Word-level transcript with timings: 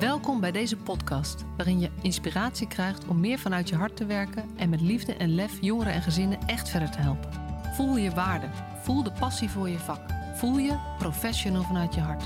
Welkom 0.00 0.40
bij 0.40 0.52
deze 0.52 0.76
podcast, 0.76 1.44
waarin 1.56 1.80
je 1.80 1.90
inspiratie 2.02 2.68
krijgt 2.68 3.06
om 3.06 3.20
meer 3.20 3.38
vanuit 3.38 3.68
je 3.68 3.74
hart 3.74 3.96
te 3.96 4.06
werken 4.06 4.50
en 4.56 4.68
met 4.68 4.80
liefde 4.80 5.14
en 5.14 5.34
lef 5.34 5.58
jongeren 5.60 5.92
en 5.92 6.02
gezinnen 6.02 6.38
echt 6.46 6.68
verder 6.68 6.90
te 6.90 6.98
helpen. 6.98 7.30
Voel 7.74 7.96
je 7.96 8.10
waarde, 8.10 8.46
voel 8.82 9.02
de 9.02 9.12
passie 9.12 9.50
voor 9.50 9.68
je 9.68 9.78
vak, 9.78 10.00
voel 10.34 10.58
je 10.58 10.78
professional 10.98 11.62
vanuit 11.62 11.94
je 11.94 12.00
hart. 12.00 12.24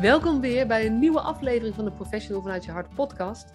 Welkom 0.00 0.40
weer 0.40 0.66
bij 0.66 0.86
een 0.86 0.98
nieuwe 0.98 1.20
aflevering 1.20 1.74
van 1.74 1.84
de 1.84 1.92
Professional 1.92 2.42
vanuit 2.42 2.64
je 2.64 2.70
hart 2.70 2.94
podcast. 2.94 3.52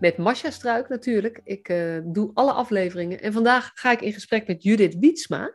Met 0.00 0.16
Masha 0.16 0.50
Struik 0.50 0.88
natuurlijk. 0.88 1.40
Ik 1.44 1.68
uh, 1.68 2.00
doe 2.04 2.30
alle 2.34 2.52
afleveringen. 2.52 3.20
En 3.20 3.32
vandaag 3.32 3.70
ga 3.74 3.92
ik 3.92 4.00
in 4.00 4.12
gesprek 4.12 4.46
met 4.46 4.62
Judith 4.62 4.96
Wietsma. 4.98 5.54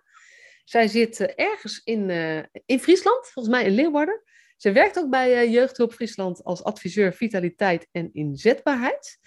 Zij 0.63 0.87
zit 0.87 1.19
uh, 1.19 1.27
ergens 1.35 1.81
in, 1.83 2.09
uh, 2.09 2.43
in 2.65 2.79
Friesland, 2.79 3.27
volgens 3.27 3.55
mij 3.55 3.65
in 3.65 3.73
Leeuwarden. 3.73 4.21
Ze 4.57 4.71
werkt 4.71 4.99
ook 4.99 5.09
bij 5.09 5.49
Jeugdhulp 5.49 5.93
Friesland 5.93 6.43
als 6.43 6.63
adviseur 6.63 7.13
vitaliteit 7.13 7.87
en 7.91 8.09
inzetbaarheid. 8.13 9.17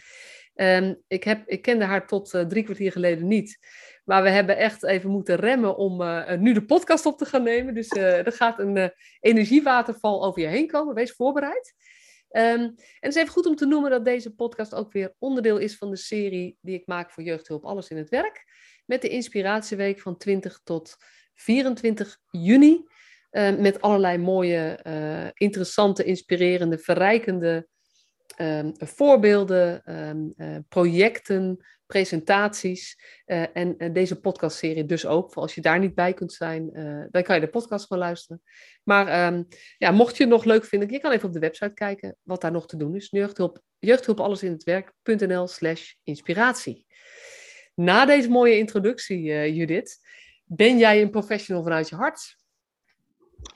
Um, 0.54 1.02
ik, 1.08 1.24
heb, 1.24 1.48
ik 1.48 1.62
kende 1.62 1.84
haar 1.84 2.06
tot 2.06 2.30
drie 2.48 2.62
kwartier 2.62 2.92
geleden 2.92 3.26
niet. 3.26 3.58
Maar 4.04 4.22
we 4.22 4.28
hebben 4.28 4.56
echt 4.56 4.84
even 4.84 5.10
moeten 5.10 5.36
remmen 5.36 5.76
om 5.76 5.96
nu 6.40 6.52
de 6.52 6.64
podcast 6.64 7.06
op 7.06 7.18
te 7.18 7.24
gaan 7.24 7.42
nemen. 7.42 7.74
Dus 7.74 7.90
er 7.90 8.32
gaat 8.32 8.58
een 8.58 8.92
energiewaterval 9.20 10.24
over 10.24 10.42
je 10.42 10.48
heen 10.48 10.66
komen. 10.66 10.94
Wees 10.94 11.12
voorbereid. 11.12 11.74
Um, 12.36 12.42
en 12.42 12.74
het 13.00 13.14
is 13.14 13.20
even 13.22 13.32
goed 13.32 13.46
om 13.46 13.56
te 13.56 13.66
noemen 13.66 13.90
dat 13.90 14.04
deze 14.04 14.34
podcast 14.34 14.74
ook 14.74 14.92
weer 14.92 15.14
onderdeel 15.18 15.58
is 15.58 15.76
van 15.76 15.90
de 15.90 15.96
serie 15.96 16.58
die 16.60 16.74
ik 16.74 16.86
maak 16.86 17.10
voor 17.10 17.22
Jeugdhulp 17.22 17.64
Alles 17.64 17.88
in 17.88 17.96
het 17.96 18.08
Werk. 18.08 18.44
Met 18.86 19.02
de 19.02 19.08
Inspiratieweek 19.08 20.00
van 20.00 20.16
20 20.16 20.60
tot 20.64 20.96
24 21.34 22.18
juni. 22.30 22.84
Uh, 23.30 23.56
met 23.56 23.80
allerlei 23.80 24.18
mooie, 24.18 24.80
uh, 24.86 25.28
interessante, 25.34 26.04
inspirerende, 26.04 26.78
verrijkende 26.78 27.68
um, 28.38 28.72
voorbeelden, 28.76 29.82
um, 30.08 30.32
uh, 30.36 30.56
projecten, 30.68 31.64
presentaties. 31.86 32.98
En 33.52 33.74
uh, 33.78 33.92
deze 33.92 34.20
podcastserie 34.20 34.84
dus 34.84 35.06
ook. 35.06 35.32
Voor 35.32 35.42
als 35.42 35.54
je 35.54 35.60
daar 35.60 35.78
niet 35.78 35.94
bij 35.94 36.14
kunt 36.14 36.32
zijn, 36.32 36.70
dan 37.10 37.22
kan 37.22 37.34
je 37.34 37.40
de 37.40 37.48
podcast 37.48 37.86
gewoon 37.86 38.02
luisteren. 38.02 38.42
Maar 38.82 39.32
um, 39.32 39.46
ja, 39.78 39.90
mocht 39.90 40.16
je 40.16 40.22
het 40.22 40.32
nog 40.32 40.44
leuk 40.44 40.64
vinden, 40.64 40.90
je 40.90 41.00
kan 41.00 41.12
even 41.12 41.26
op 41.26 41.32
de 41.34 41.38
website 41.40 41.74
kijken 41.74 42.16
wat 42.22 42.40
daar 42.40 42.52
nog 42.52 42.66
te 42.66 42.76
doen 42.76 42.94
is. 42.94 43.08
Jeugdhulp, 43.10 43.60
jeugdhulp 43.78 44.20
alles 44.20 44.42
in 44.42 44.52
het 44.52 44.64
werk.nl 44.64 45.46
slash 45.46 45.92
inspiratie. 46.02 46.86
Na 47.74 48.06
deze 48.06 48.28
mooie 48.28 48.56
introductie, 48.56 49.52
Judith, 49.54 49.98
ben 50.44 50.78
jij 50.78 51.02
een 51.02 51.10
professional 51.10 51.62
vanuit 51.62 51.88
je 51.88 51.96
hart? 51.96 52.36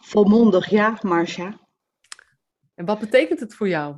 Volmondig 0.00 0.70
ja, 0.70 0.98
Marcia. 1.02 1.58
En 2.74 2.84
wat 2.84 2.98
betekent 2.98 3.40
het 3.40 3.54
voor 3.54 3.68
jou? 3.68 3.96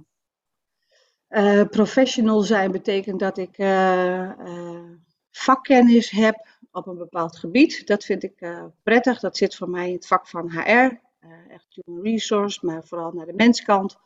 Uh, 1.28 1.64
professional 1.64 2.40
zijn 2.40 2.70
betekent 2.70 3.20
dat 3.20 3.38
ik 3.38 3.58
uh, 3.58 4.30
uh, 4.38 4.90
vakkennis 5.30 6.10
heb 6.10 6.46
op 6.72 6.86
een 6.86 6.98
bepaald 6.98 7.36
gebied. 7.36 7.86
Dat 7.86 8.04
vind 8.04 8.22
ik 8.22 8.52
prettig. 8.82 9.20
Dat 9.20 9.36
zit 9.36 9.56
voor 9.56 9.70
mij 9.70 9.88
in 9.88 9.94
het 9.94 10.06
vak 10.06 10.28
van 10.28 10.50
HR. 10.50 11.00
echt 11.48 11.66
human 11.68 12.02
resource, 12.02 12.66
maar 12.66 12.84
vooral 12.84 13.12
naar 13.12 13.26
de 13.26 13.32
menskant. 13.32 13.98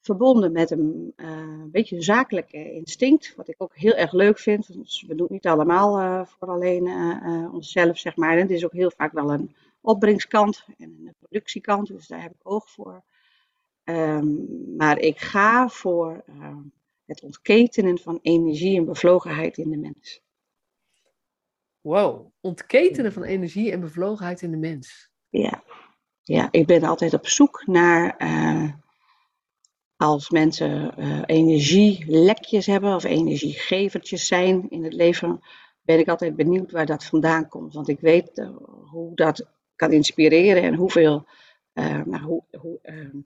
Verbonden 0.00 0.52
met 0.52 0.70
een 0.70 1.14
beetje 1.72 2.02
zakelijk 2.02 2.52
instinct. 2.52 3.34
Wat 3.36 3.48
ik 3.48 3.54
ook 3.58 3.76
heel 3.76 3.94
erg 3.94 4.12
leuk 4.12 4.38
vind. 4.38 4.72
Dus 4.72 5.04
we 5.06 5.14
doen 5.14 5.22
het 5.22 5.30
niet 5.30 5.46
allemaal 5.46 6.24
voor 6.26 6.48
alleen 6.48 6.88
onszelf, 7.52 7.98
zeg 7.98 8.16
maar. 8.16 8.32
En 8.32 8.40
het 8.40 8.50
is 8.50 8.64
ook 8.64 8.72
heel 8.72 8.92
vaak 8.96 9.12
wel 9.12 9.32
een 9.32 9.54
opbrengskant 9.80 10.64
en 10.78 10.96
een 11.06 11.14
productiekant. 11.18 11.86
Dus 11.86 12.06
daar 12.06 12.22
heb 12.22 12.30
ik 12.30 12.50
oog 12.50 12.70
voor. 12.70 13.02
Um, 13.84 14.46
maar 14.76 14.98
ik 14.98 15.18
ga 15.18 15.68
voor 15.68 16.24
uh, 16.28 16.56
het 17.04 17.22
ontketenen 17.22 17.98
van 17.98 18.18
energie 18.22 18.78
en 18.78 18.84
bevlogenheid 18.84 19.58
in 19.58 19.70
de 19.70 19.76
mens. 19.76 20.22
Wow, 21.80 22.32
ontketenen 22.40 23.12
van 23.12 23.22
energie 23.22 23.72
en 23.72 23.80
bevlogenheid 23.80 24.42
in 24.42 24.50
de 24.50 24.56
mens. 24.56 25.10
Ja, 25.28 25.62
ja 26.22 26.48
ik 26.50 26.66
ben 26.66 26.82
altijd 26.82 27.14
op 27.14 27.26
zoek 27.26 27.62
naar 27.66 28.14
uh, 28.18 28.72
als 30.00 30.30
mensen 30.30 30.94
uh, 30.98 31.22
energielekjes 31.26 32.66
hebben 32.66 32.94
of 32.94 33.04
energiegevertjes 33.04 34.26
zijn 34.26 34.70
in 34.70 34.84
het 34.84 34.92
leven, 34.92 35.40
ben 35.82 35.98
ik 35.98 36.08
altijd 36.08 36.36
benieuwd 36.36 36.70
waar 36.70 36.86
dat 36.86 37.04
vandaan 37.04 37.48
komt. 37.48 37.74
Want 37.74 37.88
ik 37.88 38.00
weet 38.00 38.38
uh, 38.38 38.56
hoe 38.90 39.14
dat 39.14 39.46
kan 39.76 39.92
inspireren 39.92 40.62
en 40.62 40.74
hoeveel, 40.74 41.26
nou, 41.74 42.22
hoe, 42.22 42.42
hoe 42.58 42.78
ehm, 42.82 43.16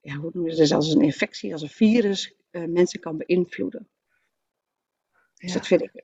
ja, 0.00 0.14
hoe 0.14 0.50
ze 0.52 0.60
dat, 0.60 0.72
als 0.72 0.94
een 0.94 1.00
infectie, 1.00 1.52
als 1.52 1.62
een 1.62 1.68
virus, 1.68 2.34
mensen 2.50 3.00
kan 3.00 3.16
beïnvloeden. 3.16 3.88
Dus 5.34 5.52
dat 5.52 5.66
vind 5.66 5.82
ik 5.82 6.02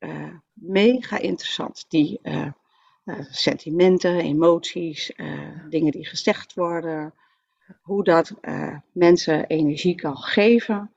mega 0.52 1.18
interessant. 1.18 1.84
Die 1.88 2.20
sentimenten, 3.30 4.20
emoties, 4.20 5.12
dingen 5.68 5.92
die 5.92 6.06
gezegd 6.06 6.54
worden. 6.54 7.14
Hoe 7.82 8.04
dat 8.04 8.34
mensen 8.92 9.46
energie 9.46 9.94
kan 9.94 10.16
geven. 10.16 10.92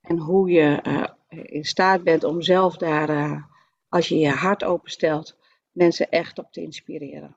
En 0.00 0.18
hoe 0.18 0.50
je 0.50 0.80
in 1.28 1.64
staat 1.64 2.04
bent 2.04 2.24
om 2.24 2.42
zelf 2.42 2.76
daar, 2.76 3.44
als 3.88 4.08
je 4.08 4.18
je 4.18 4.28
hart 4.28 4.64
openstelt, 4.64 5.36
mensen 5.72 6.10
echt 6.10 6.38
op 6.38 6.52
te 6.52 6.60
inspireren. 6.60 7.36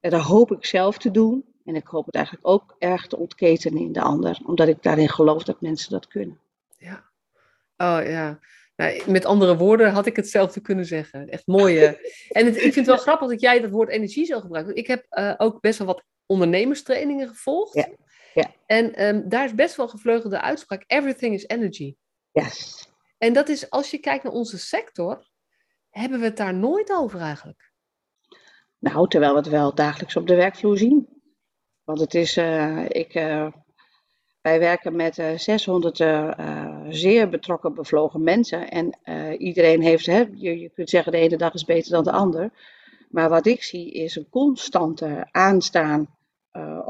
En 0.00 0.10
dat 0.10 0.22
hoop 0.22 0.52
ik 0.52 0.64
zelf 0.64 0.98
te 0.98 1.10
doen. 1.10 1.44
En 1.64 1.74
ik 1.74 1.86
hoop 1.86 2.06
het 2.06 2.14
eigenlijk 2.14 2.46
ook 2.46 2.76
erg 2.78 3.06
te 3.06 3.16
ontketenen 3.16 3.82
in 3.82 3.92
de 3.92 4.00
ander, 4.00 4.40
omdat 4.46 4.68
ik 4.68 4.82
daarin 4.82 5.08
geloof 5.08 5.42
dat 5.42 5.60
mensen 5.60 5.90
dat 5.90 6.06
kunnen. 6.06 6.38
Ja, 6.78 7.04
oh 7.76 8.00
ja. 8.06 8.38
Nou, 8.76 9.10
met 9.10 9.24
andere 9.24 9.56
woorden 9.56 9.92
had 9.92 10.06
ik 10.06 10.16
hetzelfde 10.16 10.60
kunnen 10.60 10.84
zeggen. 10.84 11.28
Echt 11.28 11.46
mooi. 11.46 11.78
en 12.28 12.46
het, 12.46 12.56
ik 12.56 12.60
vind 12.60 12.74
het 12.74 12.86
wel 12.86 12.96
grappig 12.96 13.28
dat 13.28 13.40
jij 13.40 13.60
dat 13.60 13.70
woord 13.70 13.88
energie 13.88 14.24
zo 14.24 14.40
gebruikt. 14.40 14.76
Ik 14.76 14.86
heb 14.86 15.06
uh, 15.10 15.34
ook 15.36 15.60
best 15.60 15.78
wel 15.78 15.86
wat 15.86 16.04
ondernemerstrainingen 16.30 17.28
gevolgd. 17.28 17.74
Ja. 17.74 17.88
ja. 18.34 18.50
En 18.66 19.06
um, 19.06 19.28
daar 19.28 19.44
is 19.44 19.54
best 19.54 19.76
wel 19.76 19.88
gevleugelde 19.88 20.40
uitspraak: 20.40 20.84
everything 20.86 21.34
is 21.34 21.46
energy. 21.46 21.96
Yes. 22.32 22.88
En 23.18 23.32
dat 23.32 23.48
is, 23.48 23.70
als 23.70 23.90
je 23.90 23.98
kijkt 23.98 24.24
naar 24.24 24.32
onze 24.32 24.58
sector, 24.58 25.28
hebben 25.90 26.18
we 26.18 26.24
het 26.24 26.36
daar 26.36 26.54
nooit 26.54 26.90
over 26.90 27.20
eigenlijk. 27.20 27.72
Nou, 28.78 29.08
terwijl 29.08 29.32
we 29.32 29.38
het 29.38 29.48
wel 29.48 29.74
dagelijks 29.74 30.16
op 30.16 30.26
de 30.26 30.34
werkvloer 30.34 30.76
zien. 30.78 31.08
Want 31.84 32.00
het 32.00 32.14
is, 32.14 32.36
uh, 32.36 32.84
ik, 32.88 33.14
uh, 33.14 33.52
wij 34.40 34.58
werken 34.58 34.96
met 34.96 35.18
uh, 35.18 35.38
600 35.38 36.00
eh, 36.00 36.80
zeer 36.88 37.28
betrokken, 37.28 37.74
bevlogen 37.74 38.22
mensen. 38.22 38.70
En 38.70 38.98
iedereen 39.38 39.82
heeft, 39.82 40.06
hè, 40.06 40.24
je, 40.32 40.58
je 40.58 40.70
kunt 40.70 40.90
zeggen 40.90 41.12
de 41.12 41.18
ene 41.18 41.36
dag 41.36 41.54
is 41.54 41.64
beter 41.64 41.90
dan 41.90 42.04
de 42.04 42.12
ander. 42.12 42.52
Maar 43.08 43.28
wat 43.28 43.46
ik 43.46 43.62
zie 43.62 43.92
is 43.92 44.16
een 44.16 44.28
constante 44.28 45.28
aanstaan 45.30 46.18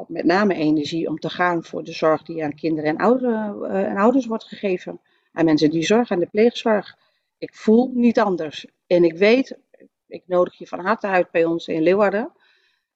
met 0.08 0.24
name 0.24 0.54
energie 0.54 1.08
om 1.08 1.18
te 1.18 1.30
gaan 1.30 1.64
voor 1.64 1.84
de 1.84 1.92
zorg 1.92 2.22
die 2.22 2.44
aan 2.44 2.54
kinderen 2.54 2.90
en, 2.90 2.96
ouderen, 2.96 3.70
en 3.70 3.96
ouders 3.96 4.26
wordt 4.26 4.44
gegeven. 4.44 5.00
Aan 5.32 5.44
mensen 5.44 5.70
die 5.70 5.82
zorgen, 5.82 6.16
aan 6.16 6.22
de 6.22 6.28
pleegzorg. 6.28 6.96
Ik 7.38 7.54
voel 7.54 7.90
niet 7.94 8.20
anders. 8.20 8.66
En 8.86 9.04
ik 9.04 9.16
weet, 9.16 9.58
ik 10.06 10.22
nodig 10.26 10.58
je 10.58 10.66
van 10.66 10.80
harte 10.80 11.06
uit 11.06 11.30
bij 11.30 11.44
ons 11.44 11.68
in 11.68 11.82
Leeuwarden. 11.82 12.32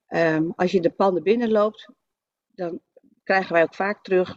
Um, 0.08 0.52
als 0.56 0.72
je 0.72 0.80
de 0.80 0.90
panden 0.90 1.22
binnenloopt, 1.22 1.88
dan 2.54 2.80
krijgen 3.24 3.52
wij 3.52 3.62
ook 3.62 3.74
vaak 3.74 4.02
terug. 4.02 4.36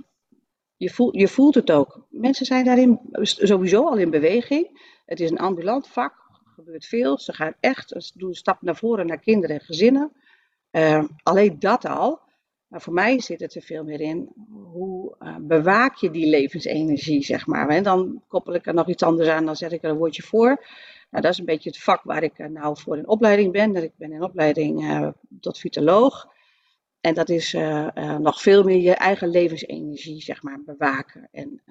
Je 0.78 0.90
voelt, 0.90 1.16
je 1.16 1.28
voelt 1.28 1.56
het 1.56 1.72
ook. 1.72 2.06
Mensen 2.10 2.46
zijn 2.46 2.66
daarin 2.66 3.00
sowieso 3.22 3.86
al 3.86 3.98
in 3.98 4.10
beweging. 4.10 4.82
Het 5.06 5.20
is 5.20 5.30
een 5.32 5.38
ambulant 5.38 5.88
vak, 5.88 6.14
er 6.46 6.52
gebeurt 6.54 6.86
veel. 6.86 7.20
Ze 7.20 7.34
gaan 7.34 7.54
echt, 7.60 7.90
ze 7.90 8.12
doen 8.16 8.30
een 8.30 8.36
stap 8.36 8.62
naar 8.62 8.76
voren 8.76 9.08
naar 9.08 9.20
kinderen 9.20 9.60
en 9.60 9.66
gezinnen. 9.66 10.12
Uh, 10.72 11.04
alleen 11.24 11.60
dat 11.60 11.86
al. 11.86 12.22
Maar 12.68 12.82
voor 12.82 12.94
mij 12.94 13.20
zit 13.20 13.40
het 13.40 13.56
er 13.56 13.62
veel 13.62 13.84
meer 13.84 14.02
in. 14.02 14.30
Hoe 14.72 15.16
uh, 15.20 15.36
bewaak 15.42 15.96
je 15.96 16.10
die 16.10 16.30
levensenergie, 16.30 17.24
zeg 17.24 17.48
maar. 17.48 17.70
En 17.70 17.84
dan 17.84 18.24
koppel 18.28 18.54
ik 18.54 18.66
er 18.66 18.74
nog 18.74 18.88
iets 18.88 19.04
anders 19.04 19.30
aan, 19.30 19.46
dan 19.46 19.56
zet 19.56 19.72
ik 19.72 19.84
er 19.84 19.90
een 19.90 19.98
woordje 19.98 20.24
voor. 20.24 20.66
Nou, 21.10 21.24
dat 21.24 21.32
is 21.32 21.38
een 21.38 21.46
beetje 21.46 21.70
het 21.70 21.80
vak 21.80 22.04
waar 22.04 22.24
ik 22.24 22.50
nou 22.50 22.78
voor 22.80 22.98
in 22.98 23.08
opleiding 23.08 23.52
ben. 23.52 23.74
Dat 23.74 23.84
ik 23.84 23.98
ben 23.98 24.12
in 24.12 24.24
opleiding 24.24 24.82
uh, 24.82 25.10
tot 25.40 25.60
vitaloog. 25.60 26.36
En 27.02 27.14
dat 27.14 27.30
is 27.30 27.54
nog 28.20 28.42
veel 28.42 28.64
meer 28.64 28.82
je 28.82 28.94
eigen 28.94 29.30
levensenergie, 29.30 30.22
zeg 30.22 30.44
maar, 30.44 30.64
bewaken. 30.66 31.30
En 31.32 31.62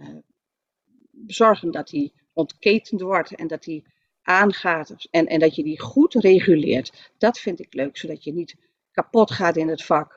zorgen 1.26 1.70
dat 1.70 1.88
die 1.88 2.12
ontketend 2.32 3.00
wordt 3.00 3.34
en 3.34 3.46
dat 3.46 3.62
die 3.62 3.84
aangaat. 4.22 5.08
En, 5.10 5.26
en 5.26 5.40
dat 5.40 5.54
je 5.54 5.62
die 5.62 5.80
goed 5.80 6.14
reguleert. 6.14 7.12
Dat 7.18 7.38
vind 7.38 7.60
ik 7.60 7.74
leuk, 7.74 7.96
zodat 7.96 8.24
je 8.24 8.32
niet 8.32 8.56
kapot 8.90 9.30
gaat 9.30 9.56
in 9.56 9.68
het 9.68 9.84
vak. 9.84 10.15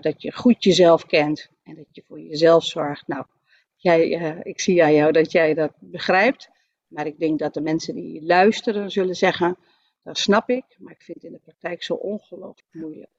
Dat 0.00 0.22
je 0.22 0.32
goed 0.32 0.64
jezelf 0.64 1.06
kent 1.06 1.50
en 1.62 1.74
dat 1.74 1.86
je 1.90 2.02
voor 2.06 2.20
jezelf 2.20 2.64
zorgt. 2.64 3.06
Nou, 3.06 3.24
jij, 3.76 4.08
ik 4.42 4.60
zie 4.60 4.82
aan 4.84 4.94
jou 4.94 5.12
dat 5.12 5.32
jij 5.32 5.54
dat 5.54 5.72
begrijpt. 5.78 6.50
Maar 6.86 7.06
ik 7.06 7.18
denk 7.18 7.38
dat 7.38 7.54
de 7.54 7.60
mensen 7.60 7.94
die 7.94 8.22
luisteren 8.24 8.90
zullen 8.90 9.14
zeggen 9.14 9.58
dat 10.02 10.18
snap 10.18 10.48
ik, 10.50 10.64
maar 10.78 10.92
ik 10.92 11.02
vind 11.02 11.16
het 11.22 11.26
in 11.26 11.32
de 11.32 11.44
praktijk 11.44 11.82
zo 11.82 11.94
ongelooflijk 11.94 12.68
moeilijk. 12.70 13.10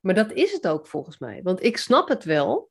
Maar 0.00 0.14
dat 0.14 0.32
is 0.32 0.52
het 0.52 0.68
ook 0.68 0.86
volgens 0.86 1.18
mij. 1.18 1.40
Want 1.42 1.62
ik 1.62 1.76
snap 1.76 2.08
het 2.08 2.24
wel. 2.24 2.70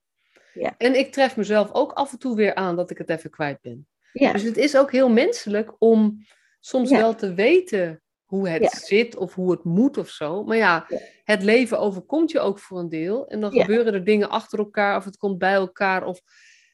Ja. 0.53 0.75
En 0.77 0.97
ik 0.97 1.11
tref 1.11 1.37
mezelf 1.37 1.73
ook 1.73 1.91
af 1.91 2.11
en 2.11 2.19
toe 2.19 2.35
weer 2.35 2.55
aan 2.55 2.75
dat 2.75 2.89
ik 2.89 2.97
het 2.97 3.09
even 3.09 3.29
kwijt 3.29 3.61
ben. 3.61 3.87
Ja, 4.13 4.31
Dus 4.31 4.43
het 4.43 4.57
is 4.57 4.77
ook 4.77 4.91
heel 4.91 5.09
menselijk 5.09 5.75
om 5.79 6.25
soms 6.59 6.89
Ja. 6.89 6.97
wel 6.97 7.15
te 7.15 7.33
weten 7.33 8.01
hoe 8.29 8.49
het 8.49 8.61
Ja. 8.61 8.69
zit 8.69 9.15
of 9.15 9.33
hoe 9.33 9.51
het 9.51 9.63
moet 9.63 9.97
of 9.97 10.09
zo. 10.09 10.43
Maar 10.43 10.57
ja, 10.57 10.85
Ja. 10.87 10.97
het 11.23 11.43
leven 11.43 11.79
overkomt 11.79 12.31
je 12.31 12.39
ook 12.39 12.59
voor 12.59 12.79
een 12.79 12.89
deel. 12.89 13.27
En 13.27 13.39
dan 13.39 13.53
Ja. 13.53 13.61
gebeuren 13.61 13.93
er 13.93 14.03
dingen 14.03 14.29
achter 14.29 14.59
elkaar 14.59 14.97
of 14.97 15.05
het 15.05 15.17
komt 15.17 15.37
bij 15.37 15.53
elkaar. 15.53 16.05
Of 16.05 16.21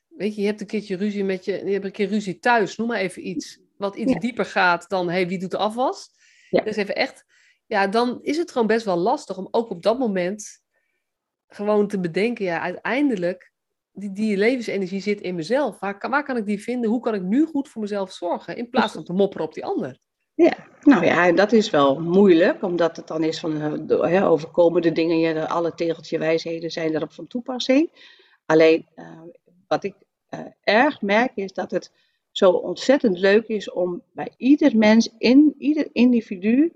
weet 0.07 0.35
je, 0.35 0.41
je 0.41 0.47
hebt 0.47 0.61
een 0.61 0.67
keertje 0.67 0.95
ruzie 0.95 1.23
met 1.23 1.45
je, 1.45 1.65
je 1.65 1.71
hebt 1.71 1.85
een 1.85 1.91
keer 1.91 2.07
ruzie 2.07 2.39
thuis, 2.39 2.75
noem 2.77 2.87
maar 2.87 2.99
even 2.99 3.27
iets. 3.27 3.59
Wat 3.77 3.95
iets 3.95 4.13
dieper 4.19 4.45
gaat 4.45 4.89
dan, 4.89 5.09
hey, 5.09 5.27
wie 5.27 5.39
doet 5.39 5.51
de 5.51 5.57
afwas? 5.57 6.09
Dus 6.49 6.75
even 6.75 6.95
echt, 6.95 7.25
ja, 7.65 7.87
dan 7.87 8.19
is 8.21 8.37
het 8.37 8.51
gewoon 8.51 8.67
best 8.67 8.85
wel 8.85 8.97
lastig 8.97 9.37
om 9.37 9.47
ook 9.51 9.69
op 9.69 9.83
dat 9.83 9.99
moment 9.99 10.61
gewoon 11.47 11.87
te 11.87 11.99
bedenken, 11.99 12.45
ja, 12.45 12.59
uiteindelijk, 12.61 13.51
die, 13.91 14.11
die 14.11 14.37
levensenergie 14.37 15.01
zit 15.01 15.21
in 15.21 15.35
mezelf. 15.35 15.79
Waar 15.79 16.23
kan 16.23 16.37
ik 16.37 16.45
die 16.45 16.61
vinden? 16.61 16.89
Hoe 16.89 16.99
kan 16.99 17.13
ik 17.13 17.21
nu 17.21 17.45
goed 17.45 17.69
voor 17.69 17.81
mezelf 17.81 18.11
zorgen? 18.13 18.57
In 18.57 18.69
plaats 18.69 18.93
van 18.93 19.03
te 19.03 19.13
mopperen 19.13 19.45
op 19.45 19.53
die 19.53 19.65
ander. 19.65 19.99
Nou 20.81 21.05
ja, 21.05 21.27
en 21.27 21.35
dat 21.35 21.51
is 21.51 21.69
wel 21.69 21.99
moeilijk, 22.01 22.63
omdat 22.63 22.95
het 22.95 23.07
dan 23.07 23.23
is 23.23 23.39
van 23.39 23.61
eh, 23.89 24.31
overkomende 24.31 24.91
dingen, 24.91 25.19
ja, 25.19 25.33
de- 25.33 25.47
alle 25.47 25.73
tegeltje 25.73 26.17
wijsheden 26.17 26.71
zijn 26.71 26.91
daarop 26.91 27.11
van 27.11 27.27
toepassing. 27.27 27.89
Alleen 28.45 28.87
eh, 28.95 29.21
wat 29.67 29.83
ik 29.83 29.95
eh, 30.29 30.39
erg 30.63 31.01
merk 31.01 31.31
is 31.35 31.53
dat 31.53 31.71
het 31.71 31.91
zo 32.31 32.51
ontzettend 32.51 33.19
leuk 33.19 33.47
is 33.47 33.71
om 33.71 34.01
bij 34.13 34.33
ieder 34.37 34.77
mens, 34.77 35.09
in 35.17 35.55
ieder 35.57 35.87
individu, 35.91 36.73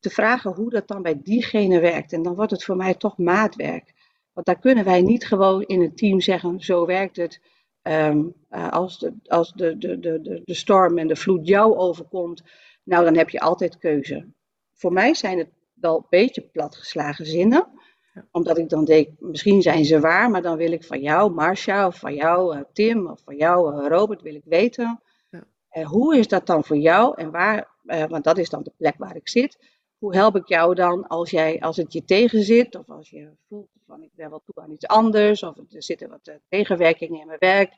te 0.00 0.10
vragen 0.10 0.52
hoe 0.52 0.70
dat 0.70 0.88
dan 0.88 1.02
bij 1.02 1.20
diegene 1.22 1.80
werkt. 1.80 2.12
En 2.12 2.22
dan 2.22 2.34
wordt 2.34 2.50
het 2.50 2.64
voor 2.64 2.76
mij 2.76 2.94
toch 2.94 3.18
maatwerk. 3.18 3.94
Want 4.32 4.46
daar 4.46 4.58
kunnen 4.58 4.84
wij 4.84 5.02
niet 5.02 5.26
gewoon 5.26 5.62
in 5.62 5.80
een 5.80 5.94
team 5.94 6.20
zeggen, 6.20 6.60
zo 6.60 6.86
werkt 6.86 7.16
het. 7.16 7.40
Ehm, 7.82 8.24
eh, 8.48 8.68
als 8.68 8.98
de, 8.98 9.12
als 9.26 9.52
de, 9.52 9.78
de, 9.78 9.98
de, 9.98 10.40
de 10.44 10.54
storm 10.54 10.98
en 10.98 11.06
de 11.08 11.16
vloed 11.16 11.48
jou 11.48 11.76
overkomt, 11.76 12.42
nou 12.86 13.04
dan 13.04 13.16
heb 13.16 13.30
je 13.30 13.40
altijd 13.40 13.78
keuze. 13.78 14.26
Voor 14.72 14.92
mij 14.92 15.14
zijn 15.14 15.38
het 15.38 15.48
wel 15.74 15.96
een 15.96 16.06
beetje 16.08 16.42
platgeslagen 16.42 17.26
zinnen. 17.26 17.66
Omdat 18.30 18.58
ik 18.58 18.68
dan 18.68 18.84
denk, 18.84 19.08
misschien 19.18 19.62
zijn 19.62 19.84
ze 19.84 20.00
waar, 20.00 20.30
maar 20.30 20.42
dan 20.42 20.56
wil 20.56 20.72
ik 20.72 20.84
van 20.84 21.00
jou, 21.00 21.32
Marcia, 21.32 21.86
of 21.86 21.98
van 21.98 22.14
jou, 22.14 22.56
eh, 22.56 22.62
Tim, 22.72 23.06
of 23.06 23.20
van 23.24 23.36
jou, 23.36 23.74
eh, 23.74 23.88
Robert, 23.88 24.22
wil 24.22 24.34
ik 24.34 24.44
weten. 24.44 25.00
Ja. 25.30 25.44
Eh, 25.68 25.86
hoe 25.86 26.16
is 26.16 26.28
dat 26.28 26.46
dan 26.46 26.64
voor 26.64 26.76
jou 26.76 27.14
en 27.16 27.30
waar, 27.30 27.68
want 27.82 28.24
dat 28.24 28.38
is 28.38 28.50
dan 28.50 28.62
de 28.62 28.72
plek 28.76 28.94
waar 28.98 29.16
ik 29.16 29.28
zit. 29.28 29.58
Hoe 29.98 30.14
help 30.14 30.36
ik 30.36 30.48
jou 30.48 30.74
dan 30.74 31.06
als, 31.06 31.30
jij, 31.30 31.60
als 31.60 31.76
het 31.76 31.92
je 31.92 32.04
tegenzit, 32.04 32.74
of 32.76 32.88
als 32.88 33.10
je 33.10 33.30
voelt 33.48 33.68
van 33.86 34.02
ik 34.02 34.10
ben 34.14 34.30
wel 34.30 34.42
toe 34.44 34.62
aan 34.64 34.70
iets 34.70 34.86
anders, 34.86 35.42
of 35.42 35.56
er 35.56 35.82
zitten 35.82 36.08
wat 36.08 36.38
tegenwerkingen 36.48 37.20
in 37.20 37.26
mijn 37.26 37.38
werk. 37.38 37.72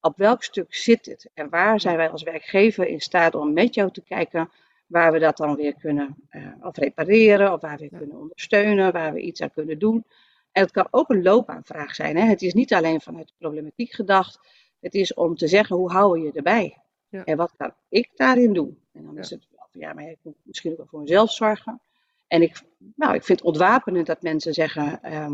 Op 0.00 0.16
welk 0.16 0.42
stuk 0.42 0.74
zit 0.74 1.06
het? 1.06 1.30
En 1.34 1.48
waar 1.48 1.80
zijn 1.80 1.96
wij 1.96 2.10
als 2.10 2.22
werkgever 2.22 2.86
in 2.86 3.00
staat 3.00 3.34
om 3.34 3.52
met 3.52 3.74
jou 3.74 3.90
te 3.90 4.02
kijken 4.02 4.50
waar 4.86 5.12
we 5.12 5.18
dat 5.18 5.36
dan 5.36 5.56
weer 5.56 5.74
kunnen 5.74 6.16
eh, 6.28 6.46
of 6.62 6.76
repareren, 6.76 7.52
of 7.52 7.60
waar 7.60 7.76
we 7.78 7.88
Ja. 7.90 7.98
kunnen 7.98 8.16
ondersteunen, 8.16 8.92
waar 8.92 9.12
we 9.12 9.20
iets 9.20 9.40
aan 9.42 9.52
kunnen 9.52 9.78
doen. 9.78 10.04
En 10.52 10.62
het 10.62 10.70
kan 10.72 10.88
ook 10.90 11.08
een 11.10 11.22
loopaanvraag 11.22 11.94
zijn. 11.94 12.16
Hè? 12.16 12.24
Het 12.24 12.42
is 12.42 12.54
niet 12.54 12.74
alleen 12.74 13.00
vanuit 13.00 13.26
de 13.28 13.34
problematiek 13.38 13.92
gedacht. 13.92 14.40
Het 14.80 14.94
is 14.94 15.14
om 15.14 15.36
te 15.36 15.48
zeggen, 15.48 15.76
hoe 15.76 15.92
hou 15.92 16.20
je 16.24 16.32
erbij? 16.32 16.76
Ja. 17.08 17.24
En 17.24 17.36
wat 17.36 17.52
kan 17.56 17.72
ik 17.88 18.10
daarin 18.14 18.52
doen? 18.52 18.78
En 18.92 19.04
dan 19.04 19.14
Ja. 19.14 19.20
is 19.20 19.30
het, 19.30 19.46
ja, 19.72 19.92
maar 19.92 20.10
ik 20.10 20.18
moet 20.22 20.36
misschien 20.42 20.70
ook 20.70 20.76
wel 20.76 20.86
voor 20.86 21.00
mezelf 21.00 21.30
zorgen. 21.32 21.80
En 22.26 22.42
ik, 22.42 22.62
nou, 22.94 23.14
ik 23.14 23.24
vind 23.24 23.38
het 23.38 23.48
ontwapenend 23.48 24.06
dat 24.06 24.22
mensen 24.22 24.54
zeggen, 24.54 25.02
ehm, 25.02 25.32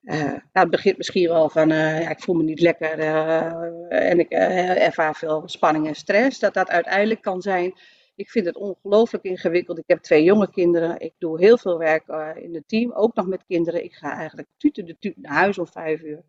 nou, 0.00 0.40
het 0.52 0.70
begint 0.70 0.96
misschien 0.96 1.28
wel 1.28 1.50
van, 1.50 1.70
eh, 1.70 2.00
ja, 2.00 2.10
ik 2.10 2.20
voel 2.20 2.34
me 2.34 2.42
niet 2.42 2.60
lekker 2.60 2.98
eh, 2.98 4.10
en 4.10 4.18
ik 4.18 4.30
ervaar 4.30 5.14
veel 5.14 5.42
spanning 5.48 5.86
en 5.86 5.94
stress. 5.94 6.38
Dat 6.38 6.54
dat 6.54 6.68
uiteindelijk 6.68 7.22
kan 7.22 7.42
zijn, 7.42 7.78
ik 8.14 8.30
vind 8.30 8.46
het 8.46 8.56
ongelooflijk 8.56 9.24
ingewikkeld. 9.24 9.78
Ik 9.78 9.84
heb 9.86 9.98
twee 9.98 10.22
jonge 10.22 10.50
kinderen, 10.50 11.00
ik 11.00 11.14
doe 11.18 11.40
heel 11.40 11.58
veel 11.58 11.78
werk 11.78 12.08
in 12.36 12.54
het 12.54 12.68
team, 12.68 12.92
ook 12.92 13.14
nog 13.14 13.26
met 13.26 13.44
kinderen. 13.46 13.84
Ik 13.84 13.94
ga 13.94 14.16
eigenlijk 14.16 14.48
tuten 14.56 14.86
de 14.86 14.96
tuut 14.98 15.16
naar 15.16 15.32
huis 15.32 15.58
om 15.58 15.66
vijf 15.66 16.02
uur. 16.02 16.22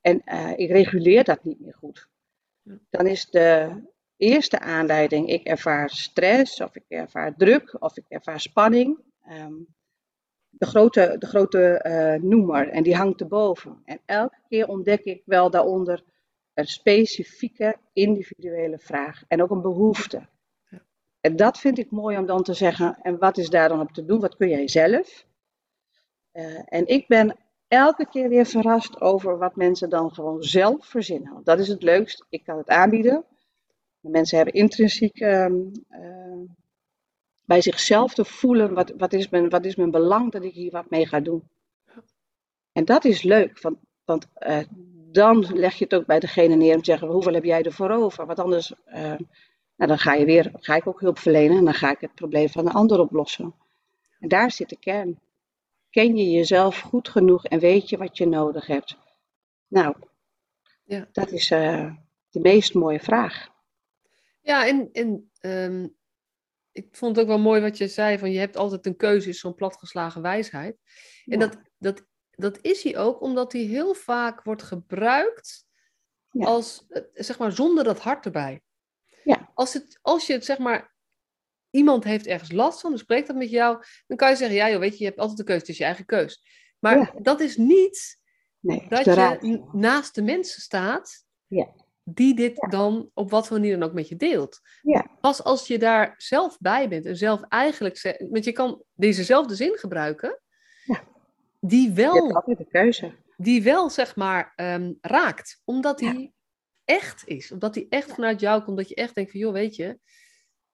En 0.00 0.22
ik 0.56 0.70
reguleer 0.70 1.24
dat 1.24 1.44
niet 1.44 1.60
meer 1.60 1.74
goed. 1.74 2.08
Dan 2.90 3.06
is 3.06 3.30
de 3.30 3.80
eerste 4.16 4.58
aanleiding, 4.58 5.28
ik 5.28 5.44
ervaar 5.46 5.90
stress, 5.90 6.60
of 6.60 6.76
ik 6.76 6.84
ervaar 6.88 7.34
druk, 7.36 7.76
of 7.78 7.96
ik 7.96 8.04
ervaar 8.08 8.40
spanning. 8.40 8.98
Ehm, 9.22 9.54
de 10.58 10.66
grote, 10.66 11.16
de 11.18 11.26
grote 11.26 11.78
eh, 11.78 12.20
noemer 12.22 12.68
en 12.68 12.82
die 12.82 12.96
hangt 12.96 13.20
erboven. 13.20 13.82
En 13.84 14.00
elke 14.04 14.38
keer 14.48 14.68
ontdek 14.68 15.04
ik 15.04 15.22
wel 15.24 15.50
daaronder 15.50 16.04
een 16.54 16.66
specifieke 16.66 17.76
individuele 17.92 18.78
vraag 18.78 19.22
en 19.28 19.42
ook 19.42 19.50
een 19.50 19.62
behoefte. 19.62 20.28
Ja. 20.68 20.82
En 21.20 21.36
dat 21.36 21.58
vind 21.58 21.78
ik 21.78 21.90
mooi 21.90 22.18
om 22.18 22.26
dan 22.26 22.42
te 22.42 22.54
zeggen, 22.54 22.98
en 23.02 23.18
wat 23.18 23.38
is 23.38 23.50
daar 23.50 23.68
dan 23.68 23.80
op 23.80 23.92
te 23.92 24.04
doen? 24.04 24.20
Wat 24.20 24.36
kun 24.36 24.48
jij 24.48 24.68
zelf? 24.68 25.26
Eh, 26.32 26.62
en 26.64 26.86
ik 26.86 27.08
ben 27.08 27.36
elke 27.68 28.08
keer 28.08 28.28
weer 28.28 28.46
verrast 28.46 29.00
over 29.00 29.38
wat 29.38 29.56
mensen 29.56 29.90
dan 29.90 30.14
gewoon 30.14 30.42
zelf 30.42 30.86
verzinnen. 30.86 31.40
Dat 31.44 31.58
is 31.58 31.68
het 31.68 31.82
leukst. 31.82 32.26
Ik 32.28 32.44
kan 32.44 32.58
het 32.58 32.68
aanbieden. 32.68 33.24
De 34.00 34.08
mensen 34.08 34.36
hebben 34.36 34.54
intrinsiek 34.54 35.20
ehm, 35.20 35.54
eh, 35.88 36.40
bij 37.46 37.60
zichzelf 37.60 38.14
te 38.14 38.24
voelen, 38.24 38.74
wat, 38.74 38.92
wat, 38.96 39.12
is 39.12 39.28
mijn, 39.28 39.48
wat 39.48 39.64
is 39.64 39.76
mijn 39.76 39.90
belang 39.90 40.32
dat 40.32 40.42
ik 40.42 40.52
hier 40.54 40.70
wat 40.70 40.90
mee 40.90 41.06
ga 41.06 41.20
doen. 41.20 41.48
En 42.72 42.84
dat 42.84 43.04
is 43.04 43.22
leuk, 43.22 43.60
want, 43.60 43.78
want 44.04 44.26
eh, 44.34 44.58
dan 45.12 45.46
leg 45.54 45.74
je 45.74 45.84
het 45.84 45.94
ook 45.94 46.06
bij 46.06 46.20
degene 46.20 46.54
neer 46.54 46.74
om 46.74 46.82
te 46.82 46.90
zeggen, 46.90 47.08
hoeveel 47.08 47.32
heb 47.34 47.44
jij 47.44 47.62
ervoor 47.62 47.90
over? 47.90 48.26
Want 48.26 48.38
anders, 48.38 48.74
eh, 48.84 49.02
nou, 49.76 49.90
dan 49.90 49.98
ga 49.98 50.14
je 50.14 50.24
weer, 50.24 50.50
ga 50.54 50.74
ik 50.74 50.86
ook 50.86 51.00
hulp 51.00 51.18
verlenen 51.18 51.56
en 51.56 51.64
dan 51.64 51.74
ga 51.74 51.90
ik 51.90 52.00
het 52.00 52.14
probleem 52.14 52.48
van 52.48 52.64
de 52.64 52.72
ander 52.72 53.00
oplossen. 53.00 53.54
En 54.20 54.28
daar 54.28 54.50
zit 54.50 54.68
de 54.68 54.78
kern. 54.78 55.20
Ken 55.90 56.16
je 56.16 56.30
jezelf 56.30 56.80
goed 56.80 57.08
genoeg 57.08 57.44
en 57.44 57.58
weet 57.58 57.88
je 57.88 57.96
wat 57.96 58.16
je 58.16 58.26
nodig 58.26 58.66
hebt? 58.66 58.96
Nou, 59.68 59.94
Ja. 60.84 61.08
dat 61.12 61.30
is 61.30 61.50
eh, 61.50 61.92
de 62.30 62.40
meest 62.40 62.74
mooie 62.74 63.00
vraag. 63.00 63.48
Ja, 64.42 64.66
en, 64.66 64.88
en 64.92 65.30
ehm, 65.40 65.86
ik 66.76 66.88
vond 66.90 67.16
het 67.16 67.24
ook 67.24 67.30
wel 67.30 67.40
mooi 67.40 67.60
wat 67.60 67.78
je 67.78 67.88
zei, 67.88 68.18
van 68.18 68.30
je 68.32 68.38
hebt 68.38 68.56
altijd 68.56 68.86
een 68.86 68.96
keuze, 68.96 69.28
is 69.28 69.40
zo'n 69.40 69.54
platgeslagen 69.54 70.22
wijsheid. 70.22 70.76
En 71.24 71.38
Ja. 71.40 71.46
dat, 71.46 71.56
dat, 71.78 72.06
dat 72.30 72.58
is 72.62 72.82
hij 72.82 72.96
ook 72.98 73.20
omdat 73.20 73.52
hij 73.52 73.60
heel 73.62 73.94
vaak 73.94 74.42
wordt 74.42 74.62
gebruikt 74.62 75.64
Ja. 76.30 76.46
als, 76.46 76.84
eh, 76.88 77.02
zeg 77.12 77.38
maar, 77.38 77.52
zonder 77.52 77.84
dat 77.84 77.98
hart 78.00 78.24
erbij. 78.24 78.62
Ja. 79.24 79.50
Als, 79.54 79.72
het, 79.72 79.98
als 80.02 80.26
je 80.26 80.32
het, 80.32 80.44
zeg 80.44 80.58
maar, 80.58 80.94
iemand 81.70 82.04
heeft 82.04 82.26
ergens 82.26 82.52
last 82.52 82.80
van, 82.80 82.90
dan 82.90 82.98
spreekt 82.98 83.26
dat 83.26 83.36
met 83.36 83.50
jou, 83.50 83.82
dan 84.06 84.16
kan 84.16 84.30
je 84.30 84.36
zeggen, 84.36 84.56
ja 84.56 84.70
joh, 84.70 84.78
weet 84.80 84.92
je, 84.92 84.98
je 84.98 85.04
hebt 85.04 85.18
altijd 85.18 85.38
de 85.38 85.44
keuze, 85.44 85.60
het 85.60 85.70
is 85.70 85.78
je 85.78 85.84
eigen 85.84 86.04
keus. 86.06 86.42
Maar 86.78 86.96
Ja. 86.98 87.12
dat 87.22 87.40
is 87.40 87.56
niet 87.56 88.24
Nee, 88.60 88.86
dat 88.88 89.04
je 89.04 89.14
raad. 89.14 89.42
naast 89.72 90.14
de 90.14 90.22
mensen 90.22 90.62
staat 90.62 91.24
Ja. 91.46 91.74
Die 92.08 92.34
dit 92.34 92.56
Ja. 92.60 92.68
dan 92.68 93.10
op 93.14 93.30
wat 93.30 93.46
voor 93.46 93.56
manier 93.58 93.78
dan 93.78 93.88
ook 93.88 93.94
met 93.94 94.08
je 94.08 94.16
deelt. 94.16 94.60
Ja. 94.82 95.06
Pas 95.20 95.42
als 95.42 95.66
je 95.66 95.78
daar 95.78 96.14
zelf 96.16 96.58
bij 96.60 96.88
bent 96.88 97.06
en 97.06 97.16
zelf 97.16 97.40
eigenlijk, 97.48 98.16
want 98.30 98.44
je 98.44 98.52
kan 98.52 98.82
dezezelfde 98.94 99.54
zin 99.54 99.76
gebruiken, 99.78 100.40
Ja. 100.84 101.02
die 101.60 101.90
wel, 101.92 102.34
altijd 102.34 102.58
de 102.58 102.66
keuze. 102.68 103.12
die 103.36 103.62
wel 103.62 103.90
zeg 103.90 104.16
maar 104.16 104.52
ehm, 104.56 104.92
raakt, 105.00 105.60
omdat 105.64 105.98
die 105.98 106.34
echt 106.84 107.22
is, 107.26 107.52
omdat 107.52 107.74
die 107.74 107.86
echt 107.88 108.12
vanuit 108.12 108.40
jou 108.40 108.62
komt, 108.62 108.76
dat 108.76 108.88
je 108.88 108.94
echt 108.94 109.14
denkt 109.14 109.30
van 109.30 109.40
joh, 109.40 109.52
weet 109.52 109.76
je, 109.76 109.98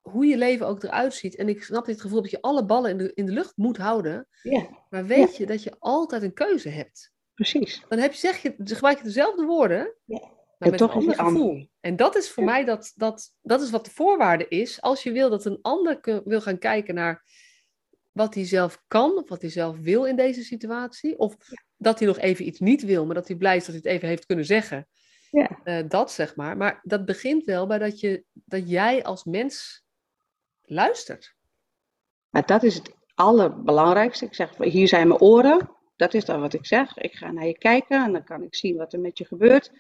hoe 0.00 0.26
je 0.26 0.36
leven 0.36 0.66
ook 0.66 0.82
eruit 0.82 1.14
ziet. 1.14 1.36
En 1.36 1.48
ik 1.48 1.62
snap 1.64 1.84
dit 1.86 2.00
gevoel 2.00 2.22
dat 2.22 2.30
je 2.30 2.40
alle 2.40 2.64
ballen 2.64 2.90
in 2.90 2.98
de, 2.98 3.10
in 3.14 3.26
de 3.26 3.32
lucht 3.32 3.56
moet 3.56 3.76
houden, 3.76 4.28
Ja, 4.42 4.68
maar 4.90 5.06
weet 5.06 5.36
je 5.36 5.46
dat 5.46 5.62
je 5.62 5.76
altijd 5.78 6.22
een 6.22 6.32
keuze 6.34 6.68
hebt. 6.68 7.12
precies. 7.34 7.84
Dan 7.88 7.98
heb 7.98 8.12
je, 8.12 8.18
zeg 8.18 8.42
je, 8.42 8.54
gebruik 8.64 8.98
je 8.98 9.04
dezelfde 9.04 9.44
woorden, 9.44 9.94
Ja. 10.04 10.40
Maar 10.71 10.71
met 10.71 10.78
toch 10.78 10.95
een 10.95 11.00
ander 11.00 11.25
gevoel. 11.25 11.69
En 11.81 11.97
dat 11.97 12.16
is 12.16 12.31
voor 12.31 12.42
Ja. 12.45 12.50
mij 12.50 12.64
dat, 12.64 12.92
dat, 12.95 13.35
dat 13.42 13.61
is 13.62 13.71
wat 13.71 13.85
de 13.85 13.90
voorwaarde 13.90 14.49
is. 14.49 14.81
Als 14.81 15.02
je 15.02 15.12
wil 15.12 15.31
dat 15.31 15.45
een 15.45 15.59
ander 15.62 16.23
wil 16.25 16.40
gaan 16.40 16.59
kijken 16.59 16.95
naar 16.95 17.25
wat 18.12 18.35
hij 18.35 18.45
zelf 18.45 18.83
kan, 18.88 19.16
of 19.16 19.28
wat 19.28 19.40
hij 19.40 19.50
zelf 19.50 19.76
wil 19.78 20.04
in 20.04 20.16
deze 20.16 20.42
situatie. 20.42 21.19
Of 21.19 21.37
dat 21.76 21.99
hij 21.99 22.09
nog 22.09 22.19
even 22.19 22.47
iets 22.47 22.61
niet 22.61 22.83
wil, 22.83 23.07
maar 23.07 23.14
dat 23.14 23.28
hij 23.28 23.37
blij 23.37 23.57
is 23.57 23.64
dat 23.64 23.75
hij 23.75 23.83
het 23.85 23.92
even 23.92 24.09
heeft 24.09 24.26
kunnen 24.26 24.45
zeggen. 24.45 24.88
Ja. 25.31 25.61
Eh, 25.64 25.88
dat 25.88 26.12
zeg 26.12 26.37
maar. 26.37 26.57
Maar 26.57 26.81
dat 26.83 27.04
begint 27.04 27.45
wel 27.45 27.66
bij 27.66 27.78
dat, 27.78 28.00
je, 28.00 28.25
dat 28.33 28.71
jij 28.71 29.04
als 29.04 29.25
mens 29.25 29.85
luistert. 30.62 31.35
Maar 32.28 32.47
dat 32.47 32.62
is 32.62 32.75
het 32.75 32.95
allerbelangrijkste. 33.14 34.25
Ik 34.25 34.35
zeg, 34.35 34.57
hier 34.59 34.88
zijn 34.88 35.09
mijn 35.09 35.21
oren. 35.21 35.71
Dat 35.97 36.14
is 36.14 36.25
dan 36.25 36.40
wat 36.40 36.52
ik 36.54 36.66
zeg. 36.66 36.97
Ik 36.97 37.12
ga 37.12 37.31
naar 37.31 37.47
je 37.47 37.59
kijken 37.59 38.04
en 38.04 38.12
dan 38.12 38.25
kan 38.25 38.42
ik 38.42 38.54
zien 38.54 38.76
wat 38.76 38.92
er 38.92 39.00
met 39.00 39.19
je 39.19 39.25
gebeurt. 39.25 39.71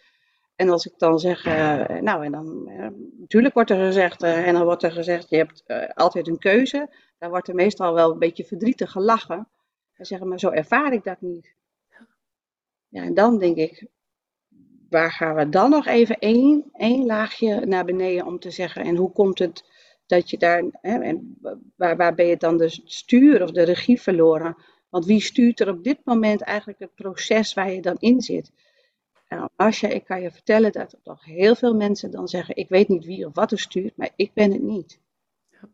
En 0.56 0.68
als 0.68 0.86
ik 0.86 0.92
dan 0.96 1.18
zeg, 1.18 1.46
uh, 1.46 1.88
nou 2.00 2.24
en 2.24 2.32
dan, 2.32 2.68
uh, 2.68 2.88
natuurlijk 3.18 3.54
wordt 3.54 3.70
er 3.70 3.84
gezegd, 3.84 4.22
uh, 4.22 4.46
en 4.46 4.54
dan 4.54 4.64
wordt 4.64 4.82
er 4.82 4.92
gezegd, 4.92 5.30
je 5.30 5.36
hebt 5.36 5.64
altijd 5.94 6.28
een 6.28 6.38
keuze. 6.38 6.88
Dan 7.18 7.30
wordt 7.30 7.48
er 7.48 7.54
meestal 7.54 7.94
wel 7.94 8.12
een 8.12 8.18
beetje 8.18 8.44
verdrietig 8.44 8.90
gelachen. 8.90 9.48
En 9.92 10.06
zeggen, 10.06 10.28
maar 10.28 10.40
zo 10.40 10.50
ervaar 10.50 10.92
ik 10.92 11.04
dat 11.04 11.20
niet. 11.20 11.54
Ja, 12.88 13.02
en 13.02 13.14
dan 13.14 13.38
denk 13.38 13.56
ik, 13.56 13.86
waar 14.88 15.12
gaan 15.12 15.34
we 15.34 15.48
dan 15.48 15.70
nog 15.70 15.86
even 15.86 16.18
één, 16.18 16.70
één 16.72 17.06
laagje 17.06 17.66
naar 17.66 17.84
beneden 17.84 18.26
om 18.26 18.38
te 18.38 18.50
zeggen, 18.50 18.84
en 18.84 18.96
hoe 18.96 19.12
komt 19.12 19.38
het 19.38 19.64
dat 20.06 20.30
je 20.30 20.38
daar, 20.38 20.64
hè, 20.72 20.98
en 20.98 21.38
waar, 21.76 21.96
waar 21.96 22.14
ben 22.14 22.26
je 22.26 22.36
dan 22.36 22.56
de 22.56 22.68
stuur 22.84 23.42
of 23.42 23.50
de 23.50 23.62
regie 23.62 24.00
verloren? 24.00 24.56
Want 24.88 25.06
wie 25.06 25.20
stuurt 25.20 25.60
er 25.60 25.68
op 25.68 25.84
dit 25.84 25.98
moment 26.04 26.42
eigenlijk 26.42 26.78
het 26.78 26.94
proces 26.94 27.54
waar 27.54 27.72
je 27.72 27.80
dan 27.80 27.96
in 27.98 28.20
zit? 28.20 28.52
Nou, 29.34 29.48
Asja, 29.56 29.88
ik 29.88 30.04
kan 30.04 30.22
je 30.22 30.30
vertellen 30.30 30.72
dat 30.72 30.92
er 30.92 30.98
toch 31.02 31.24
heel 31.24 31.54
veel 31.54 31.74
mensen 31.74 32.10
dan 32.10 32.28
zeggen: 32.28 32.56
Ik 32.56 32.68
weet 32.68 32.88
niet 32.88 33.04
wie 33.04 33.26
of 33.26 33.34
wat 33.34 33.52
er 33.52 33.58
stuurt, 33.58 33.96
maar 33.96 34.10
ik 34.16 34.32
ben 34.34 34.52
het 34.52 34.62
niet. 34.62 35.00
Ja. 35.50 35.68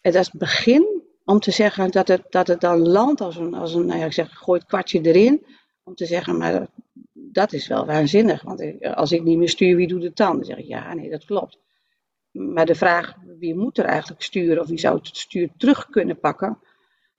En 0.00 0.12
dat 0.12 0.20
is 0.20 0.26
het 0.26 0.38
begin 0.38 1.02
om 1.24 1.40
te 1.40 1.50
zeggen 1.50 1.90
dat 1.90 2.08
het, 2.08 2.22
dat 2.30 2.46
het 2.46 2.60
dan 2.60 2.88
landt 2.88 3.20
als 3.20 3.36
een, 3.36 3.54
als 3.54 3.74
een 3.74 3.86
nou 3.86 3.98
ja, 3.98 4.04
ik 4.04 4.12
zeg, 4.12 4.38
gooi 4.38 4.58
het 4.58 4.68
kwartje 4.68 5.00
erin. 5.00 5.46
Om 5.82 5.94
te 5.94 6.06
zeggen, 6.06 6.36
maar 6.36 6.66
dat 7.12 7.52
is 7.52 7.66
wel 7.66 7.86
waanzinnig. 7.86 8.42
Want 8.42 8.82
als 8.94 9.12
ik 9.12 9.22
niet 9.22 9.38
meer 9.38 9.48
stuur, 9.48 9.76
wie 9.76 9.88
doet 9.88 10.02
het 10.02 10.16
dan? 10.16 10.36
Dan 10.36 10.44
zeg 10.44 10.56
ik, 10.56 10.66
ja, 10.66 10.94
nee, 10.94 11.10
dat 11.10 11.24
klopt. 11.24 11.58
Maar 12.30 12.66
de 12.66 12.74
vraag, 12.74 13.14
wie 13.38 13.54
moet 13.54 13.78
er 13.78 13.84
eigenlijk 13.84 14.22
sturen 14.22 14.62
of 14.62 14.68
wie 14.68 14.78
zou 14.78 14.96
het 14.96 15.16
stuur 15.16 15.50
terug 15.56 15.88
kunnen 15.88 16.18
pakken? 16.18 16.58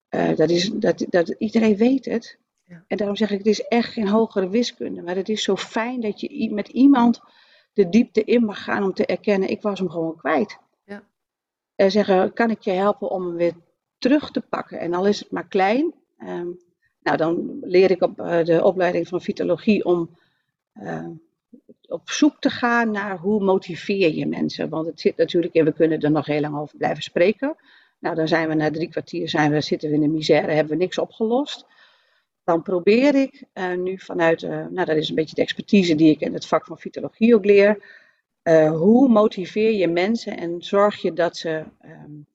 Uh, 0.09 0.35
dat 0.35 0.49
is, 0.49 0.71
dat, 0.73 1.05
dat, 1.09 1.29
iedereen 1.29 1.75
weet 1.75 2.05
het. 2.05 2.39
Ja. 2.67 2.83
En 2.87 2.97
daarom 2.97 3.15
zeg 3.15 3.31
ik, 3.31 3.37
het 3.37 3.47
is 3.47 3.67
echt 3.67 3.93
geen 3.93 4.07
hogere 4.07 4.49
wiskunde. 4.49 5.01
Maar 5.01 5.15
het 5.15 5.29
is 5.29 5.43
zo 5.43 5.55
fijn 5.55 6.01
dat 6.01 6.19
je 6.19 6.53
met 6.53 6.67
iemand 6.67 7.21
de 7.73 7.89
diepte 7.89 8.23
in 8.23 8.45
mag 8.45 8.63
gaan 8.63 8.83
om 8.83 8.93
te 8.93 9.05
erkennen, 9.05 9.49
ik 9.49 9.61
was 9.61 9.79
hem 9.79 9.89
gewoon 9.89 10.15
kwijt. 10.15 10.57
Ja. 10.85 11.03
En 11.75 11.91
zeggen, 11.91 12.33
kan 12.33 12.49
ik 12.49 12.61
je 12.61 12.71
helpen 12.71 13.09
om 13.09 13.25
hem 13.25 13.35
weer 13.35 13.53
terug 13.97 14.31
te 14.31 14.41
pakken? 14.41 14.79
En 14.79 14.93
al 14.93 15.07
is 15.07 15.19
het 15.19 15.31
maar 15.31 15.47
klein. 15.47 15.93
Um, 16.19 16.59
nou, 17.01 17.17
dan 17.17 17.57
leer 17.61 17.91
ik 17.91 18.01
op 18.01 18.19
uh, 18.19 18.43
de 18.43 18.63
opleiding 18.63 19.07
van 19.07 19.21
vitologie 19.21 19.85
om 19.85 20.09
uh, 20.81 21.07
op 21.87 22.09
zoek 22.09 22.39
te 22.39 22.49
gaan 22.49 22.91
naar 22.91 23.17
hoe 23.17 23.43
motiveer 23.43 24.13
je 24.13 24.25
mensen. 24.25 24.69
Want 24.69 24.85
het 24.85 24.99
zit 24.99 25.17
natuurlijk 25.17 25.53
in, 25.53 25.65
we 25.65 25.73
kunnen 25.73 25.99
er 25.99 26.11
nog 26.11 26.25
heel 26.25 26.41
lang 26.41 26.57
over 26.57 26.77
blijven 26.77 27.03
spreken. 27.03 27.55
Nou, 27.99 28.15
dan 28.15 28.27
zijn 28.27 28.47
we 28.47 28.53
na 28.53 28.71
drie 28.71 28.89
kwartier, 28.89 29.29
zijn 29.29 29.51
we, 29.51 29.61
zitten 29.61 29.89
we 29.89 29.95
in 29.95 30.01
de 30.01 30.07
misère, 30.07 30.51
hebben 30.51 30.77
we 30.77 30.83
niks 30.83 30.97
opgelost. 30.97 31.65
Dan 32.47 32.61
probeer 32.61 33.15
ik 33.15 33.43
uh, 33.53 33.73
nu 33.73 33.99
vanuit, 33.99 34.41
uh, 34.41 34.49
nou 34.49 34.85
dat 34.85 34.95
is 34.95 35.09
een 35.09 35.15
beetje 35.15 35.35
de 35.35 35.41
expertise 35.41 35.95
die 35.95 36.11
ik 36.11 36.19
in 36.19 36.33
het 36.33 36.47
vak 36.47 36.65
van 36.65 36.77
vitologie 36.77 37.35
ook 37.35 37.45
leer. 37.45 37.83
Uh, 38.43 38.71
hoe 38.71 39.09
motiveer 39.09 39.71
je 39.71 39.87
mensen 39.87 40.37
en 40.37 40.61
zorg 40.61 41.01
je 41.01 41.13
dat 41.13 41.37
ze 41.37 41.63
um, 41.85 42.27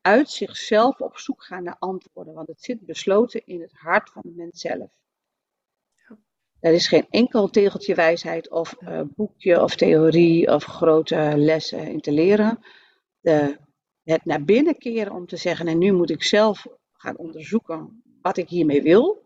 uit 0.00 0.30
zichzelf 0.30 1.00
op 1.00 1.18
zoek 1.18 1.44
gaan 1.44 1.62
naar 1.62 1.76
antwoorden? 1.78 2.34
Want 2.34 2.48
het 2.48 2.62
zit 2.62 2.86
besloten 2.86 3.46
in 3.46 3.60
het 3.60 3.72
hart 3.72 4.10
van 4.10 4.22
de 4.24 4.32
mens 4.36 4.60
zelf. 4.60 4.90
Er 6.60 6.72
is 6.72 6.88
geen 6.88 7.06
enkel 7.10 7.48
tegeltje 7.48 7.94
wijsheid 7.94 8.50
of 8.50 8.74
boekje 9.14 9.62
of 9.62 9.76
theorie 9.76 10.52
of 10.52 10.64
grote 10.64 11.32
lessen 11.36 11.88
in 11.88 12.00
te 12.00 12.12
leren. 12.12 12.58
De, 13.20 13.58
het 14.02 14.24
naar 14.24 14.44
binnen 14.44 14.78
keren 14.78 15.12
om 15.12 15.26
te 15.26 15.36
zeggen, 15.36 15.66
en 15.66 15.78
nu 15.78 15.92
moet 15.92 16.10
ik 16.10 16.22
zelf 16.22 16.66
gaan 16.92 17.16
onderzoeken 17.16 18.02
wat 18.22 18.36
ik 18.36 18.48
hiermee 18.48 18.82
wil. 18.82 19.23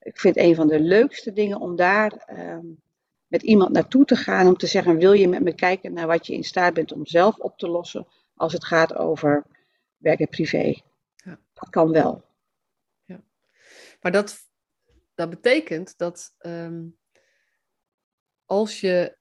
Ik 0.00 0.20
vind 0.20 0.36
een 0.36 0.54
van 0.54 0.68
de 0.68 0.80
leukste 0.80 1.32
dingen 1.32 1.60
om 1.60 1.76
daar 1.76 2.28
um, 2.38 2.80
met 3.26 3.42
iemand 3.42 3.72
naartoe 3.72 4.04
te 4.04 4.16
gaan. 4.16 4.46
Om 4.46 4.56
te 4.56 4.66
zeggen, 4.66 4.96
wil 4.96 5.12
je 5.12 5.28
met 5.28 5.42
me 5.42 5.54
kijken 5.54 5.92
naar 5.92 6.06
wat 6.06 6.26
je 6.26 6.34
in 6.34 6.44
staat 6.44 6.74
bent 6.74 6.92
om 6.92 7.06
zelf 7.06 7.36
op 7.36 7.58
te 7.58 7.68
lossen. 7.68 8.06
Als 8.34 8.52
het 8.52 8.64
gaat 8.64 8.94
over 8.94 9.46
werk 9.96 10.20
en 10.20 10.28
privé. 10.28 10.74
Ja. 11.16 11.38
Dat 11.52 11.68
kan 11.70 11.90
wel. 11.90 12.24
Ja. 13.04 13.20
Maar 14.00 14.12
dat 14.12 14.48
dat 15.20 15.30
betekent 15.30 15.98
dat 15.98 16.34
ehm, 16.38 16.86
als 18.44 18.80
je 18.80 19.16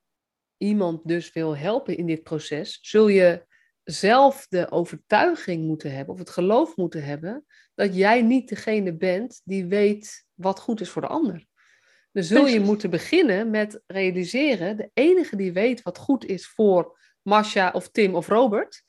iemand 0.57 1.07
dus 1.07 1.33
wil 1.33 1.57
helpen 1.57 1.97
in 1.97 2.05
dit 2.05 2.23
proces, 2.23 2.79
zul 2.81 3.07
je 3.07 3.45
zelf 3.91 4.47
de 4.47 4.71
overtuiging 4.71 5.65
moeten 5.65 5.91
hebben, 5.91 6.13
of 6.13 6.19
het 6.19 6.29
geloof 6.29 6.75
moeten 6.75 7.03
hebben, 7.03 7.45
dat 7.75 7.95
jij 7.95 8.21
niet 8.21 8.49
degene 8.49 8.95
bent 8.95 9.41
die 9.43 9.65
weet 9.65 10.25
wat 10.33 10.59
goed 10.59 10.81
is 10.81 10.89
voor 10.89 11.01
de 11.01 11.07
ander. 11.07 11.47
Dan 12.11 12.23
zul 12.23 12.47
je 12.47 12.59
moeten 12.59 12.89
beginnen 12.89 13.49
met 13.49 13.81
realiseren, 13.87 14.77
de 14.77 14.89
enige 14.93 15.35
die 15.35 15.51
weet 15.51 15.81
wat 15.81 15.97
goed 15.97 16.25
is 16.25 16.47
voor 16.47 16.99
Masha 17.21 17.71
of 17.71 17.89
Tim 17.89 18.15
of 18.15 18.27
Robert, 18.27 18.83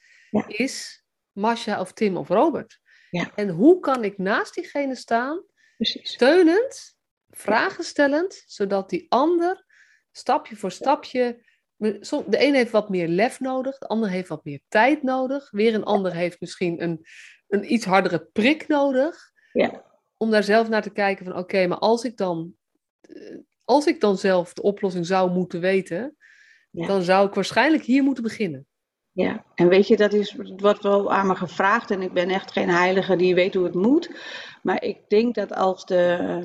is 0.47 1.05
Masha 1.33 1.81
of 1.81 1.93
Tim 1.93 2.17
of 2.17 2.29
Robert. 2.29 2.81
Ja. 3.11 3.33
En 3.35 3.49
hoe 3.49 3.81
kan 3.81 4.05
ik 4.05 4.19
naast 4.19 4.55
diegene 4.55 4.95
staan, 4.95 5.45
Precies. 5.77 6.13
steunend, 6.13 6.95
vragen 7.29 7.85
stellend, 7.85 8.43
zodat 8.47 8.91
die 8.91 9.07
ander 9.09 9.65
stapje 10.13 10.57
voor 10.57 10.71
stapje. 10.71 11.49
De 11.81 12.37
een 12.47 12.55
heeft 12.55 12.71
wat 12.71 12.89
meer 12.89 13.09
lef 13.09 13.41
nodig, 13.41 13.79
de 13.79 13.87
ander 13.87 14.11
heeft 14.11 14.29
wat 14.29 14.45
meer 14.45 14.61
tijd 14.69 15.03
nodig, 15.03 15.51
weer 15.51 15.75
een 15.75 15.85
ander 15.85 16.15
heeft 16.15 16.41
misschien 16.41 16.83
een, 16.83 17.07
een 17.49 17.73
iets 17.73 17.85
hardere 17.85 18.29
prik 18.33 18.69
nodig. 18.69 19.31
Ja. 19.53 19.85
Om 20.17 20.31
daar 20.31 20.43
zelf 20.43 20.69
naar 20.69 20.83
te 20.83 20.93
kijken 20.93 21.25
van 21.25 21.37
oké, 21.37 21.67
maar 21.67 21.79
als 21.79 22.05
ik 22.05 22.17
dan 22.17 22.55
eh, 23.01 23.39
als 23.65 23.87
ik 23.87 24.01
dan 24.01 24.19
zelf 24.19 24.53
de 24.53 24.63
oplossing 24.63 25.07
zou 25.07 25.31
moeten 25.31 25.61
weten, 25.61 26.17
dan 26.71 27.03
zou 27.03 27.29
ik 27.29 27.35
waarschijnlijk 27.35 27.85
hier 27.85 28.03
moeten 28.03 28.23
beginnen. 28.23 28.67
Ja, 29.13 29.45
en 29.55 29.69
weet 29.69 29.87
je, 29.89 29.97
dat 29.97 30.13
is 30.13 30.37
wat 30.57 30.83
wel 30.83 31.13
aan 31.13 31.27
me 31.27 31.35
gevraagd 31.35 31.91
en 31.91 32.03
ik 32.03 32.13
ben 32.13 32.29
echt 32.29 32.53
geen 32.53 32.69
heilige 32.69 33.17
die 33.17 33.35
weet 33.35 33.55
hoe 33.55 33.65
het 33.65 33.75
moet. 33.75 34.11
Maar 34.63 34.83
ik 34.83 35.09
denk 35.09 35.35
dat 35.35 35.55
als 35.55 35.85
de, 35.85 36.43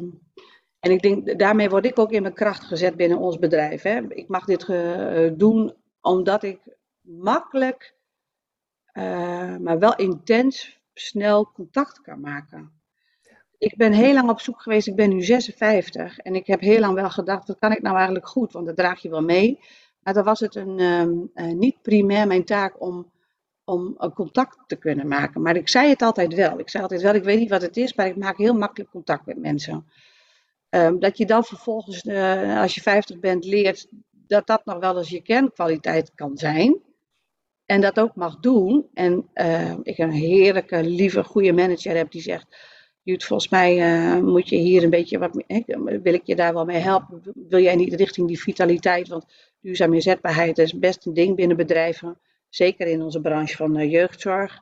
en 0.85 0.91
ik 0.91 1.01
denk, 1.01 1.39
daarmee 1.39 1.69
word 1.69 1.85
ik 1.85 1.99
ook 1.99 2.11
in 2.11 2.21
mijn 2.21 2.33
kracht 2.33 2.63
gezet 2.63 2.95
binnen 2.95 3.17
ons 3.17 3.39
bedrijf. 3.39 3.81
Hè. 3.81 4.01
Ik 4.07 4.27
mag 4.27 4.45
dit 4.45 4.67
uh, 4.67 5.31
doen 5.33 5.73
omdat 6.01 6.43
ik 6.43 6.59
makkelijk, 7.01 7.95
uh, 8.93 9.57
maar 9.57 9.79
wel 9.79 9.95
intens, 9.95 10.81
snel 10.93 11.51
contact 11.51 12.01
kan 12.01 12.19
maken. 12.19 12.71
Ik 13.57 13.77
ben 13.77 13.91
heel 13.91 14.13
lang 14.13 14.29
op 14.29 14.39
zoek 14.39 14.61
geweest, 14.61 14.87
ik 14.87 14.95
ben 14.95 15.09
nu 15.09 15.21
56 15.23 16.17
en 16.17 16.35
ik 16.35 16.47
heb 16.47 16.59
heel 16.59 16.79
lang 16.79 16.93
wel 16.93 17.09
gedacht, 17.09 17.47
wat 17.47 17.59
kan 17.59 17.71
ik 17.71 17.81
nou 17.81 17.95
eigenlijk 17.95 18.27
goed? 18.27 18.51
Want 18.51 18.65
dat 18.65 18.75
draag 18.75 19.01
je 19.01 19.09
wel 19.09 19.23
mee. 19.23 19.59
Maar 19.99 20.13
dan 20.13 20.23
was 20.23 20.39
het 20.39 20.55
een, 20.55 20.79
uh, 21.35 21.51
niet 21.53 21.81
primair 21.81 22.27
mijn 22.27 22.45
taak 22.45 22.81
om, 22.81 23.11
om 23.63 23.97
contact 24.13 24.57
te 24.67 24.75
kunnen 24.75 25.07
maken. 25.07 25.41
Maar 25.41 25.55
ik 25.55 25.69
zei 25.69 25.89
het 25.89 26.01
altijd 26.01 26.33
wel. 26.33 26.59
Ik 26.59 26.69
zei 26.69 26.83
altijd 26.83 27.01
wel, 27.01 27.13
ik 27.13 27.23
weet 27.23 27.39
niet 27.39 27.49
wat 27.49 27.61
het 27.61 27.77
is, 27.77 27.93
maar 27.93 28.07
ik 28.07 28.17
maak 28.17 28.37
heel 28.37 28.53
makkelijk 28.53 28.91
contact 28.91 29.25
met 29.25 29.37
mensen. 29.37 29.85
Um, 30.75 31.00
dat 31.00 31.17
je 31.17 31.25
dan 31.25 31.44
vervolgens, 31.44 32.03
uh, 32.03 32.62
als 32.62 32.75
je 32.75 32.82
50 32.82 33.20
bent, 33.20 33.46
leert 33.46 33.88
dat 34.12 34.48
dat 34.48 34.65
nog 34.65 34.79
wel 34.79 34.98
eens 34.98 35.10
je 35.10 35.22
kernkwaliteit 35.22 36.12
kan 36.15 36.38
zijn. 36.38 36.82
En 37.65 37.82
dat 37.82 38.00
ook 38.00 38.15
mag 38.15 38.39
doen. 38.39 38.88
En 38.94 39.29
uh, 39.34 39.74
ik 39.82 39.98
een 39.98 40.12
heerlijke, 40.12 40.84
lieve, 40.84 41.24
goede 41.24 41.53
manager 41.53 41.96
heb 41.96 42.12
die 42.12 42.22
zegt: 42.22 42.58
Jut, 43.01 43.24
volgens 43.24 43.50
mij 43.50 43.77
uh, 43.77 44.22
moet 44.22 44.50
je 44.50 44.55
hier 44.55 44.84
een 44.84 44.89
beetje 44.89 45.17
wat 45.17 45.44
wil 46.01 46.13
ik 46.13 46.25
je 46.25 46.36
daar 46.36 46.53
wel 46.53 46.65
mee 46.65 46.79
helpen? 46.79 47.22
Wil 47.34 47.62
jij 47.62 47.75
niet 47.75 47.94
richting 47.94 48.27
die 48.27 48.41
vitaliteit? 48.41 49.08
Want 49.08 49.25
duurzame 49.62 49.96
inzetbaarheid 49.96 50.58
is 50.58 50.79
best 50.79 51.05
een 51.05 51.13
ding 51.13 51.36
binnen 51.36 51.58
bedrijven. 51.58 52.20
Zeker 52.50 52.88
in 52.88 53.01
onze 53.01 53.22
branche 53.22 53.55
van 53.55 53.89
jeugdzorg. 53.89 54.62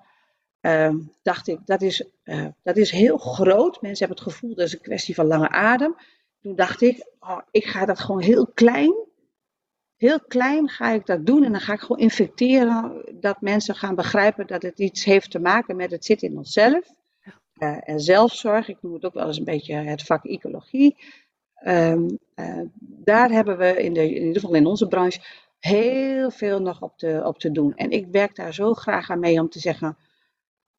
Uh, 0.65 0.93
dacht 1.22 1.48
ik, 1.48 1.60
dat 1.65 1.82
is, 1.82 2.05
uh, 2.24 2.48
dat 2.63 2.77
is 2.77 2.91
heel 2.91 3.17
groot. 3.17 3.82
Mensen 3.82 4.08
hebben 4.08 4.25
het 4.25 4.34
gevoel 4.34 4.55
dat 4.55 4.65
is 4.67 4.74
een 4.74 4.82
kwestie 4.82 5.15
van 5.15 5.25
lange 5.25 5.50
adem. 5.50 5.96
Toen 6.41 6.55
dacht 6.55 6.82
ik, 6.82 7.08
oh, 7.20 7.39
ik 7.51 7.65
ga 7.65 7.86
dat 7.86 8.00
gewoon 8.00 8.22
heel 8.22 8.48
klein, 8.48 8.93
heel 9.96 10.20
klein 10.20 10.70
ga 10.70 10.91
ik 10.91 11.05
dat 11.05 11.25
doen. 11.25 11.43
En 11.43 11.51
dan 11.51 11.62
ga 11.62 11.74
ik 11.74 11.79
gewoon 11.79 12.01
infecteren 12.01 13.05
dat 13.20 13.41
mensen 13.41 13.75
gaan 13.75 13.96
begrijpen 13.96 14.48
dat 14.48 14.62
het 14.62 14.79
iets 14.79 15.03
heeft 15.03 15.32
te 15.32 15.39
maken 15.39 15.75
met 15.75 15.91
het 15.91 16.05
zit 16.05 16.22
in 16.22 16.38
onszelf. 16.38 16.88
Uh, 17.58 17.77
en 17.89 18.00
zelfzorg, 18.00 18.67
ik 18.67 18.77
noem 18.82 18.93
het 18.93 19.05
ook 19.05 19.13
wel 19.13 19.27
eens 19.27 19.38
een 19.38 19.43
beetje 19.43 19.75
het 19.75 20.03
vak 20.03 20.25
ecologie. 20.25 20.98
Um, 21.67 22.20
daar 22.79 23.29
hebben 23.29 23.58
we 23.58 23.84
in, 23.84 23.93
de, 23.93 24.15
in 24.15 24.25
ieder 24.25 24.41
geval 24.41 24.55
in 24.55 24.65
onze 24.65 24.88
branche 24.88 25.22
heel 25.60 26.32
veel 26.32 26.62
nog 26.62 26.82
op 26.82 26.98
te, 26.98 27.22
op 27.25 27.39
te 27.39 27.51
doen. 27.51 27.75
En 27.75 27.91
ik 27.91 28.08
werk 28.12 28.36
daar 28.36 28.53
zo 28.53 28.74
graag 28.74 29.10
aan 29.10 29.20
mee 29.20 29.39
om 29.39 29.50
te 29.50 29.60
zeggen 29.60 29.98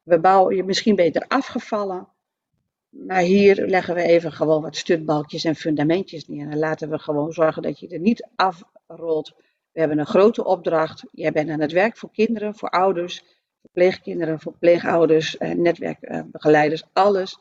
we 0.05 0.19
bouwen 0.19 0.55
je 0.55 0.63
misschien 0.63 0.95
beter 0.95 1.25
afgevallen. 1.27 2.07
Maar 2.89 3.21
hier 3.21 3.67
leggen 3.67 3.95
we 3.95 4.01
even 4.01 4.31
gewoon 4.31 4.61
wat 4.61 4.75
stutbalkjes 4.75 5.43
en 5.43 5.55
fundamentjes 5.55 6.27
neer. 6.27 6.49
En 6.49 6.57
laten 6.57 6.89
we 6.89 6.99
gewoon 6.99 7.31
zorgen 7.31 7.61
dat 7.61 7.79
je 7.79 7.87
er 7.87 7.99
niet 7.99 8.27
afrolt. 8.35 9.33
We 9.71 9.79
hebben 9.79 9.99
een 9.99 10.05
grote 10.05 10.45
opdracht. 10.45 11.03
Jij 11.11 11.31
bent 11.31 11.49
aan 11.49 11.59
het 11.59 11.71
werk 11.71 11.97
voor 11.97 12.11
kinderen, 12.11 12.55
voor 12.55 12.69
ouders, 12.69 13.23
verpleegkinderen, 13.61 14.39
voor 14.39 14.53
pleegouders, 14.59 15.37
eh, 15.37 15.51
netwerkbegeleiders, 15.51 16.83
alles. 16.93 17.37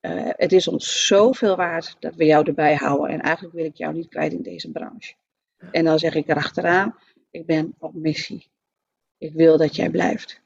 Uh, 0.00 0.28
het 0.36 0.52
is 0.52 0.68
ons 0.68 1.06
zoveel 1.06 1.56
waard 1.56 1.96
dat 1.98 2.14
we 2.14 2.24
jou 2.24 2.46
erbij 2.46 2.74
houden. 2.74 3.08
En 3.10 3.20
eigenlijk 3.20 3.54
wil 3.54 3.64
ik 3.64 3.76
jou 3.76 3.94
niet 3.94 4.08
kwijt 4.08 4.32
in 4.32 4.42
deze 4.42 4.70
branche. 4.70 5.14
En 5.70 5.84
dan 5.84 5.98
zeg 5.98 6.14
ik 6.14 6.28
erachteraan, 6.28 6.96
ik 7.30 7.46
ben 7.46 7.74
op 7.78 7.94
missie. 7.94 8.46
Ik 9.18 9.32
wil 9.32 9.56
dat 9.56 9.76
jij 9.76 9.90
blijft. 9.90 10.40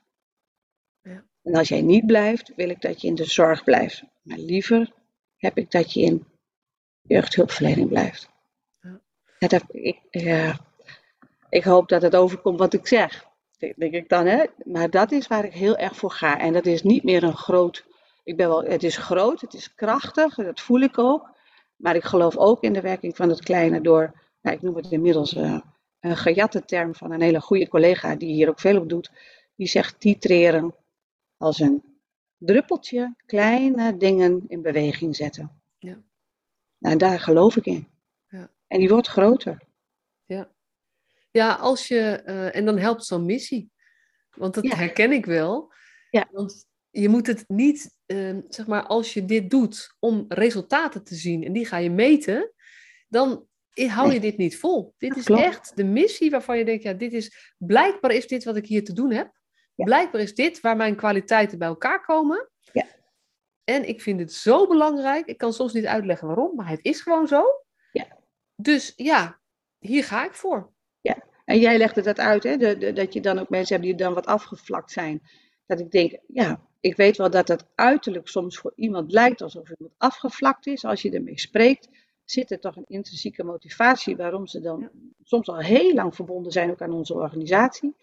En 1.43 1.55
als 1.55 1.69
jij 1.69 1.83
niet 1.83 2.07
blijft, 2.07 2.53
wil 2.57 2.69
ik 2.69 2.81
dat 2.81 3.01
je 3.01 3.09
in 3.09 3.15
de 3.15 3.25
zorg 3.25 3.65
blijft. 3.65 4.03
Maar 4.23 4.39
liever 4.39 4.93
heb 5.37 5.59
ik 5.59 5.71
dat 5.71 5.93
je 5.93 6.01
in 6.01 6.27
jeugdhulpverlening 7.03 7.89
blijft. 7.89 8.29
Ja. 8.81 9.01
Ja, 9.39 9.49
dat, 9.49 9.65
ik, 9.69 9.99
ja, 10.11 10.59
ik 11.49 11.65
hoop 11.65 11.89
dat 11.89 12.03
het 12.03 12.17
overkomt 12.17 12.59
wat 12.59 12.73
ik 12.73 12.87
zeg. 12.87 13.31
Denk 13.77 13.93
ik 13.93 14.09
dan, 14.09 14.27
hè? 14.27 14.45
Maar 14.65 14.91
dat 14.91 15.13
is 15.13 15.27
waar 15.27 15.45
ik 15.45 15.53
heel 15.53 15.77
erg 15.77 15.97
voor 15.97 16.11
ga. 16.11 16.39
En 16.39 16.53
dat 16.53 16.67
is 16.67 16.83
niet 16.83 17.03
meer 17.03 17.23
een 17.23 17.37
groot. 17.37 17.85
Ik 18.25 18.37
ben 18.37 18.49
wel, 18.49 18.65
het 18.65 18.83
is 18.83 18.97
groot, 18.97 19.41
het 19.41 19.55
is 19.55 19.75
krachtig, 19.75 20.35
dat 20.35 20.61
voel 20.61 20.81
ik 20.81 20.99
ook. 20.99 21.31
Maar 21.77 21.97
ik 21.97 22.05
geloof 22.05 22.37
ook 22.37 22.63
in 22.63 22.73
de 22.73 22.81
werking 22.81 23.17
van 23.17 23.29
het 23.29 23.43
kleine 23.43 23.81
door, 23.81 24.13
nou, 24.41 24.57
ik 24.57 24.63
noem 24.63 24.77
het 24.77 24.91
inmiddels 24.91 25.35
uh, 25.35 25.61
een 26.01 26.17
gejatte 26.17 26.65
term 26.65 26.95
van 26.95 27.13
een 27.13 27.21
hele 27.21 27.41
goede 27.41 27.69
collega 27.69 28.15
die 28.15 28.33
hier 28.33 28.49
ook 28.49 28.61
veel 28.61 28.81
op 28.81 28.89
doet. 28.89 29.11
Die 29.57 29.67
zegt 29.67 30.01
titreren 30.01 30.75
als 31.43 31.59
een 31.61 31.83
druppeltje 32.39 33.15
kleine 33.27 33.97
dingen 33.97 34.45
in 34.49 34.63
beweging 34.63 35.17
zetten. 35.17 35.63
Ja. 35.79 36.03
Nou, 36.79 36.97
daar 36.97 37.21
geloof 37.21 37.57
ik 37.57 37.67
in. 37.67 37.89
Ja. 38.29 38.51
En 38.67 38.79
die 38.79 38.89
wordt 38.89 39.09
groter. 39.09 39.63
Ja, 40.25 40.53
ja 41.31 41.53
als 41.55 41.89
je, 41.89 42.23
uh, 42.27 42.57
en 42.57 42.65
dan 42.65 42.79
helpt 42.79 43.05
zo'n 43.05 43.27
missie. 43.27 43.71
Want 44.31 44.55
dat 44.55 44.65
Ja. 44.65 44.77
herken 44.77 45.13
ik 45.13 45.27
wel. 45.27 45.73
Ja. 46.11 46.29
Want 46.31 46.67
je 46.91 47.09
moet 47.09 47.27
het 47.27 47.45
niet, 47.49 47.97
uh, 48.07 48.39
zeg 48.49 48.67
maar, 48.67 48.87
als 48.87 49.15
je 49.15 49.25
dit 49.25 49.51
doet 49.51 49.95
om 49.99 50.25
resultaten 50.29 51.05
te 51.05 51.15
zien 51.15 51.45
en 51.45 51.53
die 51.53 51.67
ga 51.67 51.77
je 51.77 51.91
meten, 51.91 52.53
dan 53.09 53.47
hou 53.75 54.07
je 54.07 54.19
Nee. 54.19 54.21
dit 54.21 54.37
niet 54.37 54.59
vol. 54.59 54.95
Dit 54.99 55.11
Ja, 55.15 55.17
is 55.21 55.25
klopt. 55.25 55.43
echt 55.43 55.77
de 55.77 55.85
missie 55.85 56.31
waarvan 56.31 56.59
je 56.59 56.65
denkt, 56.65 56.83
ja, 56.83 56.93
dit 56.93 57.13
is, 57.13 57.55
blijkbaar 57.59 58.11
is 58.11 58.27
dit 58.27 58.45
wat 58.45 58.57
ik 58.57 58.67
hier 58.67 58.85
te 58.85 58.93
doen 58.93 59.11
heb. 59.13 59.41
Ja. 59.75 59.85
Blijkbaar 59.85 60.21
is 60.21 60.35
dit 60.35 60.61
waar 60.61 60.77
mijn 60.77 60.97
kwaliteiten 60.97 61.59
bij 61.59 61.69
elkaar 61.69 62.05
komen. 62.05 62.49
Ja. 62.73 62.85
En 63.65 63.89
ik 63.89 64.01
vind 64.03 64.21
het 64.21 64.33
zo 64.33 64.67
belangrijk. 64.67 65.27
Ik 65.27 65.39
kan 65.39 65.53
soms 65.53 65.73
niet 65.73 65.87
uitleggen 65.87 66.27
waarom, 66.27 66.57
maar 66.57 66.69
het 66.69 66.85
is 66.85 67.01
gewoon 67.01 67.27
zo. 67.29 67.45
Ja. 67.93 68.07
Dus 68.57 68.93
ja, 68.97 69.41
hier 69.79 70.05
ga 70.05 70.25
ik 70.25 70.35
voor. 70.35 70.71
En 71.45 71.59
jij 71.59 71.79
legde 71.79 72.03
dat 72.03 72.19
uit, 72.19 72.43
hè? 72.43 72.57
De, 72.57 72.79
de- 72.79 72.93
dat 72.93 73.13
je 73.13 73.21
dan 73.21 73.39
ook 73.39 73.49
mensen 73.49 73.75
hebt 73.75 73.87
die 73.87 73.97
dan 73.97 74.15
wat 74.15 74.27
afgevlakt 74.27 74.91
zijn. 74.93 75.23
Dat 75.67 75.81
ik 75.81 75.91
denk, 75.91 76.19
ja, 76.27 76.61
ik 76.81 76.97
weet 76.97 77.17
wel 77.17 77.31
dat 77.31 77.47
dat 77.47 77.67
uiterlijk 77.75 78.29
soms 78.29 78.59
voor 78.59 78.73
iemand 78.77 79.13
lijkt 79.13 79.43
alsof 79.43 79.71
iemand 79.71 79.95
afgevlakt 79.99 80.67
is. 80.67 80.85
Als 80.85 81.03
je 81.03 81.11
ermee 81.11 81.39
spreekt, 81.39 81.89
zit 82.25 82.51
er 82.51 82.61
toch 82.61 82.77
een 82.77 82.85
intrinsieke 82.87 83.45
motivatie 83.45 84.17
waarom 84.17 84.47
ze 84.47 84.61
dan 84.61 84.81
Ja. 84.81 84.91
soms 85.23 85.49
al 85.49 85.59
heel 85.59 85.95
lang 85.95 86.15
verbonden 86.15 86.53
zijn 86.53 86.71
ook 86.71 86.83
aan 86.83 86.93
onze 86.93 87.15
organisatie. 87.15 87.97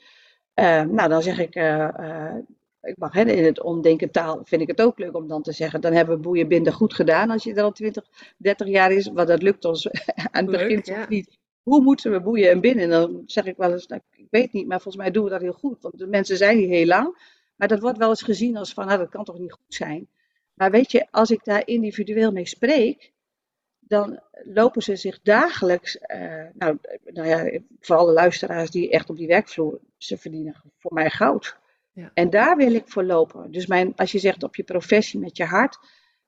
Eh, 0.59 0.81
nou, 0.81 1.09
dan 1.09 1.21
zeg 1.21 1.39
ik, 1.39 1.55
eh, 1.55 1.83
eh, 1.83 2.35
ik 2.81 2.97
mag, 2.97 3.13
hè, 3.13 3.21
in 3.21 3.43
het 3.43 3.61
omdenken 3.61 4.11
taal 4.11 4.41
vind 4.43 4.61
ik 4.61 4.67
het 4.67 4.81
ook 4.81 4.99
leuk 4.99 5.15
om 5.15 5.27
dan 5.27 5.41
te 5.41 5.51
zeggen, 5.51 5.81
dan 5.81 5.93
hebben 5.93 6.15
we 6.15 6.21
boeien 6.21 6.47
binden 6.47 6.73
goed 6.73 6.93
gedaan 6.93 7.29
als 7.29 7.43
je 7.43 7.53
er 7.53 7.63
al 7.63 7.71
20, 7.71 8.05
30 8.37 8.67
jaar 8.67 8.91
is. 8.91 9.07
Want 9.07 9.27
dat 9.27 9.41
lukt 9.41 9.65
ons 9.65 9.87
aan 10.31 10.45
het 10.45 10.55
Leuk, 10.55 10.67
begin 10.67 10.95
ja. 10.95 11.05
niet. 11.09 11.37
Hoe 11.63 11.81
moeten 11.81 12.11
we 12.11 12.21
boeien 12.21 12.49
en 12.49 12.59
binden? 12.59 12.83
En 12.83 12.89
dan 12.89 13.23
zeg 13.25 13.45
ik 13.45 13.57
wel 13.57 13.71
eens, 13.71 13.87
nou, 13.87 14.01
ik 14.11 14.27
weet 14.29 14.53
niet, 14.53 14.67
maar 14.67 14.81
volgens 14.81 15.03
mij 15.03 15.11
doen 15.11 15.23
we 15.23 15.29
dat 15.29 15.41
heel 15.41 15.53
goed. 15.53 15.81
Want 15.81 15.97
de 15.97 16.07
mensen 16.07 16.37
zijn 16.37 16.57
hier 16.57 16.69
heel 16.69 16.85
lang. 16.85 17.37
Maar 17.55 17.67
dat 17.67 17.79
wordt 17.79 17.97
wel 17.97 18.09
eens 18.09 18.23
gezien 18.23 18.57
als 18.57 18.73
van, 18.73 18.85
nou, 18.85 18.97
dat 18.97 19.09
kan 19.09 19.23
toch 19.23 19.39
niet 19.39 19.51
goed 19.51 19.73
zijn. 19.73 20.07
Maar 20.53 20.71
weet 20.71 20.91
je, 20.91 21.07
als 21.11 21.31
ik 21.31 21.43
daar 21.43 21.67
individueel 21.67 22.31
mee 22.31 22.47
spreek, 22.47 23.13
dan 23.89 24.19
lopen 24.43 24.81
ze 24.81 24.96
zich 24.96 25.22
dagelijks, 25.22 25.98
eh, 25.98 26.46
nou, 26.53 26.77
nou 27.05 27.27
ja, 27.27 27.60
voor 27.79 27.96
alle 27.96 28.12
luisteraars 28.12 28.69
die 28.69 28.89
echt 28.89 29.10
op 29.10 29.17
die 29.17 29.27
werkvloer, 29.27 29.79
ze 29.98 30.17
verdienen 30.17 30.55
voor 30.77 30.93
mij 30.93 31.10
goud. 31.10 31.58
Ja. 31.91 32.12
En 32.13 32.29
daar 32.29 32.58
wil 32.58 32.74
ik 32.74 32.88
voor 32.88 33.03
lopen. 33.03 33.51
Dus 33.51 33.67
mijn, 33.67 33.96
als 33.96 34.12
je 34.12 34.19
zegt 34.19 34.43
op 34.43 34.55
je 34.55 34.63
professie 34.63 35.19
met 35.19 35.38
je 35.38 35.46
hart, 35.46 35.79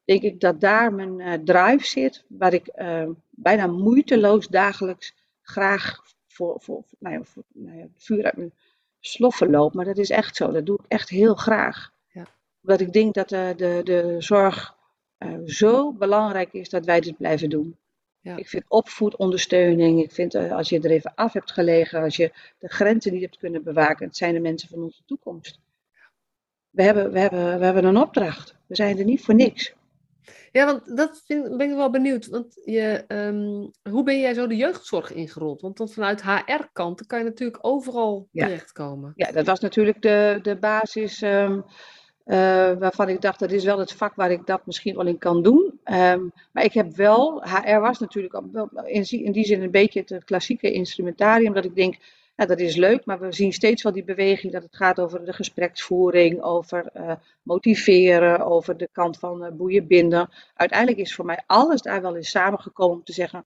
denk 0.04 0.22
ik 0.22 0.40
dat 0.40 0.62
daar 0.62 0.94
mijn 0.94 1.20
eh, 1.20 1.34
drive 1.34 1.86
zit, 1.86 2.24
waar 2.28 2.54
ik 2.54 2.68
eh, 2.68 3.10
bijna 3.30 3.68
moeiteloos 3.68 4.48
dagelijks 4.48 5.16
graag 5.42 6.00
voor, 6.28 6.56
voor, 6.62 6.84
nou 7.00 7.16
ja, 7.16 7.24
voor 7.24 7.44
nou 7.54 7.78
ja, 7.78 7.82
het 7.82 8.04
vuur 8.04 8.24
uit 8.24 8.38
mijn 8.38 8.54
sloffen 9.00 9.50
loop. 9.50 9.74
Maar 9.74 9.86
dat 9.86 9.98
is 9.98 10.10
echt 10.10 10.36
zo, 10.36 10.52
dat 10.52 10.66
doe 10.66 10.80
ik 10.80 10.86
echt 10.88 11.10
heel 11.10 11.36
graag. 11.36 11.92
Ja. 12.08 12.26
Omdat 12.62 12.82
ik 12.82 12.94
denk 12.94 13.14
dat 13.14 13.30
de, 13.30 13.54
de, 13.58 13.82
de 13.84 14.16
zorg 14.20 14.80
eh, 15.22 15.34
zo 15.46 15.94
belangrijk 15.94 16.54
is 16.54 16.70
dat 16.70 16.86
wij 16.86 17.00
dit 17.00 17.18
blijven 17.18 17.50
doen. 17.50 17.78
Ja. 18.20 18.38
Ik 18.38 18.48
vind 18.48 18.64
opvoedondersteuning, 18.68 20.04
ik 20.04 20.12
vind 20.12 20.34
eh, 20.34 20.52
als 20.52 20.70
je 20.70 20.80
er 20.80 20.92
even 20.92 21.12
af 21.16 21.34
hebt 21.34 21.52
gelegen, 21.52 22.02
als 22.02 22.16
je 22.16 22.32
de 22.60 22.68
grenzen 22.68 23.14
niet 23.14 23.22
hebt 23.22 23.38
kunnen 23.38 23.64
bewaken, 23.64 24.06
het 24.06 24.18
zijn 24.18 24.34
de 24.34 24.40
mensen 24.40 24.70
van 24.70 24.82
onze 24.84 25.02
toekomst. 25.06 25.60
We 26.70 26.84
hebben, 26.84 27.12
we, 27.12 27.20
hebben, 27.20 27.60
we 27.60 27.66
hebben 27.66 27.84
een 27.84 27.98
opdracht. 27.98 28.56
We 28.68 28.76
zijn 28.76 28.98
er 28.98 29.06
niet 29.06 29.22
voor 29.22 29.36
niks. 29.36 29.74
Ja, 30.52 30.66
want 30.66 30.98
dat 30.98 31.22
vind, 31.26 31.58
ben 31.58 31.70
ik 31.70 31.76
wel 31.76 31.90
benieuwd. 31.90 32.28
Want 32.28 32.62
je, 32.66 33.04
ehm, 33.08 33.94
hoe 33.94 34.04
ben 34.04 34.20
jij 34.20 34.34
zo 34.34 34.48
de 34.48 34.56
jeugdzorg 34.56 35.14
ingerold? 35.14 35.62
Want 35.62 35.78
dan 35.78 35.90
vanuit 35.90 36.24
HR-kant 36.24 37.06
kan 37.06 37.20
je 37.20 37.26
natuurlijk 37.26 37.58
overal 37.62 38.28
Ja. 38.32 38.46
terechtkomen. 38.46 39.14
Ja, 39.16 39.32
dat 39.32 39.46
was 39.46 39.60
natuurlijk 39.60 40.02
de, 40.02 40.40
de 40.42 40.58
basis 40.58 41.22
ehm, 41.22 41.54
eh, 41.54 41.62
waarvan 42.80 43.10
ik 43.10 43.22
dacht, 43.22 43.40
dat 43.40 43.52
is 43.52 43.64
wel 43.64 43.80
het 43.80 43.94
vak 43.94 44.16
waar 44.16 44.32
ik 44.32 44.46
dat 44.46 44.66
misschien 44.66 44.96
wel 44.96 45.06
in 45.06 45.18
kan 45.18 45.44
doen. 45.44 45.80
Ehm, 45.84 46.22
maar 46.52 46.64
ik 46.64 46.74
heb 46.74 46.96
wel, 46.96 47.44
HR 47.44 47.80
was 47.80 48.00
natuurlijk 48.00 48.42
in, 48.86 49.32
die 49.32 49.46
zin 49.46 49.62
een 49.62 49.72
beetje 49.72 50.04
het 50.06 50.24
klassieke 50.24 50.72
instrumentarium, 50.72 51.54
dat 51.54 51.66
ik 51.66 51.76
denk, 51.76 51.96
nou, 52.36 52.50
dat 52.50 52.60
is 52.60 52.76
leuk, 52.76 53.06
maar 53.06 53.20
we 53.20 53.34
zien 53.34 53.54
steeds 53.54 53.84
wel 53.84 53.92
die 53.92 54.04
beweging 54.04 54.54
dat 54.54 54.64
het 54.64 54.76
gaat 54.76 55.00
over 55.00 55.26
de 55.26 55.34
gespreksvoering, 55.34 56.42
over 56.42 56.90
eh, 56.94 57.14
motiveren, 57.44 58.46
over 58.46 58.78
de 58.78 58.90
kant 58.92 59.20
van 59.20 59.44
eh, 59.44 59.52
boeien 59.52 59.88
binden. 59.88 60.30
Uiteindelijk 60.56 61.00
is 61.00 61.16
voor 61.16 61.26
mij 61.26 61.44
alles 61.46 61.82
daar 61.82 62.02
wel 62.02 62.16
in 62.16 62.24
samengekomen 62.24 62.96
om 62.98 63.04
te 63.04 63.14
zeggen, 63.14 63.46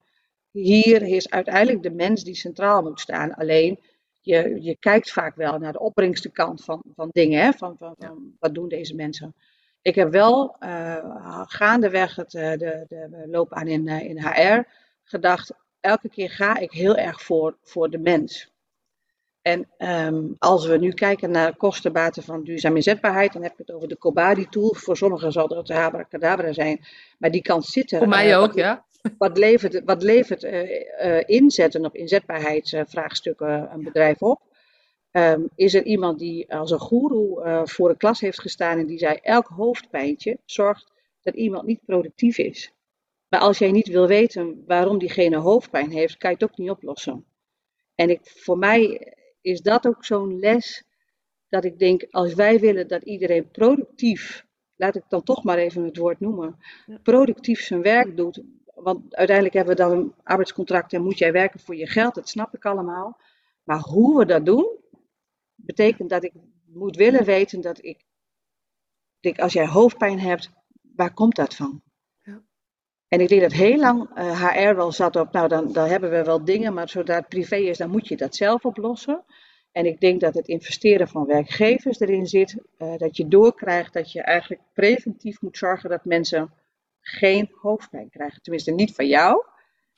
hier 0.52 1.02
is 1.02 1.30
uiteindelijk 1.30 1.84
de 1.84 1.91
mens 1.91 2.24
die 2.24 2.36
centraal 2.36 2.82
moet 2.82 3.00
staan. 3.00 3.34
Alleen 3.34 3.80
je, 4.25 4.57
je 4.61 4.77
kijkt 4.79 5.11
vaak 5.11 5.35
wel 5.35 5.57
naar 5.57 5.71
de 5.71 5.79
opbrengstenkant 5.79 6.63
van, 6.63 6.83
van 6.95 7.09
dingen, 7.11 7.43
hè? 7.43 7.51
Van, 7.51 7.75
van, 7.77 7.95
van 7.97 8.35
wat 8.39 8.53
doen 8.53 8.67
deze 8.67 8.95
mensen. 8.95 9.35
Ik 9.81 9.95
heb 9.95 10.11
wel 10.11 10.55
eh, 10.59 11.41
gaandeweg 11.45 12.15
het, 12.15 12.33
eh, 12.33 12.51
de, 12.51 12.85
de 12.89 13.27
loopbaan 13.27 13.67
in, 13.67 13.88
eh, 13.88 14.09
in 14.09 14.19
HR 14.19 14.67
gedacht, 15.03 15.53
elke 15.79 16.09
keer 16.09 16.29
ga 16.29 16.57
ik 16.57 16.71
heel 16.71 16.95
erg 16.95 17.21
voor, 17.21 17.57
voor 17.61 17.89
de 17.89 17.97
mens. 17.97 18.53
En 19.41 19.69
ehm, 19.77 20.23
als 20.38 20.65
we 20.65 20.77
nu 20.77 20.91
kijken 20.91 21.31
naar 21.31 21.55
kostenbaten 21.55 22.23
van 22.23 22.43
duurzame 22.43 22.75
inzetbaarheid, 22.75 23.33
dan 23.33 23.43
heb 23.43 23.51
ik 23.51 23.57
het 23.57 23.71
over 23.71 23.88
de 23.88 23.97
Cobadi-tool. 23.97 24.73
Voor 24.73 24.97
sommigen 24.97 25.31
zal 25.31 25.47
dat 25.47 25.67
de 25.67 25.73
abracadabra 25.73 26.53
zijn, 26.53 26.85
maar 27.17 27.31
die 27.31 27.41
kan 27.41 27.61
zitten. 27.61 27.97
Voor 27.97 28.07
mij 28.07 28.38
ook, 28.38 28.53
ja. 28.53 28.85
Wat 29.17 29.37
levert, 29.37 29.81
wat 29.85 30.03
levert 30.03 30.43
eh, 30.43 31.17
eh, 31.17 31.23
inzetten 31.25 31.85
op 31.85 31.95
inzetbaarheidsvraagstukken 31.95 33.73
een 33.73 33.83
bedrijf 33.83 34.21
op? 34.21 34.41
Ehm, 35.11 35.41
is 35.55 35.73
er 35.73 35.83
iemand 35.83 36.19
die 36.19 36.53
als 36.53 36.71
een 36.71 36.79
goeroe 36.79 37.43
eh, 37.43 37.61
voor 37.65 37.89
een 37.89 37.97
klas 37.97 38.19
heeft 38.19 38.41
gestaan 38.41 38.79
en 38.79 38.85
die 38.85 38.97
zei: 38.97 39.19
elk 39.21 39.47
hoofdpijntje 39.47 40.37
zorgt 40.45 40.91
dat 41.21 41.35
iemand 41.35 41.65
niet 41.65 41.85
productief 41.85 42.37
is. 42.37 42.73
Maar 43.29 43.39
als 43.39 43.57
jij 43.57 43.71
niet 43.71 43.87
wil 43.87 44.07
weten 44.07 44.63
waarom 44.67 44.97
diegene 44.97 45.37
hoofdpijn 45.37 45.91
heeft, 45.91 46.17
kan 46.17 46.29
je 46.29 46.35
het 46.39 46.51
ook 46.51 46.57
niet 46.57 46.69
oplossen. 46.69 47.25
En 47.95 48.09
ik, 48.09 48.19
voor 48.23 48.57
mij 48.57 49.13
is 49.41 49.61
dat 49.61 49.87
ook 49.87 50.05
zo'n 50.05 50.39
les 50.39 50.83
dat 51.49 51.65
ik 51.65 51.79
denk: 51.79 52.05
als 52.09 52.33
wij 52.33 52.59
willen 52.59 52.87
dat 52.87 53.03
iedereen 53.03 53.49
productief, 53.49 54.45
laat 54.75 54.95
ik 54.95 55.03
dan 55.07 55.23
toch 55.23 55.43
maar 55.43 55.57
even 55.57 55.83
het 55.83 55.97
woord 55.97 56.19
noemen, 56.19 56.57
productief 57.03 57.61
zijn 57.61 57.81
werk 57.81 58.17
doet. 58.17 58.41
Want 58.86 59.15
uiteindelijk 59.15 59.56
hebben 59.56 59.76
we 59.76 59.82
dan 59.82 59.91
een 59.91 60.13
arbeidscontract 60.24 60.93
en 60.93 61.04
moet 61.04 61.17
jij 61.17 61.32
werken 61.32 61.60
voor 61.60 61.76
je 61.76 61.88
geld, 61.88 62.15
dat 62.15 62.30
snap 62.30 62.56
ik 62.56 62.65
allemaal. 62.65 63.17
Maar 63.63 63.80
hoe 63.80 64.17
we 64.17 64.26
dat 64.26 64.45
doen, 64.45 64.78
betekent 65.56 66.10
dat 66.10 66.24
ik 66.24 66.34
moet 66.65 66.95
willen 66.95 67.24
weten 67.24 67.62
dat 67.62 67.80
ik, 67.84 69.39
als 69.39 69.54
jij 69.54 69.67
hoofdpijn 69.67 70.19
hebt, 70.19 70.52
waar 70.95 71.13
komt 71.13 71.36
dat 71.36 71.56
van? 71.56 71.82
Ja. 72.21 72.43
En 73.08 73.19
ik 73.19 73.28
denk 73.28 73.41
dat 73.41 73.52
heel 73.52 73.78
lang 73.78 74.10
eh, 74.15 74.50
HR 74.50 74.76
wel 74.76 74.91
zat 74.91 75.15
op, 75.15 75.32
nou 75.32 75.48
dan, 75.48 75.71
dan 75.71 75.88
hebben 75.88 76.10
we 76.10 76.24
wel 76.24 76.43
dingen, 76.43 76.74
maar 76.74 76.89
zodra 76.89 77.15
het 77.15 77.30
privé 77.30 77.56
is, 77.56 77.78
dan 77.78 77.89
moet 77.89 78.08
je 78.08 78.17
dat 78.17 78.36
zelf 78.36 78.65
oplossen. 78.65 79.24
En 79.71 79.86
ik 79.86 80.00
denk 80.00 80.21
dat 80.21 80.34
het 80.34 80.48
investeren 80.48 81.08
van 81.08 81.26
werkgevers 81.26 82.00
erin 82.00 82.28
zit, 82.28 82.58
eh, 82.78 82.98
dat 82.98 83.17
je 83.17 83.28
doorkrijgt 83.28 83.93
dat 83.93 84.12
je 84.12 84.21
eigenlijk 84.21 84.62
preventief 84.74 85.41
moet 85.41 85.58
zorgen 85.58 85.89
dat 85.89 86.06
mensen 86.06 86.54
geen 87.07 87.51
hoofdpijn 87.61 88.09
krijgen. 88.09 88.41
Tenminste, 88.41 88.71
niet 88.71 88.95
van 88.95 89.07
jou. 89.07 89.45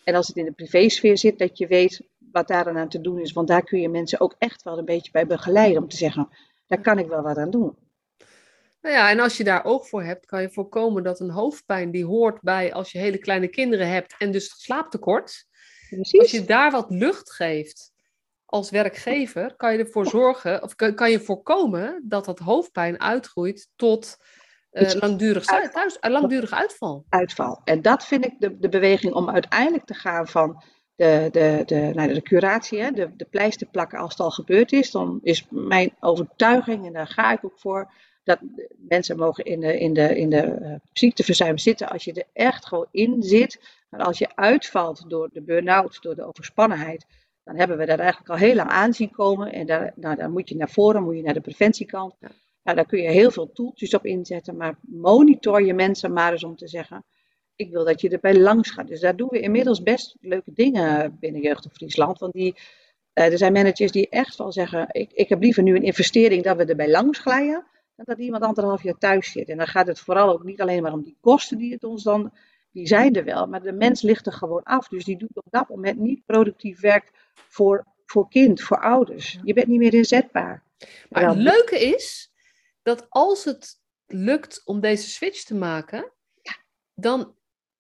En 0.04 0.16
als 0.16 0.28
het 0.28 0.38
in 0.38 0.46
de 0.46 0.52
privésfeer 0.52 1.18
zit, 1.18 1.40
dat 1.40 1.58
je 1.58 1.68
weet 1.68 2.02
wat 2.32 2.48
daar 2.48 2.78
aan 2.78 2.90
te 2.90 3.02
doen 3.02 3.20
is. 3.20 3.34
Want 3.34 3.48
daar 3.48 3.64
kun 3.64 3.82
je 3.82 3.90
mensen 3.90 4.20
ook 4.20 4.36
echt 4.38 4.64
wel 4.64 4.78
een 4.78 4.86
beetje 4.86 5.12
bij 5.12 5.28
begeleiden. 5.28 5.82
Om 5.82 5.90
te 5.90 5.98
zeggen, 5.98 6.30
daar 6.68 6.82
kan 6.82 7.00
ik 7.00 7.08
wel 7.08 7.22
wat 7.22 7.38
aan 7.38 7.52
doen. 7.52 7.78
Nou 8.82 8.96
ja, 8.96 9.10
en 9.10 9.20
als 9.20 9.38
je 9.38 9.44
daar 9.44 9.66
oog 9.66 9.88
voor 9.88 10.04
hebt, 10.04 10.26
kan 10.26 10.42
je 10.42 10.50
voorkomen 10.50 11.04
dat 11.04 11.20
een 11.20 11.30
hoofdpijn 11.30 11.92
die 11.92 12.06
hoort 12.06 12.42
bij 12.42 12.74
als 12.74 12.92
je 12.92 13.00
hele 13.00 13.18
kleine 13.18 13.48
kinderen 13.48 13.90
hebt 13.90 14.16
en 14.18 14.32
dus 14.32 14.64
slaaptekort, 14.64 15.48
Precies. 15.90 16.20
Als 16.20 16.32
je 16.32 16.46
daar 16.46 16.72
wat 16.72 16.90
lucht 16.90 17.32
geeft 17.32 17.92
als 18.46 18.70
werkgever, 18.70 19.56
kan 19.56 19.74
je 19.74 19.80
ervoor 19.80 20.06
zorgen, 20.08 20.64
of 20.64 20.76
kan, 20.76 20.96
kan 20.96 21.12
je 21.12 21.20
voorkomen 21.20 22.04
dat 22.04 22.26
dat 22.26 22.40
hoofdpijn 22.40 23.02
uitgroeit 23.02 23.70
tot 23.76 24.18
uh, 24.82 25.02
langdurig, 25.02 25.46
thuis, 25.46 25.98
uh, 26.02 26.12
langdurig 26.12 26.52
uitval. 26.52 27.06
Uitval. 27.10 27.62
En 27.64 27.82
dat 27.82 28.06
vind 28.06 28.26
ik 28.26 28.34
de, 28.40 28.58
de 28.60 28.70
beweging 28.70 29.14
om 29.14 29.30
uiteindelijk 29.30 29.86
te 29.86 29.94
gaan 29.94 30.28
van 30.28 30.64
de, 30.96 31.30
de, 31.32 31.64
de, 31.66 31.92
nou, 31.94 32.14
de 32.14 32.22
curatie, 32.22 32.82
hè, 32.82 32.92
de, 32.92 33.16
de 33.16 33.26
pleister 33.26 33.68
plakken 33.68 34.00
als 34.00 34.12
het 34.12 34.20
al 34.20 34.32
gebeurd 34.32 34.72
is. 34.72 34.92
Dan 34.92 35.20
is 35.24 35.48
mijn 35.50 35.96
overtuiging, 36.00 36.86
en 36.86 36.94
daar 36.94 37.08
ga 37.08 37.32
ik 37.32 37.46
ook 37.46 37.60
voor, 37.60 37.92
dat 38.24 38.40
mensen 38.78 39.18
mogen 39.18 39.46
in 39.46 39.60
de, 39.60 39.80
in 39.80 39.94
de, 39.94 40.18
in 40.18 40.30
de 40.30 40.58
uh, 40.62 40.76
ziekteverzuim 40.94 41.58
zitten 41.58 41.90
als 41.90 42.04
je 42.04 42.14
er 42.14 42.28
echt 42.34 42.66
gewoon 42.66 42.88
in 42.92 43.24
zit. 43.24 43.60
Maar 43.90 44.04
als 44.04 44.18
je 44.18 44.36
uitvalt 44.36 45.10
door 45.10 45.30
de 45.34 45.42
burn-out, 45.42 46.02
door 46.02 46.16
de 46.16 46.28
overspannenheid, 46.28 47.06
dan 47.44 47.56
hebben 47.56 47.78
we 47.78 47.86
dat 47.86 48.00
eigenlijk 48.00 48.30
al 48.30 48.36
heel 48.36 48.56
lang 48.56 48.70
aanzien 48.70 49.12
komen. 49.12 49.54
En 49.54 49.66
daar, 49.66 49.92
nou, 49.96 50.16
dan 50.16 50.32
moet 50.32 50.50
je 50.50 50.56
naar 50.56 50.70
voren, 50.70 51.04
moet 51.04 51.16
je 51.16 51.24
naar 51.24 51.34
de 51.34 51.42
preventiekant. 51.42 52.16
Ja. 52.68 52.74
Nou, 52.74 52.76
daar 52.76 52.86
kun 52.86 53.02
je 53.02 53.20
heel 53.20 53.32
veel 53.32 53.52
toeltjes 53.52 53.94
op 53.94 54.06
inzetten, 54.06 54.58
maar 54.58 54.78
monitor 54.82 55.66
je 55.66 55.74
mensen 55.74 56.14
maar 56.14 56.32
eens 56.32 56.44
om 56.44 56.56
te 56.56 56.68
zeggen, 56.68 57.06
ik 57.56 57.72
wil 57.72 57.86
dat 57.86 58.02
je 58.02 58.10
erbij 58.10 58.40
langs 58.40 58.70
gaat. 58.70 58.88
Dus 58.88 59.00
daar 59.00 59.16
doen 59.16 59.28
we 59.30 59.40
inmiddels 59.40 59.84
best 59.84 60.16
leuke 60.20 60.54
dingen 60.54 61.18
binnen 61.20 61.42
Jeugd 61.42 61.66
of 61.66 61.74
Friesland. 61.74 62.20
Want 62.20 62.34
die, 62.34 62.56
uh, 63.14 63.32
er 63.32 63.38
zijn 63.38 63.54
managers 63.54 63.92
die 63.92 64.10
echt 64.10 64.38
wel 64.38 64.52
zeggen, 64.52 64.88
ik, 64.92 65.12
ik 65.14 65.30
heb 65.30 65.42
liever 65.42 65.64
nu 65.64 65.76
een 65.76 65.84
investering 65.84 66.44
dat 66.44 66.58
we 66.58 66.66
erbij 66.66 66.90
langs 66.90 67.20
glijden, 67.20 67.66
dan 67.96 68.06
dat 68.06 68.20
iemand 68.20 68.44
anderhalf 68.44 68.84
jaar 68.84 68.98
thuis 68.98 69.32
zit. 69.32 69.50
En 69.50 69.58
dan 69.58 69.68
gaat 69.68 69.88
het 69.88 70.00
vooral 70.00 70.30
ook 70.30 70.44
niet 70.44 70.62
alleen 70.62 70.82
maar 70.82 70.94
om 70.94 71.04
die 71.04 71.18
kosten 71.22 71.58
die 71.58 71.74
het 71.74 71.84
ons 71.84 72.04
dan, 72.04 72.34
die 72.72 72.88
zijn 72.88 73.16
er 73.16 73.24
wel, 73.24 73.48
maar 73.48 73.62
de 73.62 73.74
mens 73.74 74.02
ligt 74.02 74.26
er 74.26 74.34
gewoon 74.34 74.64
af. 74.64 74.88
Dus 74.88 75.04
die 75.04 75.18
doet 75.18 75.38
op 75.38 75.48
dat 75.50 75.70
moment 75.70 76.00
niet 76.00 76.26
productief 76.26 76.80
werk 76.80 77.12
voor, 77.34 77.86
voor 78.06 78.30
kind, 78.30 78.62
voor 78.62 78.82
ouders. 78.82 79.40
Je 79.44 79.54
bent 79.54 79.68
niet 79.68 79.80
meer 79.80 79.94
inzetbaar. 79.94 80.64
Maar 81.10 81.30
het 81.30 81.38
leuke 81.38 81.80
is 81.80 82.32
dat 82.88 83.06
als 83.10 83.44
het 83.44 83.80
lukt 84.06 84.62
om 84.66 84.80
deze 84.80 85.10
switch 85.10 85.44
te 85.44 85.56
maken, 85.56 86.14
dan 86.94 87.36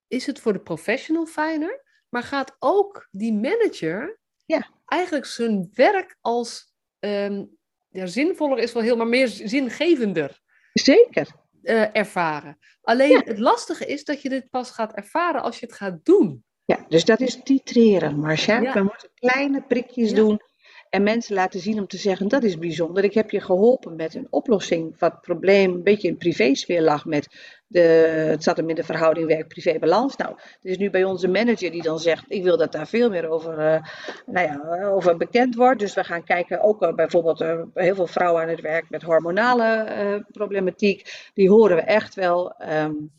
is 0.08 0.26
het 0.26 0.40
voor 0.40 0.54
de 0.54 0.62
professional 0.62 1.26
fijner, 1.26 1.84
maar 2.10 2.24
gaat 2.24 2.56
ook 2.60 3.08
die 3.12 3.34
manager 3.34 4.20
ja. 4.46 4.70
eigenlijk 4.86 5.26
zijn 5.26 5.70
werk 5.74 6.18
als 6.22 6.74
um, 7.00 7.58
ja, 7.90 8.06
zinvoller 8.06 8.58
is 8.58 8.74
wel 8.74 8.84
heel, 8.84 8.98
maar 8.98 9.08
meer 9.08 9.28
zingevender. 9.28 10.42
Zeker. 10.74 11.28
Uh, 11.64 11.96
ervaren. 11.96 12.58
Alleen 12.82 13.10
ja. 13.10 13.22
het 13.24 13.40
lastige 13.40 13.86
is 13.86 14.04
dat 14.04 14.22
je 14.22 14.30
dit 14.30 14.50
pas 14.50 14.72
gaat 14.72 14.94
ervaren 14.94 15.42
als 15.42 15.60
je 15.60 15.66
het 15.66 15.76
gaat 15.76 16.06
doen. 16.06 16.44
Ja, 16.66 16.86
dus 16.88 17.06
dat 17.06 17.20
is 17.20 17.44
titreren, 17.44 18.20
Marcia. 18.20 18.60
Ja. 18.60 18.74
We 18.74 18.82
moeten 18.82 19.10
kleine 19.14 19.64
prikjes 19.64 20.14
doen 20.14 20.42
en 20.90 21.04
mensen 21.04 21.36
laten 21.36 21.60
zien 21.60 21.80
om 21.80 21.88
te 21.88 21.98
zeggen, 21.98 22.28
dat 22.28 22.44
is 22.44 22.58
bijzonder. 22.58 23.04
Ik 23.04 23.14
heb 23.14 23.30
je 23.30 23.42
geholpen 23.42 23.96
met 23.96 24.16
een 24.16 24.28
oplossing 24.30 24.94
van 24.98 25.10
het 25.10 25.22
probleem, 25.22 25.74
een 25.74 25.84
beetje 25.84 26.08
in 26.08 26.18
privésfeer 26.18 26.82
lag 26.82 27.06
met, 27.06 27.28
de, 27.68 27.80
het 28.30 28.44
zat 28.44 28.58
hem 28.58 28.70
in 28.70 28.76
de 28.76 28.84
verhouding 28.84 29.28
werk-privé-balans. 29.28 30.16
Nou, 30.16 30.32
het 30.36 30.66
is 30.66 30.78
nu 30.78 30.90
bij 30.90 31.04
onze 31.04 31.28
manager 31.28 31.72
die 31.72 31.82
dan 31.82 32.00
zegt, 32.00 32.26
ik 32.28 32.44
wil 32.44 32.58
dat 32.58 32.72
daar 32.72 32.88
veel 32.88 33.10
meer 33.10 33.30
over, 33.30 33.52
uh, 33.52 33.82
nou 34.26 34.48
ja, 34.48 34.88
over 34.88 35.18
bekend 35.18 35.56
wordt. 35.56 35.80
Dus 35.80 35.94
we 35.94 36.04
gaan 36.04 36.24
kijken, 36.24 36.62
ook 36.62 36.96
bijvoorbeeld 36.96 37.42
uh, 37.42 37.62
heel 37.74 37.96
veel 37.96 38.08
vrouwen 38.08 38.42
aan 38.42 38.50
het 38.50 38.62
werk 38.62 38.90
met 38.90 39.02
hormonale 39.02 40.26
problematiek. 40.32 41.30
Die 41.34 41.50
horen 41.50 41.76
we 41.76 41.82
echt 41.82 42.16
wel. 42.16 42.54
Um, 42.72 43.12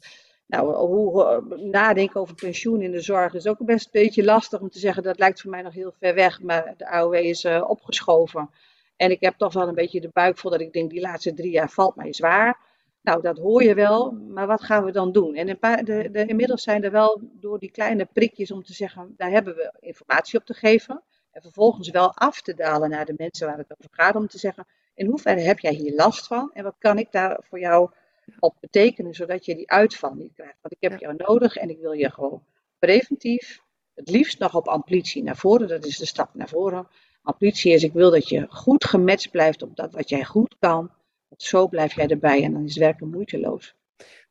nou, 0.49 0.75
hoe, 0.75 1.43
nadenken 1.57 2.21
over 2.21 2.35
pensioen 2.35 2.83
in 2.83 2.91
de 2.91 3.01
zorg 3.01 3.35
is 3.35 3.47
ook 3.47 3.65
best 3.65 3.85
een 3.85 4.01
beetje 4.01 4.25
lastig 4.25 4.61
om 4.61 4.71
te 4.71 4.79
zeggen. 4.79 5.03
Dat 5.03 5.19
lijkt 5.19 5.41
voor 5.41 5.51
mij 5.51 5.63
nog 5.63 5.75
heel 5.75 5.93
ver 5.99 6.15
weg, 6.15 6.43
maar 6.43 6.75
de 6.77 6.91
AOW 6.91 7.15
is 7.15 7.45
uh, 7.45 7.65
opgeschoven. 7.69 8.51
En 8.97 9.11
ik 9.11 9.21
heb 9.21 9.35
toch 9.37 9.53
wel 9.53 9.69
een 9.69 9.75
beetje 9.75 10.01
de 10.01 10.11
buik 10.13 10.39
vol 10.39 10.51
dat 10.51 10.61
ik 10.61 10.73
denk, 10.73 10.91
die 10.91 11.01
laatste 11.01 11.35
drie 11.35 11.51
jaar 11.51 11.71
valt 11.71 11.97
mij 11.97 12.13
zwaar. 12.13 12.59
Nou, 13.03 13.23
dat 13.23 13.39
hoor 13.39 13.63
je 13.63 13.75
wel, 13.75 14.11
maar 14.11 14.47
wat 14.47 14.63
gaan 14.63 14.85
we 14.85 14.93
dan 14.93 15.13
doen? 15.13 15.35
En 15.35 15.49
een 15.49 15.59
paar, 15.59 15.85
de, 15.85 16.11
de, 16.11 16.27
inmiddels 16.27 16.63
zijn 16.63 16.85
er 16.85 16.91
wel 16.91 17.21
door 17.33 17.59
die 17.59 17.71
kleine 17.71 18.09
prikjes 18.13 18.51
om 18.51 18.63
te 18.63 18.73
zeggen, 18.73 19.15
daar 19.17 19.31
hebben 19.31 19.55
we 19.55 19.73
informatie 19.81 20.39
op 20.39 20.45
te 20.45 20.55
geven. 20.55 21.03
En 21.31 21.43
vervolgens 21.43 21.91
wel 21.91 22.15
af 22.15 22.43
te 22.43 22.55
dalen 22.55 22.91
naar 22.91 23.05
de 23.05 23.15
mensen 23.17 23.47
waar 23.47 23.59
het 23.59 23.75
over 23.79 23.95
gaat, 23.95 24.17
om 24.17 24.27
te 24.27 24.39
zeggen, 24.39 24.67
in 24.95 25.07
hoeverre 25.07 25.41
heb 25.41 25.59
jij 25.59 25.73
hier 25.73 25.95
last 25.95 26.27
van? 26.27 26.51
En 26.53 26.65
wat 26.65 26.77
kan 26.79 26.99
ik 26.99 27.13
daar 27.13 27.41
voor 27.49 27.61
jou 27.61 27.91
op 28.39 28.57
betekenen, 28.61 29.15
zodat 29.15 29.45
je 29.45 29.55
die 29.55 29.71
uitval 29.71 30.15
niet 30.15 30.33
krijgt. 30.35 30.59
Want 30.61 30.75
ik 30.79 30.91
heb 30.91 31.01
jou 31.01 31.15
nodig 31.17 31.57
en 31.57 31.71
ik 31.71 31.79
wil 31.79 31.93
je 31.93 32.11
gewoon 32.11 32.45
preventief, 32.79 33.61
het 33.95 34.11
liefst 34.11 34.39
nog 34.39 34.55
op 34.55 34.69
amplitie 34.69 35.23
naar 35.23 35.37
voren, 35.37 35.69
dat 35.69 35.85
is 35.85 35.97
de 35.97 36.07
stap 36.07 36.35
naar 36.35 36.49
voren. 36.49 36.89
Amplitie 37.23 37.73
is, 37.73 37.83
ik 37.83 37.93
wil 37.93 38.11
dat 38.11 38.29
je 38.29 38.47
goed 38.49 38.85
gematcht 38.85 39.31
blijft 39.31 39.63
op 39.63 39.77
dat 39.77 39.93
wat 39.93 40.09
jij 40.09 40.25
goed 40.25 40.57
kan. 40.59 40.91
Want 41.29 41.43
zo 41.43 41.69
blijf 41.69 41.95
jij 41.95 42.07
erbij 42.07 42.43
en 42.43 42.53
dan 42.53 42.65
is 42.65 42.75
het 42.75 42.85
werken 42.85 43.11
moeiteloos. 43.11 43.77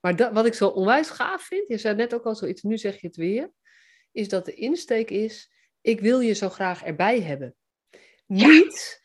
Maar 0.01 0.15
dat, 0.15 0.33
wat 0.33 0.45
ik 0.45 0.53
zo 0.53 0.67
onwijs 0.67 1.09
gaaf 1.09 1.41
vind, 1.41 1.67
je 1.67 1.77
zei 1.77 1.95
net 1.95 2.13
ook 2.13 2.25
al 2.25 2.35
zoiets, 2.35 2.63
nu 2.63 2.77
zeg 2.77 3.01
je 3.01 3.07
het 3.07 3.15
weer, 3.15 3.51
is 4.11 4.29
dat 4.29 4.45
de 4.45 4.53
insteek 4.53 5.09
is, 5.09 5.51
ik 5.81 5.99
wil 5.99 6.19
je 6.19 6.33
zo 6.33 6.49
graag 6.49 6.83
erbij 6.83 7.21
hebben. 7.21 7.55
Niet, 8.25 9.01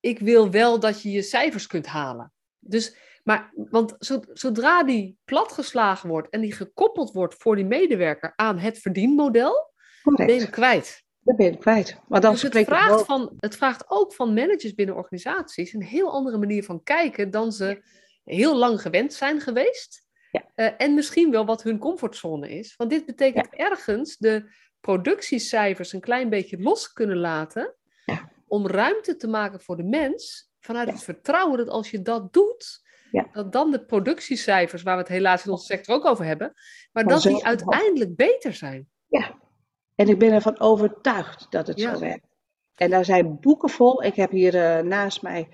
ik 0.00 0.18
wil 0.18 0.50
wel 0.50 0.80
dat 0.80 1.02
je 1.02 1.10
je 1.10 1.22
cijfers 1.22 1.66
kunt 1.66 1.86
halen. 1.86 2.32
Dus 2.58 2.96
maar, 3.28 3.52
want 3.54 3.96
zodra 4.32 4.84
die 4.84 5.18
platgeslagen 5.24 6.08
wordt 6.08 6.28
en 6.28 6.40
die 6.40 6.52
gekoppeld 6.52 7.12
wordt 7.12 7.34
voor 7.34 7.56
die 7.56 7.64
medewerker 7.64 8.32
aan 8.36 8.58
het 8.58 8.78
verdienmodel, 8.78 9.72
Correct. 10.02 10.26
ben 10.26 10.40
je 10.40 10.50
kwijt. 10.50 11.04
Dat 11.20 11.36
ben 11.36 11.46
je 11.46 11.58
kwijt. 11.58 12.00
Maar 12.06 12.20
dan 12.20 12.32
dus 12.32 12.42
het 12.42 12.58
vraagt, 12.58 13.04
van, 13.04 13.32
het 13.38 13.56
vraagt 13.56 13.84
ook 13.90 14.14
van 14.14 14.34
managers 14.34 14.74
binnen 14.74 14.96
organisaties 14.96 15.72
een 15.72 15.82
heel 15.82 16.10
andere 16.10 16.38
manier 16.38 16.64
van 16.64 16.82
kijken 16.82 17.30
dan 17.30 17.52
ze 17.52 17.82
heel 18.24 18.56
lang 18.56 18.82
gewend 18.82 19.12
zijn 19.12 19.40
geweest. 19.40 20.06
Ja. 20.30 20.44
Uh, 20.56 20.70
en 20.78 20.94
misschien 20.94 21.30
wel 21.30 21.46
wat 21.46 21.62
hun 21.62 21.78
comfortzone 21.78 22.48
is. 22.48 22.76
Want 22.76 22.90
dit 22.90 23.06
betekent 23.06 23.48
ja. 23.50 23.70
ergens 23.70 24.16
de 24.16 24.50
productiecijfers 24.80 25.92
een 25.92 26.00
klein 26.00 26.28
beetje 26.28 26.58
los 26.58 26.92
kunnen 26.92 27.18
laten. 27.18 27.74
Om 28.46 28.66
ruimte 28.66 29.16
te 29.16 29.28
maken 29.28 29.60
voor 29.60 29.76
de 29.76 29.84
mens. 29.84 30.50
Vanuit 30.60 30.90
het 30.90 31.02
vertrouwen 31.02 31.58
dat 31.58 31.68
als 31.68 31.90
je 31.90 32.02
dat 32.02 32.32
doet, 32.32 32.86
ja. 33.10 33.26
Dat 33.32 33.52
dan 33.52 33.70
de 33.70 33.84
productiecijfers, 33.84 34.82
waar 34.82 34.94
we 34.94 35.02
het 35.02 35.10
helaas 35.10 35.44
in 35.44 35.50
onze 35.50 35.64
sector 35.64 35.94
ook 35.94 36.04
over 36.04 36.24
hebben, 36.24 36.52
maar 36.92 37.04
dat 37.04 37.22
die 37.22 37.44
uiteindelijk 37.44 38.16
beter 38.16 38.54
zijn. 38.54 38.88
Ja, 39.06 39.34
en 39.94 40.08
ik 40.08 40.18
ben 40.18 40.32
ervan 40.32 40.60
overtuigd 40.60 41.46
dat 41.50 41.66
het 41.66 41.78
ja. 41.78 41.94
zo 41.94 42.00
werkt. 42.00 42.26
En 42.74 42.90
daar 42.90 43.04
zijn 43.04 43.40
boeken 43.40 43.68
vol. 43.68 44.02
Ik 44.02 44.14
heb 44.14 44.30
hier 44.30 44.54
uh, 44.54 44.84
naast 44.84 45.22
mij 45.22 45.48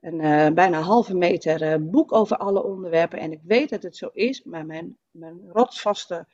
een 0.00 0.20
uh, 0.20 0.48
bijna 0.54 0.80
halve 0.80 1.14
meter 1.16 1.62
uh, 1.62 1.74
boek 1.80 2.12
over 2.12 2.36
alle 2.36 2.64
onderwerpen. 2.64 3.18
En 3.18 3.32
ik 3.32 3.40
weet 3.42 3.70
dat 3.70 3.82
het 3.82 3.96
zo 3.96 4.08
is, 4.12 4.42
maar 4.42 4.66
mijn, 4.66 4.98
mijn 5.10 5.40
rotsvaste 5.52 6.26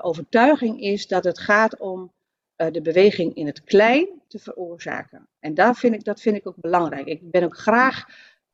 overtuiging 0.00 0.80
is 0.80 1.06
dat 1.06 1.24
het 1.24 1.38
gaat 1.38 1.78
om 1.78 2.12
de 2.56 2.80
beweging 2.82 3.34
in 3.34 3.46
het 3.46 3.64
klein 3.64 4.22
te 4.28 4.38
veroorzaken. 4.38 5.28
En 5.40 5.54
daar 5.54 5.74
vind 5.74 5.94
ik, 5.94 6.04
dat 6.04 6.20
vind 6.20 6.36
ik 6.36 6.46
ook 6.46 6.56
belangrijk. 6.56 7.06
Ik 7.06 7.30
ben 7.30 7.44
ook 7.44 7.56
graag 7.56 8.04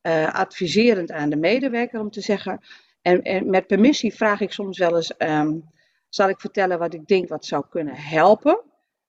uh, 0.02 0.34
adviserend 0.34 1.10
aan 1.10 1.30
de 1.30 1.36
medewerker 1.36 2.00
om 2.00 2.10
te 2.10 2.20
zeggen. 2.20 2.60
En, 3.02 3.22
en, 3.22 3.50
met 3.50 3.66
permissie 3.66 4.14
vraag 4.14 4.40
ik 4.40 4.52
soms 4.52 4.78
wel 4.78 4.96
eens: 4.96 5.12
um, 5.18 5.70
zal 6.08 6.28
ik 6.28 6.40
vertellen 6.40 6.78
wat 6.78 6.94
ik 6.94 7.06
denk 7.06 7.28
wat 7.28 7.44
zou 7.44 7.64
kunnen 7.70 7.96
helpen? 7.96 8.60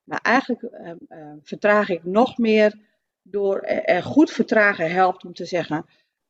Maar 0.03 0.19
eigenlijk 0.21 0.61
um, 0.61 0.97
uh, 1.09 1.33
vertraag 1.41 1.89
ik 1.89 2.03
nog 2.03 2.37
meer 2.37 2.79
door 3.21 3.59
er 3.61 4.03
goed 4.03 4.31
vertragen 4.31 4.91
helpt 4.91 5.25
om 5.25 5.33
te 5.33 5.45
zeggen. 5.45 5.85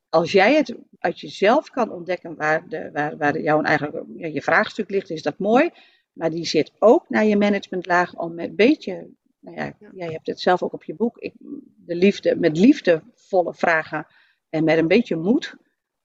Als 0.10 0.32
jij 0.32 0.56
het 0.56 0.76
uit 1.00 1.20
jezelf 1.20 1.70
kan 1.70 1.92
ontdekken 1.92 2.36
waar, 2.36 2.68
de, 2.68 2.90
waar, 2.94 3.18
waar 3.18 3.40
jouw 3.40 3.62
eigenlijk 3.62 4.06
ja, 4.16 4.28
je 4.28 4.42
vraagstuk 4.42 4.90
ligt, 4.90 5.10
is 5.10 5.22
dat 5.22 5.38
mooi. 5.38 5.70
Maar 6.14 6.30
die 6.30 6.46
zit 6.46 6.72
ook 6.80 7.10
naar 7.10 7.26
je 7.26 7.38
managementlaag 7.38 8.16
om 8.16 8.34
met 8.34 8.50
een 8.50 8.56
beetje, 8.56 9.08
nou 9.40 9.56
ja, 9.56 9.74
ja. 9.80 9.90
jij 9.94 10.12
hebt 10.12 10.28
het 10.28 10.40
zelf 10.40 10.64
ook 10.64 10.74
op 10.74 10.84
je 10.84 10.96
boek, 10.96 11.18
ik, 11.18 11.34
de 11.76 11.96
liefde, 11.96 12.36
met 12.36 12.58
liefdevolle 12.58 13.54
vragen 13.54 14.08
en 14.52 14.64
met 14.64 14.78
een 14.78 14.88
beetje 14.88 15.16
moed 15.16 15.56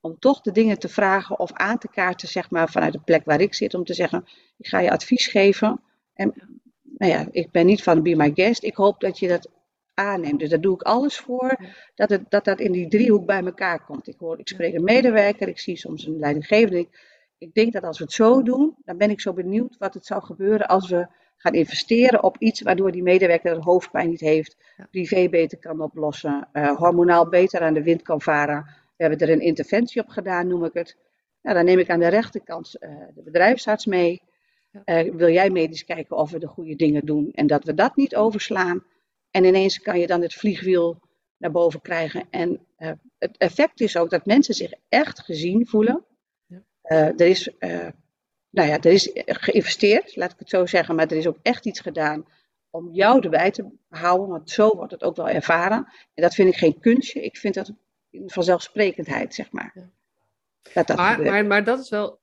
om 0.01 0.19
toch 0.19 0.41
de 0.41 0.53
dingen 0.53 0.79
te 0.79 0.89
vragen 0.89 1.39
of 1.39 1.53
aan 1.53 1.79
te 1.79 1.89
kaarten, 1.89 2.29
zeg 2.29 2.51
maar, 2.51 2.71
vanuit 2.71 2.93
de 2.93 3.01
plek 3.05 3.25
waar 3.25 3.41
ik 3.41 3.55
zit, 3.55 3.75
om 3.75 3.85
te 3.85 3.95
zeggen, 3.95 4.25
ik 4.57 4.67
ga 4.67 4.81
je 4.81 4.91
advies 4.91 5.27
geven. 5.27 5.81
En 6.15 6.35
nou 6.83 7.13
ja, 7.13 7.29
ik 7.31 7.51
ben 7.51 7.67
niet 7.67 7.83
van 7.83 8.03
Be 8.03 8.15
My 8.15 8.33
Guest. 8.35 8.65
Ik 8.65 8.77
hoop 8.77 9.01
dat 9.01 9.19
je 9.19 9.29
dat 9.29 9.51
aanneemt. 9.95 10.39
Dus 10.39 10.51
daar 10.51 10.61
doe 10.61 10.75
ik 10.75 10.83
alles 10.83 11.17
voor, 11.17 11.57
dat, 11.95 12.11
het, 12.11 12.31
dat 12.31 12.45
dat 12.45 12.61
in 12.61 12.73
die 12.73 12.89
driehoek 12.89 13.27
bij 13.27 13.45
elkaar 13.45 13.85
komt. 13.85 14.09
Ik, 14.09 14.19
hoor, 14.19 14.39
ik 14.39 14.49
spreek 14.49 14.75
een 14.75 14.85
medewerker, 14.85 15.49
ik 15.49 15.59
zie 15.59 15.77
soms 15.77 16.07
een 16.07 16.19
leidinggevende. 16.19 16.79
Ik, 16.79 16.89
ik 17.39 17.55
denk 17.55 17.73
dat 17.73 17.83
als 17.83 17.99
we 17.99 18.05
het 18.05 18.13
zo 18.13 18.43
doen, 18.43 18.77
dan 18.85 18.97
ben 18.97 19.11
ik 19.11 19.21
zo 19.21 19.33
benieuwd 19.33 19.77
wat 19.79 19.95
het 19.95 20.07
zou 20.07 20.23
gebeuren 20.23 20.67
als 20.67 20.89
we 20.89 21.09
gaan 21.37 21.55
investeren 21.55 22.23
op 22.23 22.37
iets 22.39 22.61
waardoor 22.61 22.93
die 22.93 23.03
medewerker 23.03 23.63
hoofdpijn 23.63 24.09
niet 24.09 24.21
heeft, 24.21 24.57
privé 24.91 25.29
beter 25.29 25.59
kan 25.59 25.81
oplossen, 25.81 26.49
uh, 26.53 26.77
hormonaal 26.77 27.29
beter 27.29 27.61
aan 27.61 27.75
de 27.75 27.83
wind 27.83 28.03
kan 28.03 28.21
varen. 28.21 28.65
We 28.97 29.05
hebben 29.05 29.29
er 29.29 29.33
een 29.33 29.41
interventie 29.41 30.03
op 30.03 30.09
gedaan, 30.09 30.47
noem 30.47 30.65
ik 30.65 30.75
het. 30.75 30.97
Nou, 31.43 31.57
dan 31.57 31.65
neem 31.65 31.79
ik 31.79 31.91
aan 31.91 32.01
de 32.01 32.09
rechterkant 32.09 32.77
uh, 32.81 32.91
de 33.15 33.23
bedrijfsarts 33.23 33.87
mee. 33.87 34.23
Uh, 34.85 35.15
wil 35.15 35.31
jij 35.31 35.51
medisch 35.51 35.85
kijken 35.85 36.17
of 36.17 36.31
we 36.31 36.39
de 36.39 36.47
goede 36.47 36.77
dingen 36.77 37.07
doen 37.07 37.31
en 37.33 37.47
dat 37.47 37.65
we 37.65 37.75
dat 37.75 37.97
niet 37.97 38.17
overslaan? 38.17 38.85
En 39.31 39.45
ineens 39.45 39.81
kan 39.81 39.99
je 39.99 40.07
dan 40.07 40.23
het 40.23 40.35
vliegwiel 40.35 41.01
naar 41.37 41.51
boven 41.51 41.81
krijgen. 41.81 42.27
En 42.31 42.67
uh, 42.79 42.91
het 43.19 43.37
effect 43.37 43.81
is 43.81 43.97
ook 43.97 44.11
dat 44.11 44.27
mensen 44.27 44.55
zich 44.55 44.73
echt 44.89 45.21
gezien 45.21 45.67
voelen. 45.67 46.05
Ja. 46.47 46.63
Uh, 46.83 47.21
er, 47.21 47.27
is, 47.27 47.51
nou 48.57 48.69
ja, 48.69 48.81
er 48.81 48.93
is 48.93 49.11
geïnvesteerd, 49.25 50.17
laat 50.17 50.33
ik 50.33 50.39
het 50.39 50.49
zo 50.49 50.67
zeggen, 50.67 50.95
maar 50.95 51.07
er 51.07 51.17
is 51.17 51.27
ook 51.27 51.39
echt 51.43 51.67
iets 51.67 51.81
gedaan 51.81 52.27
om 52.71 52.89
jou 52.93 53.21
erbij 53.21 53.51
te 53.51 53.69
houden, 53.89 54.29
want 54.29 54.51
zo 54.51 54.77
wordt 54.77 54.93
het 54.93 55.03
ook 55.03 55.17
wel 55.17 55.29
ervaren. 55.29 55.77
En 56.15 56.23
dat 56.23 56.35
vind 56.35 56.49
ik 56.49 56.57
geen 56.57 56.81
kunstje, 56.81 57.21
ik 57.23 57.37
vind 57.37 57.55
dat 57.55 57.73
vanzelfsprekendheid, 58.27 59.35
zeg 59.35 59.51
maar. 59.51 59.71
Ja. 59.75 59.91
Dat 60.73 60.87
dat 60.87 60.97
maar, 60.97 61.23
maar, 61.23 61.47
maar, 61.47 61.65
dat 61.65 61.79
is 61.79 61.89
wel, 61.89 62.21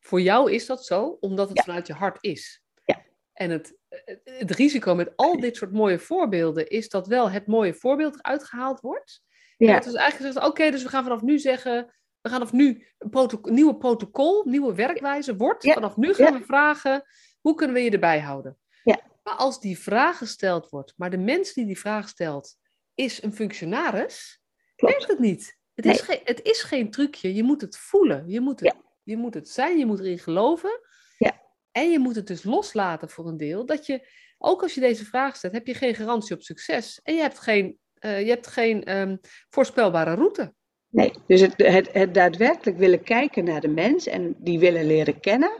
voor 0.00 0.20
jou 0.20 0.52
is 0.52 0.66
dat 0.66 0.84
zo, 0.84 1.16
omdat 1.20 1.48
het 1.48 1.60
vanuit 1.60 1.86
je 1.86 1.92
hart 1.92 2.18
is. 2.20 2.62
Ja. 2.84 3.02
En 3.32 3.50
het, 3.50 3.76
het 4.24 4.50
risico 4.50 4.94
met 4.94 5.16
al 5.16 5.40
dit 5.40 5.56
soort 5.56 5.72
mooie 5.72 5.98
voorbeelden 5.98 6.68
is 6.68 6.88
dat 6.88 7.06
wel 7.06 7.30
het 7.30 7.46
mooie 7.46 7.74
voorbeeld 7.74 8.18
eruit 8.18 8.44
gehaald 8.44 8.80
wordt. 8.80 9.22
Ja. 9.56 9.72
Dat 9.72 9.86
is 9.86 9.94
eigenlijk 9.94 10.32
gezegd, 10.32 10.46
oké, 10.52 10.70
dus 10.70 10.82
we 10.82 10.88
gaan 10.88 11.02
vanaf 11.02 11.22
nu 11.22 11.38
zeggen, 11.38 11.94
we 12.28 12.34
gaan 12.34 12.46
vanaf 12.46 12.62
nu 12.64 12.86
een 12.98 13.54
nieuwe 13.54 13.76
protocol, 13.76 14.44
nieuwe 14.44 14.74
werkwijze 14.74 15.36
wordt. 15.36 15.72
Vanaf 15.72 15.96
nu 15.96 16.14
gaan 16.14 16.38
we 16.38 16.44
vragen, 16.44 17.04
hoe 17.40 17.54
kunnen 17.54 17.76
we 17.76 17.82
je 17.82 17.90
erbij 17.90 18.20
houden? 18.20 18.58
Ja. 18.84 19.00
Maar 19.22 19.34
als 19.34 19.60
die 19.60 19.78
vraag 19.78 20.18
gesteld 20.18 20.68
wordt, 20.68 20.94
maar 20.96 21.10
de 21.10 21.18
mens 21.18 21.52
die 21.52 21.66
die 21.66 21.78
vraag 21.78 22.08
stelt, 22.08 22.56
is 22.94 23.22
een 23.22 23.32
functionaris, 23.32 24.40
werkt 24.76 25.06
het 25.06 25.18
niet. 25.18 25.58
Het, 25.74 25.86
is 25.86 26.00
geen, 26.00 26.20
het 26.24 26.42
is 26.42 26.62
geen 26.62 26.90
trucje, 26.90 27.34
je 27.34 27.42
moet 27.42 27.60
het 27.60 27.76
voelen. 27.76 28.28
Je 28.28 28.40
moet 28.40 28.60
het, 28.60 28.74
je 29.02 29.16
moet 29.16 29.34
het 29.34 29.48
zijn, 29.48 29.78
je 29.78 29.86
moet 29.86 30.00
erin 30.00 30.18
geloven. 30.18 30.80
Ja. 31.18 31.42
En 31.72 31.90
je 31.90 31.98
moet 31.98 32.16
het 32.16 32.26
dus 32.26 32.44
loslaten 32.44 33.10
voor 33.10 33.26
een 33.26 33.36
deel. 33.36 33.66
Dat 33.66 33.86
je, 33.86 34.08
ook 34.38 34.62
als 34.62 34.74
je 34.74 34.80
deze 34.80 35.04
vraag 35.04 35.36
stelt, 35.36 35.52
heb 35.52 35.66
je 35.66 35.74
geen 35.74 35.94
garantie 35.94 36.34
op 36.34 36.42
succes. 36.42 37.00
En 37.02 37.14
je 37.14 37.20
hebt 37.20 37.38
geen, 37.38 37.78
uh, 38.00 38.20
je 38.20 38.28
hebt 38.28 38.46
geen 38.46 38.84
ehm, 38.84 39.16
voorspelbare 39.48 40.14
route. 40.14 40.54
Nee, 40.90 41.12
dus 41.26 41.40
het, 41.40 41.54
het, 41.56 41.92
het, 41.92 42.14
daadwerkelijk 42.14 42.78
willen 42.78 43.02
kijken 43.02 43.44
naar 43.44 43.60
de 43.60 43.68
mens 43.68 44.06
en 44.06 44.34
die 44.38 44.58
willen 44.58 44.86
leren 44.86 45.20
kennen. 45.20 45.52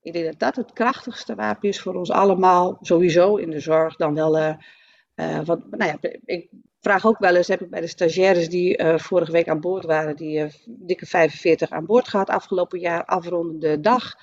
Ik 0.00 0.12
denk 0.12 0.24
dat 0.24 0.38
dat 0.38 0.56
het 0.56 0.72
krachtigste 0.72 1.34
wapen 1.34 1.68
is 1.68 1.80
voor 1.80 1.94
ons 1.94 2.10
allemaal, 2.10 2.78
sowieso 2.80 3.36
in 3.36 3.50
de 3.50 3.60
zorg, 3.60 3.96
dan 3.96 4.14
wel. 4.14 4.38
Uh, 4.38 5.40
wat, 5.44 5.70
nou 5.70 5.84
ja, 5.84 6.10
ik 6.24 6.48
vraag 6.80 7.06
ook 7.06 7.18
wel 7.18 7.36
eens, 7.36 7.48
heb 7.48 7.60
ik 7.60 7.70
bij 7.70 7.80
de 7.80 7.86
stagiaires 7.86 8.48
die 8.48 8.78
uh, 8.78 8.98
vorige 8.98 9.32
week 9.32 9.48
aan 9.48 9.60
boord 9.60 9.84
waren, 9.84 10.16
die 10.16 10.46
dikke 10.66 11.06
45 11.06 11.70
aan 11.70 11.86
boord 11.86 12.08
gehad 12.08 12.28
afgelopen 12.28 12.78
jaar, 12.78 13.04
afrondende 13.04 13.80
dag. 13.80 14.14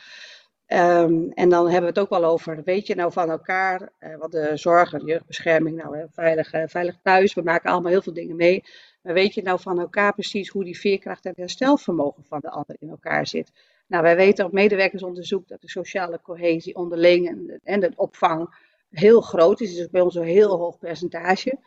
Um, 0.68 1.32
en 1.32 1.50
dan 1.50 1.64
hebben 1.64 1.94
we 1.94 2.00
het 2.00 2.00
ook 2.00 2.20
wel 2.20 2.32
over, 2.32 2.62
weet 2.64 2.88
je 2.88 2.96
nou 2.96 3.12
van 3.12 3.30
elkaar, 3.30 3.92
wat 4.20 4.32
de 4.32 4.52
zorg 4.54 4.94
en 4.94 5.00
de 5.00 5.06
jeugdbescherming, 5.06 5.78
nou 5.78 6.08
veilig, 6.12 6.50
veilig 6.50 6.96
thuis, 7.04 7.34
we 7.34 7.42
maken 7.42 7.72
allemaal 7.72 7.92
heel 7.92 8.02
veel 8.02 8.14
dingen 8.14 8.36
mee. 8.36 8.64
Maar 9.02 9.14
weet 9.14 9.34
je 9.34 9.42
nou 9.42 9.60
van 9.60 9.80
elkaar 9.80 10.14
precies 10.14 10.50
hoe 10.50 10.64
die 10.64 10.80
veerkracht 10.80 11.26
en 11.26 11.34
herstelvermogen 11.36 12.24
van 12.24 12.40
de 12.40 12.50
ander 12.50 12.76
in 12.80 12.90
elkaar 12.90 13.28
zit? 13.28 13.52
Nou, 13.88 14.04
wij 14.04 14.16
weten 14.16 14.46
op 14.46 14.52
medewerkersonderzoek 14.52 15.48
dat 15.48 15.62
de 15.62 15.70
sociale 15.70 16.20
cohesie 16.22 16.76
onderling 16.76 17.60
en, 17.64 17.80
de 17.80 17.92
opvang 17.96 18.56
heel 18.90 19.22
groot 19.22 19.62
is. 19.62 19.76
Dus 19.76 19.90
bij 19.90 20.02
ons 20.02 20.16
een 20.16 20.24
heel 20.24 20.58
hoog 20.58 20.78
percentage. 20.78 21.58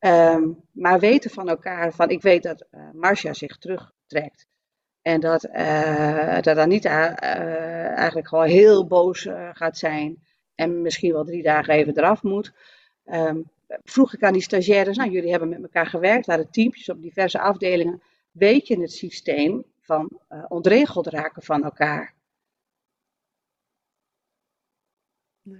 Um, 0.00 0.62
maar 0.72 0.98
weten 0.98 1.30
van 1.30 1.48
elkaar, 1.48 1.92
van 1.92 2.10
ik 2.10 2.22
weet 2.22 2.42
dat 2.42 2.66
uh, 2.70 2.80
Marcia 2.92 3.32
zich 3.32 3.58
terugtrekt. 3.58 4.46
En 5.02 5.20
dat, 5.20 5.44
uh, 5.44 6.40
dat 6.40 6.56
Anita 6.56 7.22
uh, 7.22 7.96
eigenlijk 7.96 8.28
gewoon 8.28 8.46
heel 8.48 8.86
boos 8.86 9.28
gaat 9.52 9.78
zijn. 9.78 10.22
En 10.54 10.82
misschien 10.82 11.12
wel 11.12 11.24
drie 11.24 11.42
dagen 11.42 11.74
even 11.74 11.96
eraf 11.98 12.22
moet. 12.22 12.52
Um, 13.04 13.50
vroeg 13.68 14.14
ik 14.14 14.22
aan 14.22 14.32
die 14.32 14.42
stagiaires, 14.42 14.96
nou 14.96 15.10
jullie 15.10 15.30
hebben 15.30 15.48
met 15.48 15.62
elkaar 15.62 15.86
gewerkt, 15.86 16.26
waren 16.26 16.50
teampjes 16.50 16.88
op 16.88 17.02
diverse 17.02 17.38
afdelingen. 17.38 18.02
Weet 18.30 18.66
je 18.66 18.80
het 18.80 18.92
systeem 18.92 19.64
van 19.80 20.20
uh, 20.30 20.44
ontregeld 20.48 21.06
raken 21.06 21.42
van 21.42 21.64
elkaar? 21.64 22.14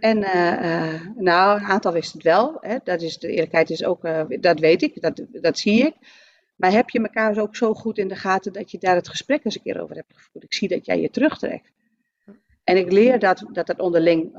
En 0.01 0.19
uh, 0.19 0.53
uh, 0.63 1.07
nou, 1.17 1.61
een 1.61 1.67
aantal 1.67 1.93
wist 1.93 2.13
het 2.13 2.23
wel. 2.23 2.57
Hè. 2.61 2.77
Dat 2.85 3.03
is, 3.03 3.19
de 3.19 3.29
eerlijkheid 3.29 3.71
is 3.71 3.85
ook, 3.85 4.09
dat 4.41 4.59
weet 4.59 4.83
ik, 4.83 5.01
dat, 5.01 5.23
dat 5.31 5.59
zie 5.59 5.87
ik. 5.87 5.95
Maar 6.57 6.73
heb 6.73 6.91
je 6.91 6.99
elkaar 6.99 7.39
ook 7.39 7.57
zo 7.57 7.75
goed 7.75 7.99
in 7.99 8.09
de 8.09 8.17
gaten 8.17 8.53
dat 8.53 8.71
je 8.71 8.79
daar 8.79 8.95
het 8.95 9.09
gesprek 9.09 9.45
eens 9.45 9.55
een 9.55 9.63
keer 9.63 9.83
over 9.83 9.97
hebt 9.97 10.13
gevoerd? 10.15 10.45
Ik 10.45 10.55
zie 10.55 10.69
dat 10.69 10.87
jij 10.87 11.01
je 11.01 11.11
terugtrekt. 11.11 11.73
En 12.65 12.77
ik 12.77 12.93
leer 12.93 13.19
dat 13.19 13.45
dat, 13.53 13.67
dat 13.67 13.79
onderling 13.79 14.33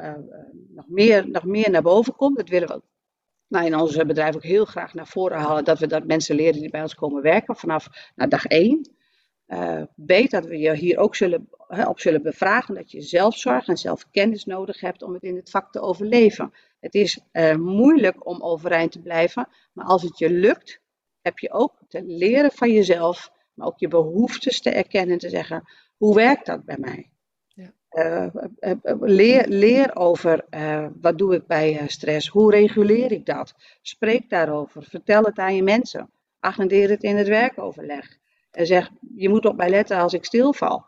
nog, 0.69 0.87
meer, 0.87 1.29
nog 1.29 1.43
meer 1.43 1.69
naar 1.69 1.81
boven 1.81 2.15
komt. 2.15 2.37
Dat 2.37 2.49
willen 2.49 2.67
we 2.67 2.81
nou, 3.49 3.65
in 3.65 3.75
ons 3.75 3.95
bedrijf 3.95 4.35
ook 4.35 4.43
heel 4.43 4.65
graag 4.65 4.93
naar 4.93 5.07
voren 5.07 5.39
halen 5.39 5.63
dat 5.63 5.79
we 5.79 5.87
dat 5.87 6.05
mensen 6.05 6.35
leren 6.35 6.61
die 6.61 6.69
bij 6.69 6.81
ons 6.81 6.95
komen 6.95 7.21
werken 7.21 7.55
vanaf 7.55 8.11
nou, 8.15 8.29
dag 8.29 8.45
één. 8.45 8.97
Uh, 9.47 9.81
weet 9.95 10.31
dat 10.31 10.45
we 10.45 10.57
je 10.57 10.75
hier 10.75 10.97
ook 10.97 11.15
zullen, 11.15 11.49
op 11.87 11.99
zullen 11.99 12.21
bevragen 12.21 12.75
dat 12.75 12.91
je 12.91 13.01
zelfzorg 13.01 13.67
en 13.67 13.77
zelfkennis 13.77 14.45
nodig 14.45 14.79
hebt 14.79 15.03
om 15.03 15.13
het 15.13 15.23
in 15.23 15.35
het 15.35 15.49
vak 15.49 15.71
te 15.71 15.79
overleven. 15.79 16.53
Het 16.79 16.93
is 16.93 17.19
uh, 17.31 17.55
moeilijk 17.55 18.27
om 18.27 18.41
overeind 18.41 18.91
te 18.91 19.01
blijven, 19.01 19.47
maar 19.73 19.85
als 19.85 20.01
het 20.01 20.17
je 20.17 20.29
lukt, 20.29 20.81
heb 21.21 21.39
je 21.39 21.51
ook 21.51 21.73
te 21.87 22.03
leren 22.05 22.51
van 22.51 22.71
jezelf, 22.71 23.31
maar 23.53 23.67
ook 23.67 23.79
je 23.79 23.87
behoeftes 23.87 24.61
te 24.61 24.69
erkennen 24.69 25.13
en 25.13 25.19
te 25.19 25.29
zeggen, 25.29 25.63
hoe 25.97 26.15
werkt 26.15 26.45
dat 26.45 26.65
bij 26.65 26.77
mij? 26.79 27.09
Uh, 27.91 28.27
leer, 28.99 29.47
leer 29.47 29.95
over 29.95 30.45
uh, 30.49 30.87
wat 31.01 31.17
doe 31.17 31.35
ik 31.35 31.47
bij 31.47 31.87
stress, 31.87 32.27
hoe 32.27 32.51
reguleer 32.51 33.11
ik 33.11 33.25
dat? 33.25 33.53
Spreek 33.81 34.29
daarover, 34.29 34.83
vertel 34.83 35.23
het 35.23 35.37
aan 35.37 35.55
je 35.55 35.63
mensen, 35.63 36.09
agendeer 36.39 36.89
het 36.89 37.03
in 37.03 37.17
het 37.17 37.27
werkoverleg. 37.27 38.17
En 38.51 38.65
zeg, 38.65 38.89
je 39.15 39.29
moet 39.29 39.45
op 39.45 39.55
mij 39.55 39.69
letten 39.69 39.97
als 39.97 40.13
ik 40.13 40.25
stilval. 40.25 40.85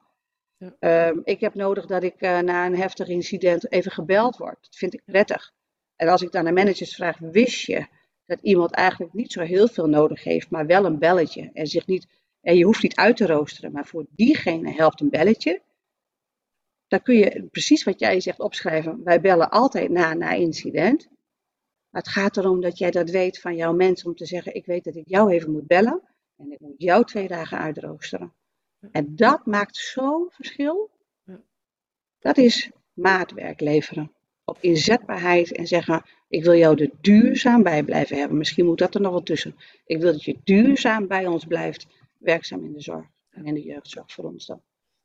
Ja. 0.58 0.76
Uh, 0.80 1.18
ik 1.24 1.40
heb 1.40 1.54
nodig 1.54 1.86
dat 1.86 2.04
ik 2.04 2.22
na 2.22 2.66
een 2.66 2.78
heftig 2.78 3.08
incident 3.08 3.72
even 3.72 3.92
gebeld 3.92 4.38
word. 4.38 4.58
Dat 4.62 4.76
vind 4.76 4.94
ik 4.94 5.02
prettig. 5.06 5.54
En 5.96 6.08
als 6.08 6.22
ik 6.22 6.32
dan 6.32 6.48
aan 6.48 6.54
managers 6.54 6.96
vraag, 6.96 7.18
wist 7.20 7.66
je 7.66 7.88
dat 8.26 8.40
iemand 8.42 8.72
eigenlijk 8.72 9.14
niet 9.14 9.32
zo 9.32 9.42
heel 9.42 9.68
veel 9.68 9.88
nodig 9.88 10.24
heeft, 10.24 10.50
maar 10.50 10.66
wel 10.66 10.86
een 10.86 11.00
belletje. 11.00 11.50
En, 11.54 11.68
zich 11.68 11.88
niet, 11.88 12.08
en 12.42 12.58
je 12.58 12.64
hoeft 12.64 12.84
niet 12.84 12.96
uit 12.96 13.18
te 13.18 13.26
roosteren, 13.26 13.72
maar 13.72 13.86
voor 13.86 14.06
diegene 14.10 14.72
helpt 14.72 15.02
een 15.02 15.10
belletje 15.10 15.62
dan 16.92 17.02
kun 17.02 17.16
je 17.16 17.48
precies 17.52 17.84
wat 17.84 18.00
jij 18.00 18.20
zegt 18.20 18.40
opschrijven. 18.40 19.04
Wij 19.04 19.22
bellen 19.22 19.50
altijd 19.50 19.90
na 19.90 20.14
na 20.14 20.32
incident. 20.32 21.08
Maar 21.90 22.02
het 22.02 22.12
gaat 22.12 22.38
erom 22.38 22.62
dat 22.62 22.78
jij 22.78 22.92
dat 22.92 23.10
weet 23.10 23.40
van 23.40 23.56
jouw 23.56 23.74
mensen 23.74 24.08
om 24.08 24.16
te 24.16 24.26
zeggen: 24.26 24.56
Ik 24.56 24.66
weet 24.66 24.84
dat 24.84 24.96
ik 24.96 25.08
jou 25.08 25.32
even 25.32 25.52
moet 25.52 25.68
bellen 25.68 26.02
en 26.38 26.52
ik 26.52 26.60
moet 26.60 26.74
jou 26.78 27.06
twee 27.06 27.28
dagen 27.28 27.58
uitroosteren. 27.58 28.34
En 28.92 29.16
dat 29.16 29.46
maakt 29.46 29.76
zo'n 29.76 30.28
verschil. 30.30 30.90
Dat 32.20 32.38
is 32.38 32.72
maatwerk 32.94 33.60
leveren. 33.60 34.12
Op 34.44 34.58
inzetbaarheid 34.62 35.52
en 35.52 35.68
zeggen: 35.68 36.04
Ik 36.28 36.44
wil 36.44 36.56
jou 36.56 36.82
er 36.82 36.92
duurzaam 37.02 37.64
bij 37.64 37.84
blijven 37.84 38.18
hebben. 38.18 38.38
Misschien 38.38 38.66
moet 38.66 38.78
dat 38.78 38.96
er 38.96 39.02
nog 39.02 39.12
wel 39.12 39.24
tussen. 39.24 39.56
Ik 39.86 40.02
wil 40.02 40.12
dat 40.12 40.24
je 40.24 40.40
duurzaam 40.44 41.08
bij 41.08 41.28
ons 41.28 41.46
blijft, 41.46 41.88
werkzaam 42.18 42.66
in 42.66 42.74
de 42.74 42.82
zorg 42.82 43.06
en 43.30 43.46
in 43.46 43.54
de 43.54 43.64
jeugdzorg 43.64 44.12
voor 44.12 44.26
ons 44.26 44.46
dan. 44.46 44.62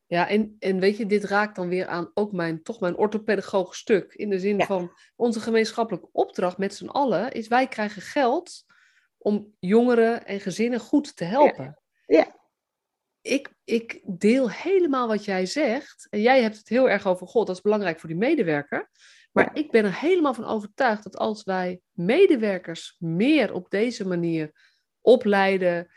Ja, 0.07 0.29
en, 0.29 0.57
en 0.59 0.81
weet 0.81 0.97
je, 0.97 1.07
dit 1.07 1.25
raakt 1.25 1.57
dan 1.57 1.69
weer 1.69 1.87
aan 1.87 2.11
ook 2.15 2.33
mijn, 2.33 2.63
toch 2.63 2.81
mijn 2.81 2.97
orthopedagogisch 2.97 3.79
stuk. 3.79 4.15
In 4.15 4.31
de 4.31 4.39
zin 4.39 4.63
van 4.63 4.93
onze 5.17 5.41
gemeenschappelijke 5.41 6.09
opdracht 6.13 6.59
met 6.59 6.75
z'n 6.75 6.87
allen 6.87 7.33
is 7.33 7.49
wij 7.49 7.69
krijgen 7.69 8.03
geld 8.03 8.65
om 9.19 9.55
jongeren 9.59 10.27
en 10.27 10.41
gezinnen 10.41 10.81
goed 10.81 11.17
te 11.17 11.25
helpen. 11.25 11.83
Ja. 12.07 12.19
ja. 12.19 12.35
Ik, 13.21 13.55
ik 13.65 14.01
deel 14.05 14.51
helemaal 14.51 15.09
wat 15.09 15.25
jij 15.25 15.47
zegt. 15.47 16.07
En 16.11 16.21
jij 16.21 16.43
hebt 16.43 16.57
het 16.57 16.69
heel 16.69 16.91
erg 16.91 17.07
over 17.07 17.27
God, 17.27 17.47
dat 17.47 17.57
is 17.57 17.63
belangrijk 17.63 18.01
voor 18.01 18.09
die 18.09 18.19
medewerker. 18.19 18.91
Maar 19.33 19.51
ik 19.55 19.71
ben 19.71 19.85
er 19.85 20.01
helemaal 20.01 20.35
van 20.35 20.45
overtuigd 20.45 21.03
dat 21.03 21.17
als 21.17 21.45
wij 21.45 21.81
medewerkers 21.93 22.97
meer 22.99 23.53
op 23.53 23.71
deze 23.71 24.07
manier 24.07 24.51
opleiden, 25.01 25.89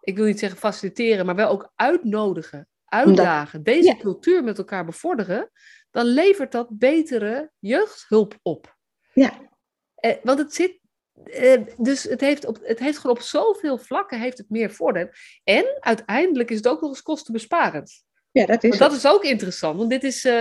ik 0.00 0.16
wil 0.16 0.26
niet 0.26 0.38
zeggen 0.38 0.58
faciliteren, 0.58 1.26
maar 1.26 1.34
wel 1.34 1.50
ook 1.50 1.72
uitnodigen 1.74 2.68
uitdagen, 2.94 3.62
deze 3.62 3.96
cultuur 3.96 4.44
met 4.44 4.58
elkaar 4.58 4.84
bevorderen, 4.84 5.50
dan 5.90 6.06
levert 6.06 6.52
dat 6.52 6.66
betere 6.70 7.50
jeugdhulp 7.58 8.38
op. 8.42 8.76
Ja. 9.12 9.50
Eh, 9.94 10.14
want 10.22 10.38
het 10.38 10.54
zit. 10.54 10.82
Eh, 11.24 11.60
dus 11.76 12.02
het 12.02 12.20
heeft, 12.20 12.46
op, 12.46 12.58
het 12.62 12.78
heeft 12.78 12.98
gewoon 12.98 13.16
op 13.16 13.22
zoveel 13.22 13.78
vlakken 13.78 14.20
heeft 14.20 14.38
het 14.38 14.50
meer 14.50 14.70
voordeel. 14.70 15.08
En 15.44 15.64
uiteindelijk 15.80 16.50
is 16.50 16.56
het 16.56 16.68
ook 16.68 16.80
nog 16.80 16.90
eens 16.90 17.02
kostenbesparend. 17.02 18.04
Ja, 18.30 18.46
dat 18.46 18.64
is. 18.64 18.78
dat 18.78 18.92
is 18.92 19.06
ook 19.06 19.24
interessant, 19.24 19.76
want 19.78 19.90
dit 19.90 20.04
is, 20.04 20.24
uh, 20.24 20.32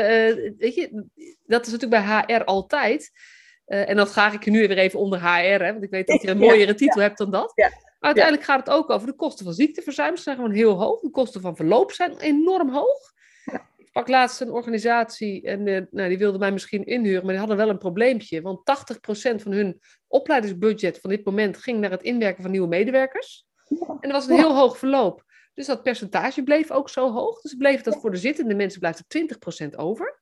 weet 0.57 0.75
je, 0.75 1.05
dat 1.43 1.65
is 1.65 1.71
natuurlijk 1.71 2.03
bij 2.03 2.25
HR 2.37 2.43
altijd. 2.43 3.11
Uh, 3.67 3.89
en 3.89 3.95
dat 3.95 4.09
ga 4.09 4.31
ik 4.31 4.45
nu 4.45 4.67
weer 4.67 4.77
even 4.77 4.99
onder 4.99 5.19
HR, 5.19 5.63
hè, 5.63 5.71
want 5.71 5.83
ik 5.83 5.89
weet 5.89 6.07
dat 6.07 6.21
je 6.21 6.27
een 6.27 6.37
mooiere 6.37 6.75
titel 6.75 7.01
hebt 7.01 7.17
dan 7.17 7.31
dat. 7.31 7.51
Ja. 7.55 7.71
Uiteindelijk 8.03 8.43
gaat 8.43 8.59
het 8.59 8.75
ook 8.75 8.89
over 8.89 9.07
de 9.07 9.15
kosten 9.15 9.45
van 9.45 9.53
ziekteverzuim. 9.53 10.17
Ze 10.17 10.23
zijn 10.23 10.35
gewoon 10.35 10.51
heel 10.51 10.79
hoog. 10.79 10.99
De 10.99 11.09
kosten 11.09 11.41
van 11.41 11.55
verloop 11.55 11.91
zijn 11.91 12.17
enorm 12.17 12.69
hoog. 12.69 13.13
sprak 13.85 14.07
laatst 14.07 14.41
een 14.41 14.51
organisatie 14.51 15.41
en 15.41 15.67
uh, 15.67 15.81
nou, 15.91 16.09
die 16.09 16.17
wilde 16.17 16.37
mij 16.37 16.51
misschien 16.51 16.85
inhuren, 16.85 17.21
maar 17.21 17.29
die 17.29 17.39
hadden 17.39 17.57
wel 17.57 17.69
een 17.69 17.77
probleempje. 17.77 18.41
Want 18.41 18.59
80% 18.59 19.41
van 19.41 19.51
hun 19.51 19.81
opleidingsbudget 20.07 20.99
van 20.99 21.09
dit 21.09 21.25
moment 21.25 21.57
ging 21.57 21.79
naar 21.79 21.91
het 21.91 22.03
inwerken 22.03 22.41
van 22.41 22.51
nieuwe 22.51 22.67
medewerkers. 22.67 23.45
En 23.69 23.97
er 23.99 24.11
was 24.11 24.27
een 24.27 24.35
heel 24.35 24.55
hoog 24.55 24.77
verloop. 24.77 25.23
Dus 25.53 25.65
dat 25.65 25.83
percentage 25.83 26.43
bleef 26.43 26.71
ook 26.71 26.89
zo 26.89 27.11
hoog. 27.11 27.41
Dus 27.41 27.55
bleef 27.55 27.81
dat 27.81 27.99
voor 28.01 28.11
de 28.11 28.17
zittende 28.17 28.55
mensen 28.55 28.79
blijft 28.79 29.03
er 29.07 29.65
20% 29.65 29.75
over. 29.75 30.21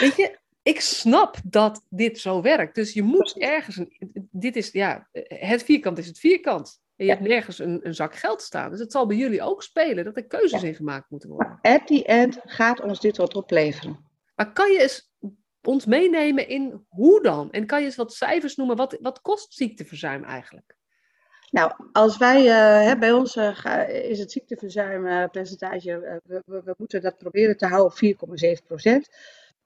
Weet 0.00 0.16
je, 0.16 0.38
ik 0.66 0.80
snap 0.80 1.36
dat 1.44 1.86
dit 1.90 2.18
zo 2.18 2.42
werkt. 2.42 2.74
Dus 2.74 2.92
je 2.92 3.02
moet 3.02 3.38
ergens. 3.38 3.76
Een, 3.76 4.28
dit 4.30 4.56
is, 4.56 4.72
ja, 4.72 5.08
het 5.28 5.62
vierkant 5.62 5.98
is 5.98 6.06
het 6.06 6.18
vierkant. 6.18 6.80
En 6.96 7.04
je 7.04 7.10
hebt 7.10 7.26
nergens 7.26 7.58
een, 7.58 7.80
een, 7.82 7.94
zak 7.94 8.14
geld 8.14 8.42
staan. 8.42 8.70
Dus 8.70 8.80
het 8.80 8.92
zal 8.92 9.06
bij 9.06 9.16
jullie 9.16 9.42
ook 9.42 9.62
spelen 9.62 10.04
dat 10.04 10.16
er 10.16 10.26
keuzes 10.26 10.62
in 10.62 10.74
gemaakt 10.74 11.10
moeten 11.10 11.28
worden. 11.28 11.58
At 11.62 11.86
the 11.86 12.04
end 12.04 12.38
gaat 12.44 12.80
ons 12.80 13.00
dit 13.00 13.16
wat 13.16 13.34
opleveren. 13.34 14.04
Maar 14.34 14.52
kan 14.52 14.72
je 14.72 14.80
eens 14.80 15.12
ons 15.62 15.86
meenemen 15.86 16.48
in 16.48 16.84
hoe 16.88 17.22
dan? 17.22 17.50
En 17.50 17.66
kan 17.66 17.80
je 17.80 17.86
eens 17.86 17.96
wat 17.96 18.12
cijfers 18.12 18.56
noemen? 18.56 18.76
Wat, 18.76 18.98
wat 19.00 19.20
kost 19.20 19.54
ziekteverzuim 19.54 20.24
eigenlijk? 20.24 20.76
Nou, 21.50 21.72
als 21.92 22.16
wij, 22.16 22.40
uh, 22.40 22.98
bij 22.98 23.12
ons 23.12 23.36
uh, 23.36 23.88
is 23.88 24.18
het 24.18 24.32
ziekteverzuimpercentage, 24.32 25.90
uh, 25.90 26.16
we, 26.24 26.42
we, 26.46 26.62
we, 26.64 26.74
moeten 26.78 27.02
dat 27.02 27.18
proberen 27.18 27.56
te 27.56 27.66
houden 27.66 28.18
op 28.18 28.36
4,7 28.60 28.66
procent. 28.66 29.08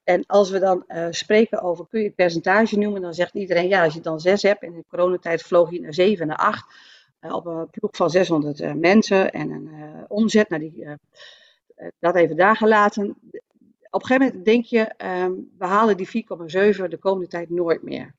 En 0.03 0.25
als 0.25 0.49
we 0.49 0.59
dan 0.59 0.85
spreken 1.09 1.61
over, 1.61 1.87
kun 1.87 1.99
je 1.99 2.05
het 2.05 2.15
percentage 2.15 2.77
noemen, 2.77 3.01
dan 3.01 3.13
zegt 3.13 3.33
iedereen, 3.33 3.67
ja, 3.67 3.83
als 3.83 3.93
je 3.93 4.01
dan 4.01 4.19
6 4.19 4.41
hebt, 4.41 4.61
en 4.61 4.67
in 4.67 4.75
de 4.75 4.85
coronatijd 4.87 5.41
vloog 5.41 5.71
je 5.71 5.81
naar 5.81 5.93
7 5.93 6.27
naar 6.27 6.37
8, 6.37 6.65
op 7.21 7.45
een 7.45 7.69
ploeg 7.69 7.95
van 7.95 8.09
600 8.09 8.75
mensen 8.75 9.31
en 9.31 9.49
een 9.49 10.05
omzet, 10.07 10.49
nou 10.49 10.61
die, 10.61 10.87
dat 11.99 12.15
even 12.15 12.35
daar 12.35 12.55
gelaten. 12.55 13.09
Op 13.89 14.01
een 14.01 14.07
gegeven 14.07 14.27
moment 14.27 14.45
denk 14.45 14.65
je, 14.65 14.81
ehm, 14.81 15.31
we 15.57 15.65
halen 15.65 15.97
die 15.97 16.07
4,7 16.07 16.89
de 16.89 16.97
komende 16.97 17.27
tijd 17.27 17.49
nooit 17.49 17.83
meer. 17.83 18.15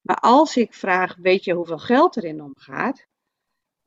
Maar 0.00 0.16
als 0.16 0.56
ik 0.56 0.74
vraag, 0.74 1.16
weet 1.16 1.44
je 1.44 1.54
hoeveel 1.54 1.78
geld 1.78 2.16
erin 2.16 2.42
omgaat? 2.42 3.06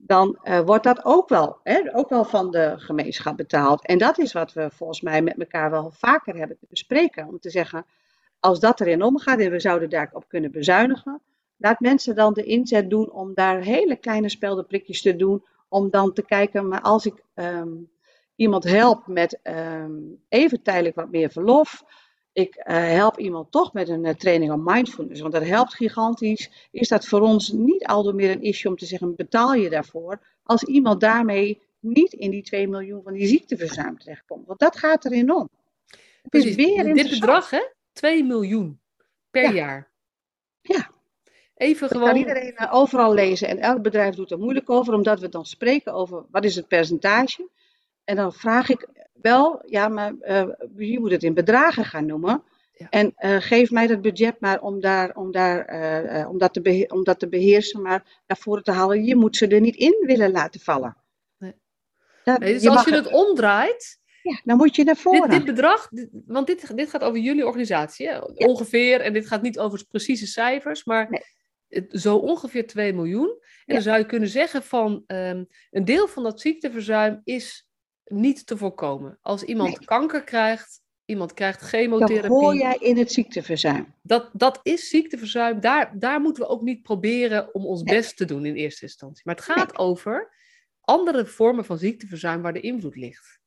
Dan 0.02 0.40
uh, 0.44 0.60
wordt 0.60 0.84
dat 0.84 1.06
ook 1.06 1.30
wel, 1.30 1.58
hè, 1.64 1.96
ook 1.96 2.10
wel 2.10 2.24
van 2.26 2.52
de 2.52 2.74
gemeenschap 2.78 3.38
betaald. 3.38 3.86
En 3.86 3.98
dat 3.98 4.18
is 4.18 4.34
wat 4.34 4.54
we 4.54 4.70
volgens 4.72 5.02
mij 5.02 5.22
met 5.22 5.40
elkaar 5.40 5.72
wel 5.72 5.92
vaker 5.92 6.36
hebben 6.36 6.58
te 6.60 6.66
bespreken. 6.70 7.28
Om 7.28 7.40
te 7.40 7.50
zeggen, 7.50 7.86
als 8.40 8.60
dat 8.60 8.80
erin 8.80 9.04
omgaat 9.04 9.40
en 9.40 9.52
we 9.52 9.60
zouden 9.60 9.90
daarop 9.90 10.26
kunnen 10.28 10.52
bezuinigen, 10.52 11.22
laat 11.58 11.80
mensen 11.80 12.16
dan 12.16 12.34
de 12.34 12.44
inzet 12.44 12.90
doen 12.90 13.12
om 13.12 13.34
daar 13.34 13.62
hele 13.62 13.96
kleine 13.96 14.30
speldenprikjes 14.30 15.02
te 15.02 15.16
doen. 15.16 15.46
Om 15.68 15.90
dan 15.90 16.14
te 16.14 16.26
kijken, 16.26 16.68
maar 16.68 16.82
als 16.82 17.06
ik 17.06 17.24
um, 17.36 17.90
iemand 18.36 18.64
help 18.64 19.08
met 19.08 19.40
um, 19.44 20.22
even 20.30 20.62
tijdelijk 20.62 20.96
wat 20.96 21.12
meer 21.12 21.30
verlof, 21.30 21.84
ik 22.34 22.56
uh, 22.56 22.64
help 22.76 23.20
iemand 23.20 23.52
toch 23.52 23.74
met 23.74 23.90
een 23.90 24.06
uh, 24.06 24.14
training 24.14 24.52
op 24.52 24.62
mindfulness, 24.64 25.22
want 25.22 25.34
dat 25.34 25.46
helpt 25.46 25.74
gigantisch, 25.74 26.68
is 26.72 26.88
dat 26.88 27.08
voor 27.08 27.22
ons 27.22 27.52
niet 27.52 27.86
aldoor 27.86 28.16
meer 28.16 28.32
een 28.32 28.42
issue 28.42 28.72
om 28.72 28.78
te 28.78 28.86
zeggen, 28.86 29.16
betaal 29.16 29.54
je 29.54 29.70
daarvoor, 29.70 30.20
als 30.44 30.64
iemand 30.64 31.02
daarmee 31.02 31.62
niet 31.80 32.14
in 32.14 32.32
die 32.32 32.44
2 32.44 32.68
miljoen 32.68 33.04
van 33.04 33.14
die 33.14 33.28
ziekteverzuim 33.28 33.98
terechtkomt. 33.98 34.48
Want 34.48 34.60
dat 34.60 34.78
gaat 34.78 35.06
erin 35.06 35.32
om. 35.32 35.50
Het 36.22 36.34
is 36.46 36.56
weer 36.56 36.94
Dit 36.94 37.10
bedrag, 37.10 37.50
hè? 37.50 37.62
2 37.94 38.24
miljoen 38.24 38.80
per 39.32 39.44
ja. 39.44 39.52
jaar. 39.52 39.90
Ja. 40.62 40.92
Even 41.56 41.82
dat 41.82 41.98
gewoon... 41.98 42.08
kan 42.08 42.18
iedereen 42.18 42.54
uh, 42.58 42.74
overal 42.74 43.14
lezen 43.14 43.48
en 43.48 43.60
elk 43.60 43.82
bedrijf 43.82 44.16
doet 44.16 44.32
er 44.32 44.40
moeilijk 44.40 44.70
over, 44.70 44.94
omdat 44.94 45.20
we 45.20 45.30
dan 45.30 45.46
spreken 45.46 45.94
over 45.94 46.26
wat 46.32 46.46
is 46.46 46.56
het 46.56 46.68
percentage. 46.68 47.48
En 48.10 48.16
dan 48.16 48.34
vraag 48.34 48.70
ik 48.70 48.88
wel, 49.14 49.62
ja, 49.66 49.88
maar 49.88 50.14
uh, 50.22 50.48
je 50.78 51.00
moet 51.00 51.12
het 51.12 51.24
in 51.24 51.34
bedragen 51.34 51.86
gaan 51.86 52.06
noemen. 52.06 52.44
Ja. 52.74 52.88
En 52.90 53.14
uh, 53.18 53.36
geef 53.40 53.72
mij 53.72 53.88
dat 53.88 54.02
budget 54.02 54.40
maar 54.40 54.62
om, 54.62 54.80
daar, 54.80 55.16
om, 55.16 55.32
daar, 55.32 55.74
uh, 56.14 56.30
om, 56.30 56.38
dat 56.38 56.54
te 56.54 56.62
beheer, 56.62 56.92
om 56.92 57.04
dat 57.04 57.20
te 57.20 57.30
beheersen, 57.30 57.82
maar 57.82 58.22
naar 58.28 58.38
voren 58.38 58.64
te 58.64 58.72
halen. 58.72 59.04
Je 59.04 59.16
moet 59.16 59.36
ze 59.36 59.48
er 59.48 59.62
niet 59.62 59.76
in 59.76 60.04
willen 60.06 60.32
laten 60.32 60.60
vallen. 60.60 60.98
Nee. 61.38 61.54
Dat, 62.24 62.40
nee, 62.40 62.54
dus 62.54 62.62
je 62.62 62.70
als 62.70 62.86
je 62.86 62.94
het 62.94 63.12
omdraait. 63.12 64.00
Ja, 64.24 64.42
dan 64.44 64.58
moet 64.58 64.76
je 64.76 64.84
naar 64.84 64.96
voren. 64.96 65.30
Dit, 65.30 65.32
dit 65.32 65.46
bedrag, 65.46 65.90
dit, 65.90 66.10
want 66.26 66.48
dit, 66.48 66.76
dit 66.78 66.90
gaat 66.90 67.04
over 67.04 67.20
jullie 67.20 67.46
organisatie, 67.46 68.08
hè? 68.08 68.14
Ja. 68.14 68.28
ongeveer. 68.36 69.02
En 69.02 69.14
dit 69.14 69.28
gaat 69.28 69.42
niet 69.42 69.60
over 69.60 69.86
precieze 69.90 70.28
cijfers, 70.28 70.84
maar 70.84 71.10
nee. 71.10 71.88
zo 71.90 72.16
ongeveer 72.16 72.68
2 72.68 72.94
miljoen. 72.94 73.38
En 73.66 73.74
dan 73.74 73.84
zou 73.84 73.98
je 73.98 74.06
kunnen 74.06 74.30
zeggen 74.30 74.64
van 74.64 75.04
um, 75.08 75.48
een 75.72 75.86
deel 75.86 76.08
van 76.08 76.24
dat 76.24 76.42
ziekteverzuim 76.42 77.22
is 77.24 77.68
niet 78.10 78.48
te 78.48 78.58
voorkomen. 78.58 79.18
Als 79.22 79.44
iemand 79.44 79.78
nee. 79.78 79.86
kanker 79.86 80.24
krijgt, 80.24 80.82
iemand 81.06 81.34
krijgt 81.34 81.62
chemotherapie. 81.62 82.22
Dat 82.22 82.32
hoor 82.32 82.56
jij 82.56 82.78
in 82.80 82.98
het 82.98 83.12
ziekteverzuim. 83.12 83.96
Dat, 84.02 84.30
dat 84.34 84.60
is 84.64 84.90
ziekteverzuim. 84.90 85.60
Daar, 85.60 86.00
daar 86.00 86.22
moeten 86.22 86.44
we 86.44 86.50
ook 86.50 86.62
niet 86.62 86.82
proberen 86.82 87.54
om 87.54 87.66
ons 87.66 87.84
nee. 87.84 87.96
best 87.96 88.18
te 88.18 88.26
doen 88.26 88.46
in 88.46 88.56
eerste 88.56 88.82
instantie. 88.82 89.22
Maar 89.26 89.36
het 89.36 89.44
gaat 89.44 89.78
nee. 89.78 89.88
over 89.88 90.38
andere 90.82 91.26
vormen 91.26 91.66
van 91.66 91.78
ziekteverzuim 91.78 92.42
waar 92.42 92.54
de 92.54 92.60
invloed 92.60 92.96
ligt. 92.96 93.40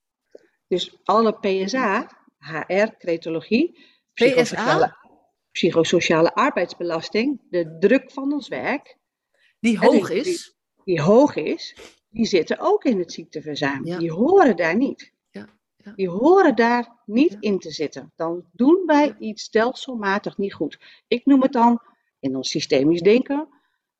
Dus 0.66 1.00
alle 1.02 1.38
PSA, 1.38 2.08
HR, 2.38 2.96
cretologie, 2.98 3.78
psychosociale, 4.14 4.96
psychosociale 5.50 6.34
arbeidsbelasting, 6.34 7.40
de 7.50 7.76
druk 7.78 8.10
van 8.10 8.32
ons 8.32 8.48
werk. 8.48 8.96
Die 9.60 9.78
hoog 9.78 10.10
is. 10.10 10.24
Die, 10.24 10.94
die 10.94 11.00
hoog 11.00 11.36
is, 11.36 11.76
die 12.12 12.26
zitten 12.26 12.58
ook 12.58 12.84
in 12.84 12.98
het 12.98 13.12
ziekteverzuim. 13.12 13.86
Ja. 13.86 13.98
Die 13.98 14.12
horen 14.12 14.56
daar 14.56 14.76
niet. 14.76 15.12
Ja. 15.30 15.48
Ja. 15.76 15.92
Die 15.96 16.08
horen 16.08 16.56
daar 16.56 17.02
niet 17.06 17.36
in 17.40 17.58
te 17.58 17.70
zitten. 17.70 18.12
Dan 18.16 18.44
doen 18.52 18.82
wij 18.86 19.16
iets 19.18 19.42
stelselmatig 19.42 20.38
niet 20.38 20.54
goed. 20.54 20.78
Ik 21.08 21.26
noem 21.26 21.42
het 21.42 21.52
dan 21.52 21.82
in 22.20 22.36
ons 22.36 22.50
systemisch 22.50 23.00
denken. 23.00 23.48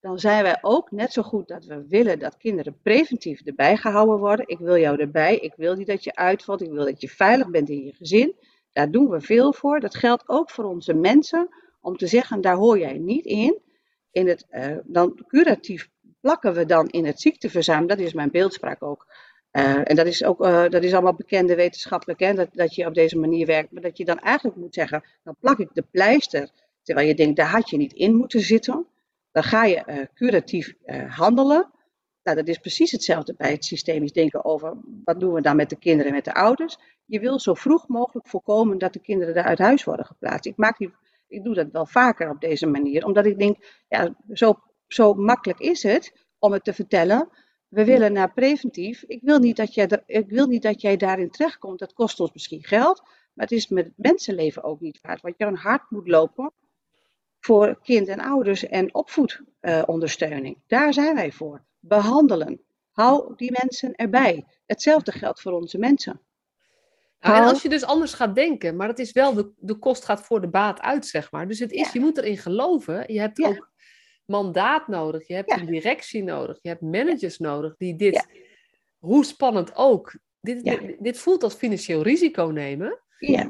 Dan 0.00 0.18
zijn 0.18 0.42
wij 0.42 0.58
ook 0.60 0.90
net 0.90 1.12
zo 1.12 1.22
goed 1.22 1.48
dat 1.48 1.64
we 1.64 1.86
willen 1.88 2.18
dat 2.18 2.36
kinderen 2.36 2.78
preventief 2.82 3.40
erbij 3.40 3.76
gehouden 3.76 4.18
worden. 4.18 4.48
Ik 4.48 4.58
wil 4.58 4.76
jou 4.76 5.00
erbij. 5.00 5.36
Ik 5.36 5.52
wil 5.56 5.74
niet 5.74 5.86
dat 5.86 6.04
je 6.04 6.14
uitvalt. 6.14 6.62
Ik 6.62 6.70
wil 6.70 6.84
dat 6.84 7.00
je 7.00 7.08
veilig 7.08 7.50
bent 7.50 7.68
in 7.68 7.84
je 7.84 7.92
gezin. 7.92 8.34
Daar 8.72 8.90
doen 8.90 9.08
we 9.08 9.20
veel 9.20 9.52
voor. 9.52 9.80
Dat 9.80 9.96
geldt 9.96 10.28
ook 10.28 10.50
voor 10.50 10.64
onze 10.64 10.94
mensen. 10.94 11.48
Om 11.80 11.96
te 11.96 12.06
zeggen, 12.06 12.40
daar 12.40 12.56
hoor 12.56 12.78
jij 12.78 12.98
niet 12.98 13.24
in. 13.24 13.60
In 14.10 14.28
het 14.28 14.46
uh, 14.50 14.76
dan 14.84 15.24
curatief 15.26 15.90
plakken 16.22 16.54
we 16.54 16.66
dan 16.66 16.88
in 16.88 17.06
het 17.06 17.20
ziekteverzuim. 17.20 17.86
Dat 17.86 17.98
is 17.98 18.12
mijn 18.12 18.30
beeldspraak 18.30 18.82
ook. 18.82 19.06
Uh, 19.52 19.90
en 19.90 19.96
dat 19.96 20.06
is 20.06 20.24
ook 20.24 20.44
uh, 20.44 20.68
dat 20.68 20.82
is 20.82 20.92
allemaal 20.92 21.14
bekende 21.14 21.54
wetenschappelijk, 21.54 22.20
hè, 22.20 22.34
dat, 22.34 22.48
dat 22.52 22.74
je 22.74 22.86
op 22.86 22.94
deze 22.94 23.18
manier 23.18 23.46
werkt. 23.46 23.72
Maar 23.72 23.82
dat 23.82 23.96
je 23.96 24.04
dan 24.04 24.18
eigenlijk 24.18 24.56
moet 24.56 24.74
zeggen, 24.74 25.04
dan 25.24 25.36
plak 25.40 25.58
ik 25.58 25.68
de 25.72 25.84
pleister. 25.90 26.50
Terwijl 26.82 27.08
je 27.08 27.14
denkt, 27.14 27.36
daar 27.36 27.50
had 27.50 27.70
je 27.70 27.76
niet 27.76 27.92
in 27.92 28.14
moeten 28.14 28.40
zitten. 28.40 28.86
Dan 29.32 29.42
ga 29.42 29.64
je 29.64 29.82
uh, 29.86 29.96
curatief 30.14 30.74
handelen. 31.08 31.70
Nou, 32.22 32.36
dat 32.36 32.48
is 32.48 32.58
precies 32.58 32.90
hetzelfde 32.90 33.34
bij 33.36 33.50
het 33.50 33.64
systemisch 33.64 34.12
denken 34.12 34.44
over 34.44 34.76
wat 35.04 35.20
doen 35.20 35.32
we 35.32 35.40
dan 35.40 35.56
met 35.56 35.70
de 35.70 35.78
kinderen 35.78 36.06
en 36.06 36.14
met 36.14 36.24
de 36.24 36.34
ouders. 36.34 36.78
Je 37.04 37.20
wil 37.20 37.40
zo 37.40 37.54
vroeg 37.54 37.88
mogelijk 37.88 38.26
voorkomen 38.26 38.78
dat 38.78 38.92
de 38.92 39.00
kinderen 39.00 39.34
daar 39.34 39.44
uit 39.44 39.58
huis 39.58 39.84
worden 39.84 40.06
geplaatst. 40.06 40.46
Ik, 40.46 40.56
maak 40.56 40.78
die, 40.78 40.94
ik 41.28 41.44
doe 41.44 41.54
dat 41.54 41.70
wel 41.72 41.86
vaker 41.86 42.30
op 42.30 42.40
deze 42.40 42.66
manier, 42.66 43.04
omdat 43.04 43.26
ik 43.26 43.38
denk, 43.38 43.84
ja, 43.88 44.14
zo 44.32 44.58
zo 44.92 45.14
makkelijk 45.14 45.58
is 45.60 45.82
het 45.82 46.12
om 46.38 46.52
het 46.52 46.64
te 46.64 46.72
vertellen. 46.72 47.28
We 47.68 47.84
willen 47.84 48.12
naar 48.12 48.32
preventief. 48.32 49.02
Ik 49.02 49.20
wil 49.22 49.38
niet 49.38 49.56
dat 49.56 49.74
jij, 49.74 49.88
er, 49.88 50.02
ik 50.06 50.28
wil 50.28 50.46
niet 50.46 50.62
dat 50.62 50.80
jij 50.80 50.96
daarin 50.96 51.30
terechtkomt. 51.30 51.78
Dat 51.78 51.92
kost 51.92 52.20
ons 52.20 52.32
misschien 52.32 52.64
geld. 52.64 53.02
Maar 53.32 53.46
het 53.46 53.52
is 53.52 53.68
met 53.68 53.84
het 53.84 53.94
mensenleven 53.96 54.62
ook 54.62 54.80
niet 54.80 54.98
waard. 55.02 55.20
Want 55.20 55.34
jouw 55.38 55.54
hart 55.54 55.90
moet 55.90 56.08
lopen 56.08 56.52
voor 57.40 57.78
kind 57.82 58.08
en 58.08 58.20
ouders 58.20 58.66
en 58.66 58.94
opvoedondersteuning. 58.94 60.56
Uh, 60.56 60.62
Daar 60.66 60.92
zijn 60.92 61.14
wij 61.14 61.32
voor. 61.32 61.64
Behandelen. 61.80 62.60
Hou 62.90 63.34
die 63.36 63.58
mensen 63.62 63.94
erbij. 63.94 64.46
Hetzelfde 64.66 65.12
geldt 65.12 65.40
voor 65.40 65.52
onze 65.52 65.78
mensen. 65.78 66.20
Nou, 67.20 67.36
en 67.36 67.48
als 67.48 67.62
je 67.62 67.68
dus 67.68 67.84
anders 67.84 68.14
gaat 68.14 68.34
denken, 68.34 68.76
maar 68.76 68.88
het 68.88 68.98
is 68.98 69.12
wel 69.12 69.34
de, 69.34 69.52
de 69.56 69.74
kost 69.74 70.04
gaat 70.04 70.22
voor 70.26 70.40
de 70.40 70.48
baat 70.48 70.80
uit, 70.80 71.06
zeg 71.06 71.30
maar. 71.30 71.48
Dus 71.48 71.58
het 71.58 71.72
is, 71.72 71.84
ja. 71.86 71.90
je 71.92 72.00
moet 72.00 72.18
erin 72.18 72.38
geloven. 72.38 73.12
Je 73.12 73.20
hebt 73.20 73.38
ja. 73.38 73.48
ook 73.48 73.71
mandaat 74.24 74.88
nodig, 74.88 75.26
je 75.26 75.34
hebt 75.34 75.50
ja. 75.50 75.60
een 75.60 75.66
directie 75.66 76.22
nodig, 76.22 76.58
je 76.62 76.68
hebt 76.68 76.80
managers 76.80 77.38
nodig 77.38 77.74
die 77.76 77.96
dit, 77.96 78.14
ja. 78.14 78.24
hoe 78.98 79.24
spannend 79.24 79.76
ook, 79.76 80.16
dit, 80.40 80.60
ja. 80.64 80.76
dit, 80.76 80.96
dit, 81.00 81.18
voelt 81.18 81.42
als 81.42 81.54
financieel 81.54 82.02
risico 82.02 82.44
nemen. 82.44 83.00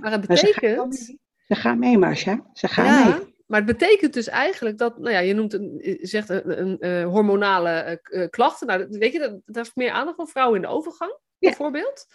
Maar 0.01 0.11
het 0.11 0.21
betekent. 0.21 0.77
Maar 0.77 0.93
ze, 0.93 1.05
gaan, 1.05 1.19
ze 1.47 1.55
gaan 1.55 1.79
mee, 1.79 1.99
Marcia. 1.99 2.47
Ze 2.53 2.69
gaan 2.69 3.09
mee. 3.09 3.33
Maar 3.53 3.61
het 3.61 3.79
betekent 3.79 4.13
dus 4.13 4.29
eigenlijk 4.29 4.79
dat, 4.79 4.99
nou 4.99 5.11
ja, 5.11 5.19
je 5.19 5.35
noemt 5.35 5.53
een, 5.53 5.99
zegt 6.01 6.29
een, 6.29 6.61
een, 6.61 6.77
een 6.87 7.05
hormonale 7.05 8.01
uh, 8.03 8.29
klachten. 8.29 8.67
Nou, 8.67 8.87
weet 8.89 9.13
je, 9.13 9.19
dat, 9.19 9.41
dat 9.45 9.67
is 9.67 9.75
meer 9.75 9.91
aandacht 9.91 10.17
van 10.17 10.29
vrouwen 10.29 10.57
in 10.57 10.63
de 10.63 10.75
overgang, 10.75 11.19
bijvoorbeeld. 11.43 12.07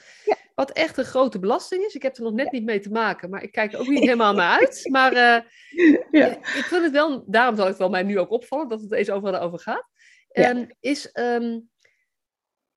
Wat 0.56 0.72
echt 0.72 0.98
een 0.98 1.06
grote 1.06 1.40
belasting 1.40 1.84
is. 1.84 1.96
Ik 1.96 2.02
heb 2.02 2.18
er 2.18 2.24
nog 2.24 2.34
net 2.34 2.46
ja. 2.46 2.52
niet 2.52 2.66
mee 2.66 2.80
te 2.80 2.90
maken, 2.90 3.30
maar 3.30 3.44
ik 3.44 3.52
kijk 3.52 3.74
er 3.74 3.80
ook 3.80 3.88
niet 3.88 4.00
helemaal 4.10 4.34
naar 4.34 4.60
uit. 4.60 4.88
Maar 4.92 5.12
uh, 5.12 5.42
ja. 6.12 6.28
ik 6.38 6.66
vind 6.68 6.84
het 6.84 6.92
wel, 6.92 7.24
daarom 7.28 7.56
zal 7.56 7.66
het 7.66 7.78
wel 7.78 7.90
mij 7.90 8.04
nu 8.04 8.20
ook 8.20 8.32
opvallen 8.32 8.68
dat 8.68 8.82
het 8.82 8.92
eens 8.92 9.10
overal 9.10 9.42
over 9.42 9.60
gaat. 9.60 9.90
Ja. 10.32 10.50
Um, 10.50 10.68
is 10.80 11.10
um, 11.14 11.70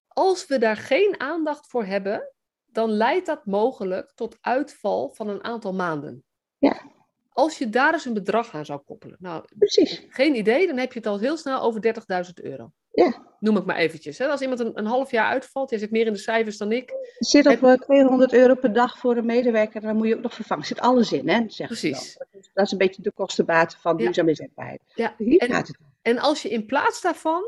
als 0.09 0.47
we 0.47 0.59
daar 0.59 0.77
geen 0.77 1.21
aandacht 1.21 1.67
voor 1.67 1.85
hebben, 1.85 2.33
dan 2.67 2.91
leidt 2.91 3.27
dat 3.27 3.47
mogelijk 3.47 4.13
tot 4.15 4.39
uitval 4.41 5.11
van 5.15 5.29
een 5.29 5.45
aantal 5.45 5.73
maanden. 5.73 6.25
Ja. 6.59 6.83
Als 7.29 7.59
je 7.59 7.69
daar 7.69 7.93
eens 7.93 8.05
een 8.05 8.15
bedrag 8.15 8.55
aan 8.55 8.65
zou 8.65 8.81
koppelen. 8.81 9.17
Nou, 9.21 9.45
Precies. 9.59 10.07
geen 10.09 10.35
idee, 10.35 10.67
dan 10.67 10.77
heb 10.77 10.93
je 10.93 10.99
het 10.99 11.09
al 11.09 11.19
heel 11.19 11.37
snel 11.37 11.61
over 11.61 11.81
30.000 12.27 12.33
euro. 12.35 12.73
Ja. 13.05 13.29
Noem 13.41 13.57
ik 13.57 13.65
maar 13.65 13.77
eventjes. 13.77 14.19
Hè. 14.19 14.27
Als 14.27 14.41
iemand 14.41 14.61
een, 14.61 14.79
een 14.79 14.87
half 14.87 15.11
jaar 15.11 15.27
uitvalt, 15.27 15.71
jij 15.71 15.79
zit 15.79 15.91
meer 15.91 16.07
in 16.07 16.13
de 16.13 16.19
cijfers 16.19 16.57
dan 16.57 16.73
ik. 16.73 16.93
Zit 17.19 17.47
op 17.47 17.63
eh, 17.63 17.73
200 17.73 18.33
euro 18.33 18.55
per 18.55 18.73
dag 18.73 18.99
voor 18.99 19.17
een 19.17 19.27
medewerker, 19.27 19.81
dan 19.81 19.97
moet 19.97 20.07
je 20.07 20.17
ook 20.17 20.23
nog 20.23 20.35
vervangen. 20.35 20.65
Zit 20.65 20.81
alles 20.81 21.13
in, 21.13 21.29
hè? 21.29 21.35
Zeggen 21.49 21.77
ze 21.77 21.89
Precies. 21.89 22.17
Dat 22.19 22.27
is, 22.31 22.51
dat 22.55 22.67
is 22.67 22.73
een 22.73 22.79
beetje 22.79 23.03
de 23.03 23.13
kostenbaat 23.13 23.77
van 23.77 23.97
duurzaam 23.97 24.29
inzetbaarheid. 24.29 24.81
Ja. 24.95 25.15
Hier 25.19 25.39
En- 25.39 25.51
gaat 25.51 25.67
het. 25.67 25.79
En 26.03 26.19
als 26.19 26.43
je 26.43 26.49
in 26.49 26.67
plaats 26.67 27.01
daarvan, 27.01 27.43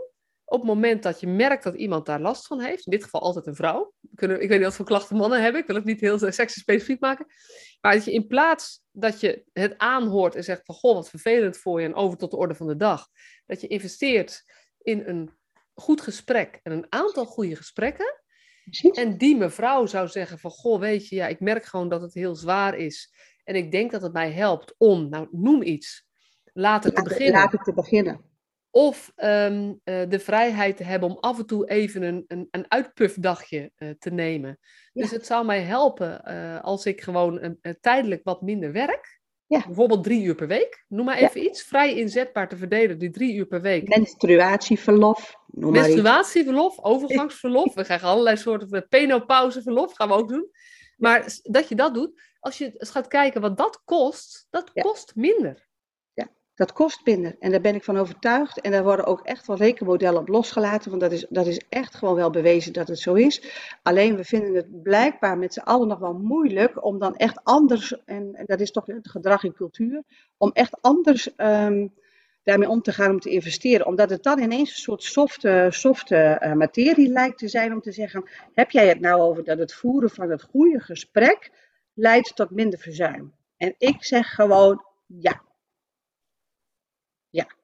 op 0.45 0.59
het 0.59 0.69
moment 0.69 1.03
dat 1.03 1.21
je 1.21 1.27
merkt 1.27 1.63
dat 1.63 1.75
iemand 1.75 2.07
daar 2.07 2.21
last 2.21 2.47
van 2.47 2.61
heeft, 2.61 2.87
in 2.87 2.93
dit 2.93 3.05
geval 3.05 3.21
altijd 3.21 3.47
een 3.47 3.55
vrouw, 3.55 3.93
kunnen, 4.15 4.43
ik 4.43 4.49
weet 4.49 4.59
niet 4.59 4.67
wat 4.67 4.77
voor 4.77 4.87
klachten 4.87 5.17
mannen 5.17 5.43
hebben, 5.43 5.61
ik 5.61 5.67
wil 5.67 5.77
het 5.77 5.85
niet 5.85 6.01
heel 6.01 6.19
seksspecifiek 6.19 7.01
maken, 7.01 7.27
maar 7.81 7.95
dat 7.95 8.05
je 8.05 8.13
in 8.13 8.27
plaats 8.27 8.83
dat 8.91 9.21
je 9.21 9.45
het 9.53 9.79
aanhoort 9.79 10.35
en 10.35 10.45
zegt 10.45 10.65
van 10.65 10.75
goh, 10.75 10.95
wat 10.95 11.11
vervelend 11.11 11.57
voor 11.57 11.81
je 11.81 11.87
en 11.87 11.95
over 11.95 12.19
tot 12.19 12.31
de 12.31 12.37
orde 12.37 12.55
van 12.55 12.67
de 12.67 12.77
dag, 12.77 13.07
dat 13.47 13.61
je 13.61 13.67
investeert 13.67 14.45
in 14.83 15.03
een 15.07 15.31
goed 15.75 16.01
gesprek 16.01 16.61
en 16.63 16.73
een 16.73 16.87
aantal 16.89 17.25
goede 17.25 17.57
gesprekken, 17.57 18.21
Precies. 18.65 18.97
en 18.99 19.19
die 19.19 19.37
mevrouw 19.37 19.87
zou 19.87 20.09
zeggen 20.09 20.39
van, 20.39 20.51
goh, 20.51 20.81
weet 20.81 21.09
je, 21.09 21.17
ja, 21.17 21.27
ik 21.27 21.41
merk 21.41 21.65
gewoon 21.65 21.89
dat 21.89 22.03
het 22.03 22.15
heel 22.15 22.35
zwaar 22.35 22.77
is. 22.77 23.15
En 23.45 23.55
ik 23.55 23.71
denk 23.71 23.91
dat 23.91 24.03
het 24.03 24.13
mij 24.13 24.31
helpt 24.33 24.75
om, 24.79 25.09
nou, 25.09 25.29
noem 25.31 25.63
iets, 25.63 26.07
later 26.53 26.93
te 26.93 27.03
beginnen. 27.03 27.41
laat 27.41 27.53
het 27.53 27.65
te 27.65 27.75
beginnen. 27.75 28.31
Of 28.71 29.13
ehm, 29.15 29.73
eh, 29.85 30.09
de 30.09 30.21
vrijheid 30.21 30.77
te 30.77 30.85
hebben 30.85 31.09
om 31.11 31.19
af 31.21 31.39
en 31.39 31.47
toe 31.47 31.69
even 31.69 32.03
een, 32.03 32.25
een, 32.27 32.49
een 32.51 32.65
uitpufdagje 32.69 33.73
eh, 33.77 33.91
te 33.99 34.11
nemen. 34.11 34.59
Dus 34.93 35.11
het 35.11 35.27
zou 35.27 35.47
mij 35.47 35.61
helpen 35.61 36.25
eh, 36.25 36.61
als 36.61 36.87
ik 36.87 37.01
gewoon 37.01 37.59
tijdelijk 37.81 38.21
wat 38.25 38.43
minder 38.43 38.73
werk. 38.73 39.21
Ja. 39.53 39.63
Bijvoorbeeld 39.67 40.05
drie 40.05 40.23
uur 40.23 40.35
per 40.35 40.47
week. 40.47 40.85
Noem 40.89 41.05
maar 41.05 41.21
Ja. 41.21 41.29
even 41.29 41.45
iets. 41.45 41.63
Vrij 41.63 41.95
inzetbaar 41.97 42.49
te 42.49 42.57
verdelen, 42.57 42.99
die 42.99 43.11
drie 43.11 43.35
uur 43.35 43.47
per 43.47 43.61
week. 43.61 43.89
Menstruatieverlof, 43.97 45.35
noem. 45.47 45.73
Menstruatieverlof, 45.73 46.79
overgangsverlof. 46.93 47.75
We 47.75 47.85
krijgen 47.85 48.09
allerlei 48.09 48.37
soorten 48.37 48.87
penopauzeverlof, 48.89 49.93
gaan 49.95 50.09
we 50.09 50.15
ook 50.15 50.29
doen. 50.29 50.51
Maar 50.97 51.39
dat 51.43 51.69
je 51.69 51.75
dat 51.75 51.95
doet, 51.95 52.23
als 52.41 52.59
je 52.59 52.73
eens 52.77 52.91
gaat 52.91 53.07
kijken 53.09 53.41
wat 53.41 53.57
dat 53.57 53.83
kost, 53.85 54.47
dat 54.51 54.71
Ja. 54.75 54.83
kost 54.83 55.13
minder. 55.15 55.69
Dat 56.63 56.73
kost 56.73 57.01
minder. 57.05 57.37
En 57.39 57.51
daar 57.51 57.61
ben 57.61 57.75
ik 57.75 57.85
van 57.85 57.97
overtuigd. 57.97 58.61
En 58.61 58.71
daar 58.71 58.83
worden 58.83 59.07
ook 59.07 59.21
echt 59.21 59.47
wel 59.47 59.57
rekenmodellen 59.57 60.21
op 60.21 60.29
losgelaten. 60.29 60.91
Want 60.91 61.03
dat 61.03 61.13
is, 61.13 61.27
dat 61.29 61.47
is 61.47 61.61
echt 61.69 61.95
gewoon 61.95 62.15
wel 62.15 62.31
bewezen 62.31 62.73
dat 62.73 62.89
het 62.89 62.99
zo 62.99 63.15
is. 63.15 63.43
Alleen 63.83 64.17
we 64.17 64.25
vinden 64.25 64.55
het 64.55 64.83
blijkbaar 64.83 65.39
met 65.39 65.53
z'n 65.53 65.61
allen 65.61 65.89
nog 65.89 65.99
wel 65.99 66.13
moeilijk 66.13 66.85
om 66.85 66.99
dan 66.99 67.17
echt 67.17 67.45
anders, 67.45 68.05
en, 68.05 68.43
dat 68.47 68.61
is 68.61 68.71
toch 68.71 68.87
het 68.87 69.11
gedrag 69.11 69.45
en 69.45 69.53
cultuur, 69.53 70.03
om 70.37 70.51
echt 70.53 70.83
anders 70.83 71.35
ehm, 71.37 71.87
daarmee 72.43 72.69
om 72.69 72.83
te 72.83 72.93
gaan 72.93 73.11
om 73.11 73.21
te 73.21 73.31
investeren. 73.31 73.87
Omdat 73.87 74.11
het 74.11 74.23
dan 74.23 74.39
ineens 74.39 74.71
een 74.71 74.77
soort 74.77 75.03
softe, 75.03 75.67
softe 75.71 76.17
eh, 76.17 76.53
materie 76.53 77.09
lijkt 77.09 77.39
te 77.39 77.49
zijn 77.49 77.73
om 77.73 77.81
te 77.81 77.93
zeggen, 77.93 78.29
heb 78.53 78.71
jij 78.71 78.89
het 78.89 79.01
nou 79.01 79.21
over 79.21 79.45
dat 79.45 79.59
het 79.59 79.75
voeren 79.75 80.11
van 80.11 80.31
het 80.31 80.43
goede 80.43 80.81
gesprek 80.81 81.51
leidt 81.95 82.37
tot 82.37 82.51
minder 82.51 82.79
verzuim? 82.79 83.33
En 83.57 83.75
ik 83.79 84.05
zeg 84.05 84.35
gewoon 84.35 84.85
ja. 85.07 85.51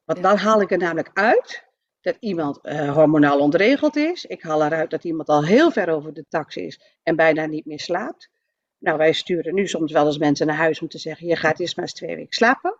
Want 0.09 0.23
dan 0.23 0.37
haal 0.37 0.61
ik 0.61 0.71
er 0.71 0.79
namelijk 0.79 1.11
uit 1.13 1.65
dat 2.01 2.17
iemand 2.21 2.61
eh, 2.61 2.95
hormonaal 2.95 3.39
ontregeld 3.39 3.97
is. 3.97 4.25
Ik 4.25 4.43
haal 4.43 4.65
eruit 4.65 4.91
dat 4.91 5.05
iemand 5.05 5.29
al 5.29 5.45
heel 5.45 5.71
ver 5.71 5.89
over 5.89 6.15
de 6.15 6.25
tax 6.29 6.57
is 6.57 6.81
en 7.03 7.17
bijna 7.17 7.47
niet 7.47 7.67
meer 7.67 7.81
slaapt. 7.81 8.31
Nou, 8.79 8.99
wij 8.99 9.13
sturen 9.13 9.55
nu 9.55 9.67
soms 9.67 9.93
wel 9.93 10.07
eens 10.07 10.19
mensen 10.19 10.47
naar 10.47 10.57
huis 10.57 10.81
om 10.81 10.89
te 10.89 10.99
zeggen: 10.99 11.27
je 11.27 11.37
gaat 11.37 11.61
eerst 11.61 11.77
maar 11.77 11.85
eens 11.85 11.95
twee 11.95 12.17
weken 12.17 12.33
slapen. 12.33 12.79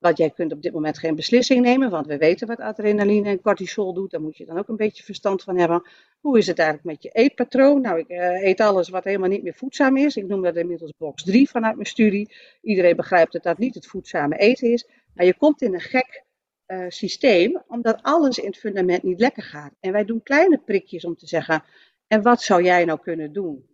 Want 0.00 0.18
jij 0.18 0.30
kunt 0.30 0.52
op 0.52 0.62
dit 0.62 0.72
moment 0.72 0.98
geen 0.98 1.14
beslissing 1.14 1.62
nemen, 1.62 1.90
want 1.90 2.06
we 2.06 2.16
weten 2.16 2.46
wat 2.46 2.60
adrenaline 2.60 3.28
en 3.28 3.40
cortisol 3.40 3.94
doet. 3.94 4.10
Daar 4.10 4.20
moet 4.20 4.36
je 4.36 4.44
dan 4.44 4.58
ook 4.58 4.68
een 4.68 4.76
beetje 4.76 5.02
verstand 5.02 5.42
van 5.42 5.58
hebben. 5.58 5.82
Hoe 6.20 6.38
is 6.38 6.46
het 6.46 6.58
eigenlijk 6.58 6.88
met 6.88 7.02
je 7.02 7.08
eetpatroon? 7.08 7.80
Nou, 7.80 7.98
ik 7.98 8.08
eh, 8.08 8.42
eet 8.42 8.60
alles 8.60 8.88
wat 8.88 9.04
helemaal 9.04 9.28
niet 9.28 9.42
meer 9.42 9.54
voedzaam 9.54 9.96
is. 9.96 10.16
Ik 10.16 10.26
noem 10.26 10.42
dat 10.42 10.56
inmiddels 10.56 10.92
box 10.98 11.22
3 11.22 11.50
vanuit 11.50 11.74
mijn 11.74 11.86
studie. 11.86 12.34
Iedereen 12.62 12.96
begrijpt 12.96 13.32
dat 13.32 13.42
dat 13.42 13.58
niet 13.58 13.74
het 13.74 13.86
voedzame 13.86 14.36
eten 14.36 14.72
is. 14.72 14.88
Maar 15.14 15.26
je 15.26 15.36
komt 15.36 15.62
in 15.62 15.74
een 15.74 15.80
gek 15.80 16.24
eh, 16.66 16.84
systeem, 16.88 17.62
omdat 17.68 18.02
alles 18.02 18.38
in 18.38 18.46
het 18.46 18.58
fundament 18.58 19.02
niet 19.02 19.20
lekker 19.20 19.42
gaat. 19.42 19.72
En 19.80 19.92
wij 19.92 20.04
doen 20.04 20.22
kleine 20.22 20.58
prikjes 20.58 21.04
om 21.04 21.16
te 21.16 21.26
zeggen: 21.26 21.64
en 22.06 22.22
wat 22.22 22.42
zou 22.42 22.62
jij 22.62 22.84
nou 22.84 23.00
kunnen 23.00 23.32
doen? 23.32 23.66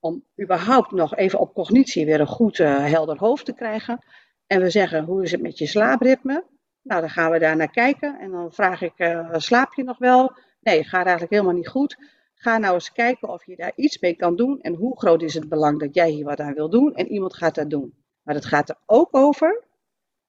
Om 0.00 0.24
überhaupt 0.42 0.90
nog 0.90 1.16
even 1.16 1.38
op 1.38 1.54
cognitie 1.54 2.06
weer 2.06 2.20
een 2.20 2.26
goed 2.26 2.60
eh, 2.60 2.84
helder 2.84 3.18
hoofd 3.18 3.44
te 3.44 3.54
krijgen. 3.54 4.04
En 4.46 4.60
we 4.60 4.70
zeggen: 4.70 5.04
hoe 5.04 5.22
is 5.22 5.30
het 5.30 5.42
met 5.42 5.58
je 5.58 5.66
slaapritme? 5.66 6.44
Nou, 6.82 7.00
dan 7.00 7.10
gaan 7.10 7.30
we 7.30 7.38
daar 7.38 7.56
naar 7.56 7.70
kijken. 7.70 8.18
En 8.18 8.30
dan 8.30 8.52
vraag 8.52 8.82
ik: 8.82 8.92
eh, 8.96 9.34
slaap 9.36 9.74
je 9.74 9.84
nog 9.84 9.98
wel? 9.98 10.32
Nee, 10.60 10.84
gaat 10.84 11.04
eigenlijk 11.04 11.32
helemaal 11.32 11.54
niet 11.54 11.68
goed. 11.68 11.96
Ga 12.34 12.58
nou 12.58 12.74
eens 12.74 12.92
kijken 12.92 13.28
of 13.28 13.46
je 13.46 13.56
daar 13.56 13.72
iets 13.76 13.98
mee 13.98 14.14
kan 14.16 14.36
doen. 14.36 14.60
En 14.60 14.74
hoe 14.74 14.98
groot 14.98 15.22
is 15.22 15.34
het 15.34 15.48
belang 15.48 15.80
dat 15.80 15.94
jij 15.94 16.10
hier 16.10 16.24
wat 16.24 16.40
aan 16.40 16.54
wil 16.54 16.70
doen? 16.70 16.94
En 16.94 17.08
iemand 17.08 17.36
gaat 17.36 17.54
dat 17.54 17.70
doen. 17.70 17.94
Maar 18.22 18.34
het 18.34 18.44
gaat 18.44 18.68
er 18.68 18.76
ook 18.86 19.16
over 19.16 19.64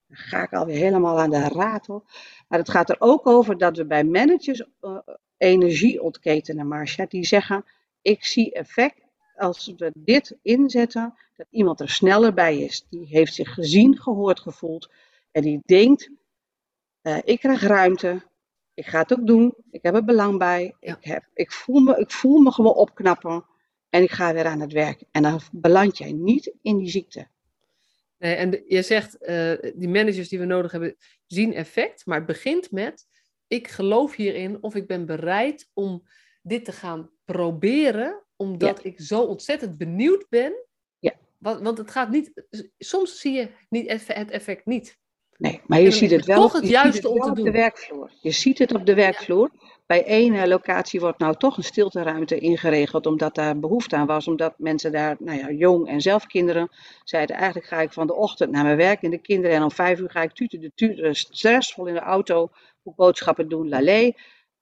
dan 0.08 0.16
ga 0.16 0.42
ik 0.42 0.52
alweer 0.52 0.76
helemaal 0.76 1.18
aan 1.18 1.30
de 1.30 1.48
ratel. 1.48 2.04
Maar 2.48 2.58
het 2.58 2.70
gaat 2.70 2.90
er 2.90 2.96
ook 2.98 3.26
over 3.26 3.58
dat 3.58 3.76
we 3.76 3.86
bij 3.86 4.04
managers 4.04 4.64
eh, 4.80 4.98
energie 5.36 6.02
ontketenen, 6.02 6.68
Marcia. 6.68 7.06
Die 7.06 7.26
zeggen, 7.26 7.64
ik 8.02 8.24
zie 8.24 8.52
effect 8.52 9.00
als 9.38 9.72
we 9.76 9.92
dit 9.94 10.36
inzetten, 10.42 11.14
dat 11.36 11.46
iemand 11.50 11.80
er 11.80 11.88
sneller 11.88 12.34
bij 12.34 12.58
is. 12.58 12.86
Die 12.90 13.06
heeft 13.06 13.34
zich 13.34 13.54
gezien, 13.54 13.98
gehoord, 13.98 14.40
gevoeld. 14.40 14.90
En 15.30 15.42
die 15.42 15.60
denkt, 15.64 16.10
eh, 17.00 17.18
ik 17.24 17.38
krijg 17.38 17.62
ruimte. 17.62 18.22
Ik 18.74 18.86
ga 18.86 18.98
het 18.98 19.12
ook 19.12 19.26
doen. 19.26 19.54
Ik 19.70 19.82
heb 19.82 19.94
er 19.94 20.04
belang 20.04 20.38
bij. 20.38 20.76
Ja. 20.80 20.96
Ik, 20.96 21.04
heb, 21.04 21.24
ik, 21.34 21.52
voel 21.52 21.80
me, 21.80 21.98
ik 21.98 22.10
voel 22.10 22.38
me 22.38 22.52
gewoon 22.52 22.74
opknappen. 22.74 23.44
En 23.88 24.02
ik 24.02 24.10
ga 24.10 24.32
weer 24.32 24.46
aan 24.46 24.60
het 24.60 24.72
werk. 24.72 25.02
En 25.10 25.22
dan 25.22 25.40
beland 25.52 25.98
jij 25.98 26.12
niet 26.12 26.54
in 26.62 26.78
die 26.78 26.90
ziekte. 26.90 27.28
Nee, 28.18 28.34
en 28.34 28.62
je 28.66 28.82
zegt, 28.82 29.18
eh, 29.18 29.52
die 29.74 29.88
managers 29.88 30.28
die 30.28 30.38
we 30.38 30.44
nodig 30.44 30.72
hebben, 30.72 30.96
zien 31.26 31.54
effect. 31.54 32.06
Maar 32.06 32.16
het 32.16 32.26
begint 32.26 32.70
met, 32.70 33.06
ik 33.46 33.68
geloof 33.68 34.14
hierin 34.14 34.62
of 34.62 34.74
ik 34.74 34.86
ben 34.86 35.06
bereid 35.06 35.70
om 35.74 36.08
dit 36.42 36.64
te 36.64 36.72
gaan 36.72 37.10
proberen. 37.24 38.22
Omdat 38.38 38.84
ik 38.84 39.00
zo 39.00 39.20
ontzettend 39.22 39.78
benieuwd 39.78 40.26
ben. 40.28 40.52
Ja. 40.98 41.12
Want, 41.38 41.60
want 41.60 41.78
het 41.78 41.90
gaat 41.90 42.10
niet, 42.10 42.44
soms 42.78 43.20
zie 43.20 43.32
je 43.32 43.50
niet 43.68 43.86
eff- 43.86 44.14
het 44.14 44.30
effect 44.30 44.66
niet. 44.66 44.98
Nee, 45.38 45.60
maar 45.66 45.80
je 45.80 45.86
En 45.86 45.92
ziet 45.92 46.10
het 46.10 46.20
het 46.20 46.28
wel, 46.28 46.40
toch 46.42 46.52
het 46.52 46.60
je 46.60 46.68
ziet 46.68 46.76
juiste 46.76 46.96
het 46.96 47.06
om 47.06 47.18
wel 47.18 47.34
te 47.34 47.40
op 47.40 47.46
de 47.46 47.52
werkvloer. 47.52 48.10
Je 48.20 48.30
ziet 48.30 48.58
het 48.58 48.74
op 48.74 48.86
de 48.86 48.94
werkvloer. 48.94 49.50
Bij 49.86 50.04
één 50.04 50.48
locatie 50.48 51.00
wordt 51.00 51.18
nou 51.18 51.36
toch 51.36 51.56
een 51.56 51.64
stilteruimte 51.64 52.38
ingeregeld, 52.38 53.06
omdat 53.06 53.34
daar 53.34 53.58
behoefte 53.58 53.96
aan 53.96 54.06
was. 54.06 54.28
Omdat 54.28 54.54
mensen 54.58 54.92
daar, 54.92 55.16
nou 55.18 55.38
ja, 55.38 55.50
jong 55.50 55.88
en 55.88 56.00
zelf 56.00 56.26
kinderen, 56.26 56.68
zeiden 57.04 57.36
eigenlijk 57.36 57.66
ga 57.66 57.80
ik 57.80 57.92
van 57.92 58.06
de 58.06 58.14
ochtend 58.14 58.50
naar 58.50 58.64
mijn 58.64 58.76
werk 58.76 59.02
in 59.02 59.10
de 59.10 59.20
kinderen. 59.20 59.56
En 59.56 59.62
om 59.62 59.70
vijf 59.70 59.98
uur 59.98 60.10
ga 60.10 60.22
ik 60.22 60.32
tuten 60.32 60.60
de 60.60 60.72
tuten, 60.74 61.14
stressvol 61.14 61.86
in 61.86 61.94
de 61.94 62.00
auto, 62.00 62.50
boodschappen 62.82 63.48
doen, 63.48 63.68
lalé. 63.68 64.12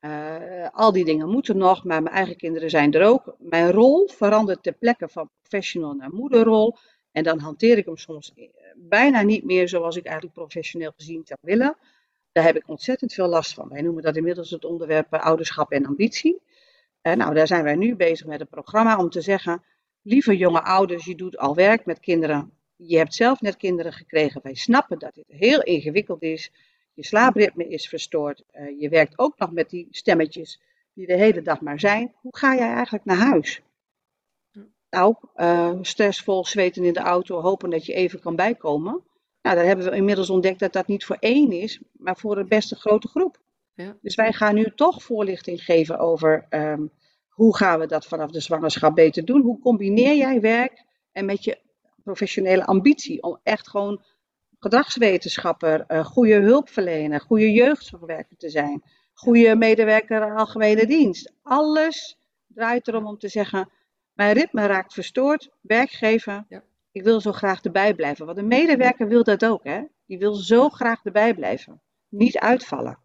Eh, 0.06 0.68
al 0.72 0.92
die 0.92 1.04
dingen 1.04 1.28
moeten 1.28 1.56
nog, 1.56 1.84
maar 1.84 2.02
mijn 2.02 2.14
eigen 2.14 2.36
kinderen 2.36 2.70
zijn 2.70 2.92
er 2.92 3.06
ook. 3.06 3.36
Mijn 3.38 3.70
rol 3.70 4.08
verandert 4.08 4.62
ter 4.62 4.72
plekke 4.72 5.08
van 5.08 5.30
professional 5.40 5.92
naar 5.92 6.10
moederrol. 6.10 6.76
En 7.12 7.22
dan 7.22 7.38
hanteer 7.38 7.78
ik 7.78 7.84
hem 7.84 7.96
soms 7.96 8.32
eh, 8.34 8.48
bijna 8.76 9.22
niet 9.22 9.44
meer 9.44 9.68
zoals 9.68 9.96
ik 9.96 10.04
eigenlijk 10.04 10.34
professioneel 10.34 10.92
gezien 10.96 11.22
zou 11.24 11.38
willen. 11.42 11.76
Daar 12.32 12.44
heb 12.44 12.56
ik 12.56 12.68
ontzettend 12.68 13.12
veel 13.12 13.28
last 13.28 13.54
van. 13.54 13.68
Wij 13.68 13.82
noemen 13.82 14.02
dat 14.02 14.16
inmiddels 14.16 14.50
het 14.50 14.64
onderwerp 14.64 15.12
eh, 15.12 15.20
ouderschap 15.20 15.70
en 15.70 15.86
ambitie. 15.86 16.42
En 17.00 17.18
nou, 17.18 17.34
daar 17.34 17.46
zijn 17.46 17.64
wij 17.64 17.76
nu 17.76 17.96
bezig 17.96 18.26
met 18.26 18.40
een 18.40 18.48
programma 18.48 18.96
om 18.96 19.10
te 19.10 19.20
zeggen, 19.20 19.62
lieve 20.02 20.36
jonge 20.36 20.62
ouders, 20.62 21.04
je 21.04 21.14
doet 21.14 21.38
al 21.38 21.54
werk 21.54 21.86
met 21.86 22.00
kinderen. 22.00 22.52
Je 22.76 22.96
hebt 22.96 23.14
zelf 23.14 23.40
net 23.40 23.56
kinderen 23.56 23.92
gekregen. 23.92 24.40
Wij 24.42 24.54
snappen 24.54 24.98
dat 24.98 25.14
dit 25.14 25.28
heel 25.28 25.62
ingewikkeld 25.62 26.22
is. 26.22 26.50
Je 26.96 27.04
slaapritme 27.04 27.68
is 27.68 27.88
verstoord. 27.88 28.42
Eh, 28.50 28.80
je 28.80 28.88
werkt 28.88 29.18
ook 29.18 29.38
nog 29.38 29.52
met 29.52 29.70
die 29.70 29.88
stemmetjes 29.90 30.60
die 30.94 31.06
de 31.06 31.16
hele 31.16 31.42
dag 31.42 31.60
maar 31.60 31.80
zijn. 31.80 32.14
Hoe 32.20 32.36
ga 32.36 32.54
jij 32.54 32.72
eigenlijk 32.72 33.04
naar 33.04 33.16
huis? 33.16 33.62
Nou, 34.90 35.14
eh, 35.34 35.78
stressvol, 35.82 36.44
zweten 36.44 36.84
in 36.84 36.92
de 36.92 37.00
auto, 37.00 37.40
hopen 37.40 37.70
dat 37.70 37.86
je 37.86 37.92
even 37.92 38.20
kan 38.20 38.36
bijkomen. 38.36 39.02
Nou, 39.42 39.56
daar 39.56 39.66
hebben 39.66 39.90
we 39.90 39.96
inmiddels 39.96 40.30
ontdekt 40.30 40.58
dat 40.58 40.72
dat 40.72 40.86
niet 40.86 41.04
voor 41.04 41.16
één 41.20 41.52
is, 41.52 41.80
maar 41.92 42.16
voor 42.16 42.36
een 42.36 42.48
best 42.48 42.70
een 42.70 42.76
grote 42.76 43.08
groep. 43.08 43.40
Ja. 43.74 43.96
Dus 44.02 44.14
wij 44.14 44.32
gaan 44.32 44.54
nu 44.54 44.72
toch 44.74 45.02
voorlichting 45.02 45.64
geven 45.64 45.98
over 45.98 46.46
ehm, 46.48 46.86
hoe 47.28 47.56
gaan 47.56 47.78
we 47.78 47.86
dat 47.86 48.06
vanaf 48.06 48.30
de 48.30 48.40
zwangerschap 48.40 48.94
beter 48.94 49.24
doen. 49.24 49.40
Hoe 49.40 49.60
combineer 49.60 50.16
jij 50.16 50.40
werk 50.40 50.84
en 51.12 51.24
met 51.24 51.44
je 51.44 51.58
professionele 52.02 52.64
ambitie 52.64 53.22
om 53.22 53.38
echt 53.42 53.68
gewoon 53.68 54.02
gedragswetenschapper, 54.66 55.84
eh, 55.86 56.04
goede 56.04 56.34
hulpverlener, 56.34 57.20
goede 57.20 57.52
jeugdzorgwerker 57.52 58.36
te 58.36 58.50
zijn, 58.50 58.82
goede 59.14 59.56
medewerker 59.56 60.36
algemene 60.36 60.86
dienst. 60.86 61.32
Alles 61.42 62.18
draait 62.46 62.88
erom 62.88 63.06
om 63.06 63.18
te 63.18 63.28
zeggen, 63.28 63.70
Mijn 64.12 64.32
ritme 64.32 64.66
raakt 64.66 64.94
verstoord. 64.94 65.50
Werkgever, 65.60 66.44
Ja. 66.48 66.62
ik 66.92 67.02
wil 67.02 67.20
zo 67.20 67.32
graag 67.32 67.62
erbij 67.62 67.94
blijven. 67.94 68.26
Want 68.26 68.38
een 68.38 68.46
medewerker 68.46 69.08
wil 69.08 69.24
dat 69.24 69.44
ook, 69.44 69.64
hè? 69.64 69.82
Die 70.06 70.18
wil 70.18 70.34
zo 70.34 70.68
graag 70.68 71.04
erbij 71.04 71.34
blijven. 71.34 71.82
Niet 72.08 72.38
uitvallen. 72.38 72.98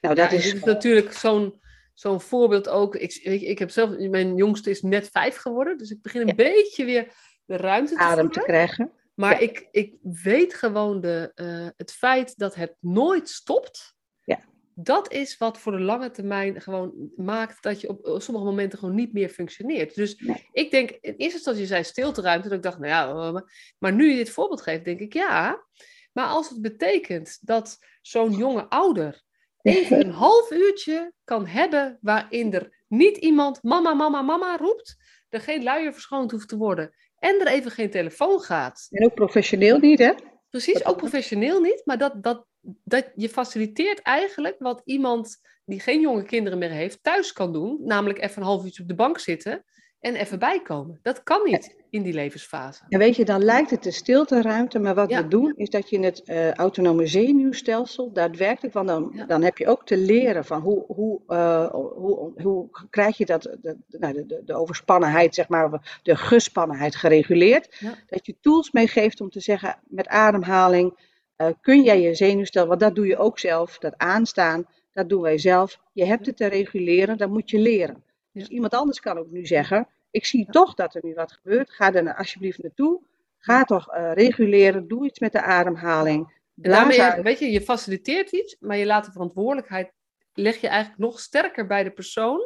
Nou, 0.00 0.14
dat 0.14 0.32
is, 0.32 0.64
natuurlijk 0.64 1.12
zo'n 1.12 1.60
zo'n 1.94 2.20
voorbeeld 2.20 2.68
ook. 2.68 2.96
Ik, 2.96 3.10
je, 3.10 3.46
ik 3.46 3.58
heb 3.58 3.70
zelf, 3.70 3.98
mijn 3.98 4.36
jongste 4.36 4.70
is 4.70 4.82
net 4.82 5.08
vijf 5.12 5.36
geworden, 5.36 5.78
dus 5.78 5.90
ik 5.90 6.02
begin 6.02 6.28
een 6.28 6.36
beetje 6.36 6.84
weer 6.84 7.12
de 7.44 7.56
ruimte 7.56 7.94
te 7.94 8.00
adem 8.00 8.30
te 8.30 8.40
krijgen. 8.40 8.92
Maar 9.14 9.30
Ja. 9.32 9.38
ik, 9.38 9.68
ik 9.70 9.94
weet 10.02 10.54
gewoon 10.54 11.00
de, 11.00 11.32
eh, 11.34 11.68
het 11.76 11.92
feit 11.92 12.38
dat 12.38 12.54
het 12.54 12.74
nooit 12.80 13.28
stopt. 13.28 13.94
Ja. 14.24 14.40
Dat 14.74 15.12
is 15.12 15.36
wat 15.38 15.58
voor 15.58 15.72
de 15.72 15.80
lange 15.80 16.10
termijn 16.10 16.60
gewoon 16.60 17.10
maakt 17.16 17.62
dat 17.62 17.80
je 17.80 17.88
op, 17.88 18.20
sommige 18.22 18.46
momenten 18.46 18.78
gewoon 18.78 18.94
niet 18.94 19.12
meer 19.12 19.28
functioneert. 19.28 19.94
Dus 19.94 20.16
Nee. 20.20 20.48
ik 20.52 20.70
denk, 20.70 20.90
in 20.90 21.14
eerste 21.14 21.36
instantie 21.36 21.66
zei 21.66 21.84
stilteruimte, 21.84 22.48
dat 22.48 22.56
ik 22.56 22.62
dacht, 22.62 22.78
nou 22.78 22.90
ja, 22.90 23.08
eh, 23.08 23.32
maar- 23.32 23.74
maar 23.78 23.92
nu 23.92 24.10
je 24.10 24.16
dit 24.16 24.30
voorbeeld 24.30 24.62
geeft, 24.62 24.84
denk 24.84 25.00
ik 25.00 25.12
ja. 25.12 25.64
Maar 26.12 26.26
als 26.26 26.48
het 26.48 26.60
betekent 26.60 27.38
dat 27.40 27.78
zo'n 28.02 28.32
jonge 28.32 28.68
ouder 28.68 29.22
even 29.62 30.00
een 30.00 30.10
half 30.12 30.50
uurtje 30.50 31.12
kan 31.24 31.46
hebben 31.46 31.98
waarin 32.00 32.52
er 32.54 32.84
niet 32.88 33.16
iemand 33.16 33.62
mama, 33.62 33.94
mama, 33.94 34.22
mama 34.22 34.56
roept, 34.56 34.96
er 35.28 35.40
geen 35.40 35.62
luier 35.62 35.92
verschoond 35.92 36.30
hoeft 36.30 36.48
te 36.48 36.56
worden 36.56 36.94
en 37.20 37.40
er 37.40 37.46
even 37.46 37.70
geen 37.70 37.90
telefoon 37.90 38.40
gaat. 38.40 38.86
En 38.90 39.04
ook 39.04 39.14
professioneel 39.14 39.78
niet, 39.78 39.98
hè? 39.98 40.12
Precies, 40.48 40.84
ook 40.84 40.96
professioneel 40.96 41.60
niet, 41.60 41.82
maar 41.84 41.98
dat, 41.98 42.22
dat, 42.22 42.46
dat 42.84 43.10
je 43.14 43.28
faciliteert 43.28 44.02
eigenlijk 44.02 44.56
wat 44.58 44.82
iemand 44.84 45.40
die 45.64 45.80
geen 45.80 46.00
jonge 46.00 46.22
kinderen 46.22 46.58
meer 46.58 46.70
heeft 46.70 47.02
thuis 47.02 47.32
kan 47.32 47.52
doen, 47.52 47.78
namelijk 47.84 48.22
even 48.22 48.36
een 48.36 48.48
half 48.48 48.64
uurtje 48.64 48.82
op 48.82 48.88
de 48.88 48.94
bank 48.94 49.18
zitten 49.18 49.64
en 50.00 50.14
even 50.14 50.38
bijkomen. 50.38 50.98
Dat 51.02 51.22
kan 51.22 51.40
niet 51.44 51.76
in 51.90 52.02
die 52.02 52.12
levensfase. 52.12 52.82
En 52.88 52.98
weet 52.98 53.16
je, 53.16 53.24
dan 53.24 53.44
lijkt 53.44 53.70
het 53.70 53.86
een 53.86 53.92
stilteruimte, 53.92 54.78
maar 54.78 54.94
wat 54.94 55.10
Ja. 55.10 55.22
we 55.22 55.28
doen 55.28 55.52
is 55.56 55.70
dat 55.70 55.90
je 55.90 55.98
het 56.00 56.22
eh, 56.22 56.52
autonome 56.52 57.06
zenuwstelsel 57.06 58.12
daadwerkelijk, 58.12 58.74
want 58.74 58.88
dan, 58.88 59.12
Ja. 59.14 59.24
dan 59.26 59.42
heb 59.42 59.58
je 59.58 59.66
ook 59.66 59.86
te 59.86 59.96
leren 59.96 60.44
van 60.44 60.60
hoe, 60.60 60.84
hoe, 60.86 61.20
eh, 61.26 61.70
hoe, 61.70 62.32
hoe 62.42 62.68
krijg 62.90 63.16
je 63.16 63.26
dat, 63.26 63.42
de, 63.42 63.76
nou, 63.88 64.12
de, 64.14 64.26
de, 64.26 64.42
de 64.44 64.54
overspannenheid, 64.54 65.34
zeg 65.34 65.48
maar, 65.48 65.98
de 66.02 66.16
gespannenheid 66.16 66.96
gereguleerd. 66.96 67.76
Ja. 67.78 67.94
Dat 68.06 68.26
je 68.26 68.36
tools 68.40 68.70
meegeeft 68.70 69.20
om 69.20 69.30
te 69.30 69.40
zeggen 69.40 69.78
met 69.88 70.08
ademhaling, 70.08 71.08
eh, 71.36 71.46
kun 71.60 71.82
jij 71.82 72.00
je 72.00 72.14
zenuwstelsel, 72.14 72.68
want 72.70 72.80
dat 72.80 72.94
doe 72.94 73.06
je 73.06 73.16
ook 73.16 73.38
zelf, 73.38 73.78
dat 73.78 73.94
aanstaan, 73.96 74.66
dat 74.92 75.08
doen 75.08 75.22
wij 75.22 75.38
zelf. 75.38 75.78
Je 75.92 76.04
hebt 76.04 76.26
het 76.26 76.36
te 76.36 76.46
reguleren, 76.46 77.18
dat 77.18 77.28
moet 77.30 77.50
je 77.50 77.58
leren. 77.58 78.02
Dus 78.32 78.42
Ja. 78.42 78.48
iemand 78.48 78.74
anders 78.74 79.00
kan 79.00 79.18
ook 79.18 79.30
nu 79.30 79.46
zeggen, 79.46 79.88
ik 80.10 80.24
zie 80.24 80.46
toch 80.50 80.74
dat 80.74 80.94
er 80.94 81.00
nu 81.04 81.14
wat 81.14 81.32
gebeurt, 81.32 81.70
ga 81.70 81.92
er 81.92 82.02
nou 82.02 82.16
alsjeblieft 82.16 82.62
naartoe. 82.62 83.00
Ga 83.38 83.64
toch 83.64 83.88
eh, 83.92 84.12
reguleren, 84.12 84.88
doe 84.88 85.04
iets 85.06 85.18
met 85.18 85.32
de 85.32 85.42
ademhaling. 85.42 86.38
Daarmee, 86.54 87.22
weet 87.22 87.38
je, 87.38 87.50
je 87.50 87.60
faciliteert 87.60 88.32
iets, 88.32 88.56
maar 88.60 88.76
je 88.76 88.86
laat 88.86 89.04
de 89.04 89.12
verantwoordelijkheid, 89.12 89.92
leg 90.34 90.60
je 90.60 90.68
eigenlijk 90.68 91.00
nog 91.00 91.20
sterker 91.20 91.66
bij 91.66 91.84
de 91.84 91.90
persoon. 91.90 92.40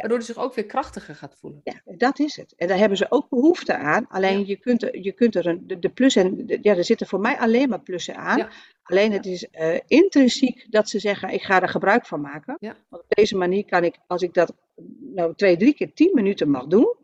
Waardoor 0.00 0.18
hij 0.18 0.26
zich 0.26 0.36
ook 0.38 0.54
weer 0.54 0.66
krachtiger 0.66 1.14
gaat 1.14 1.36
voelen. 1.40 1.60
Ja, 1.64 1.80
dat 1.96 2.18
is 2.18 2.36
het. 2.36 2.54
En 2.56 2.68
daar 2.68 2.78
hebben 2.78 2.98
ze 2.98 3.06
ook 3.10 3.28
behoefte 3.28 3.76
aan. 3.76 4.06
Alleen 4.08 4.38
Ja. 4.38 4.44
je, 4.46 4.56
kunt 4.56 4.82
er, 4.82 4.98
je 4.98 5.12
kunt 5.12 5.34
er 5.34 5.46
een, 5.46 5.66
de, 5.66 5.78
de 5.78 5.88
plus 5.88 6.16
en 6.16 6.46
de- 6.46 6.58
ja, 6.62 6.76
er 6.76 6.84
zitten 6.84 7.06
voor 7.06 7.20
mij 7.20 7.38
alleen 7.38 7.68
maar 7.68 7.80
plussen 7.82 8.16
aan. 8.16 8.38
Ja. 8.38 8.48
Alleen 8.82 9.12
het 9.12 9.26
is 9.26 9.48
eh, 9.50 9.78
intrinsiek 9.86 10.66
dat 10.70 10.88
ze 10.88 10.98
zeggen: 10.98 11.28
ik 11.30 11.42
ga 11.42 11.62
er 11.62 11.68
gebruik 11.68 12.06
van 12.06 12.20
maken. 12.20 12.56
Want 12.60 13.02
op 13.02 13.04
deze 13.08 13.36
manier 13.36 13.64
kan 13.64 13.84
ik, 13.84 13.98
als 14.06 14.22
ik 14.22 14.34
dat 14.34 14.54
nou 15.00 15.34
twee, 15.34 15.56
drie 15.56 15.74
keer 15.74 15.92
tien 15.94 16.10
minuten 16.14 16.50
mag 16.50 16.66
doen, 16.66 16.96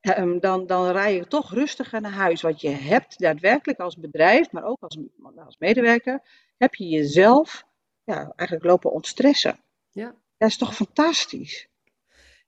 ehm, 0.00 0.38
dan, 0.38 0.66
dan 0.66 0.90
rij 0.90 1.14
je 1.14 1.26
toch 1.26 1.52
rustiger 1.54 2.00
naar 2.00 2.12
huis. 2.12 2.40
Want 2.42 2.60
je 2.60 2.68
hebt 2.68 3.18
daadwerkelijk 3.18 3.78
als 3.78 3.96
bedrijf, 3.96 4.50
maar 4.52 4.64
ook 4.64 4.80
als, 4.80 4.98
als 5.36 5.56
medewerker, 5.58 6.20
heb 6.56 6.74
je 6.74 6.88
jezelf 6.88 7.64
ja, 8.04 8.32
eigenlijk 8.36 8.68
lopen 8.68 8.92
ontstressen. 8.92 9.58
Ja. 9.90 10.14
Dat 10.38 10.48
is 10.48 10.56
toch 10.58 10.74
fantastisch? 10.74 11.68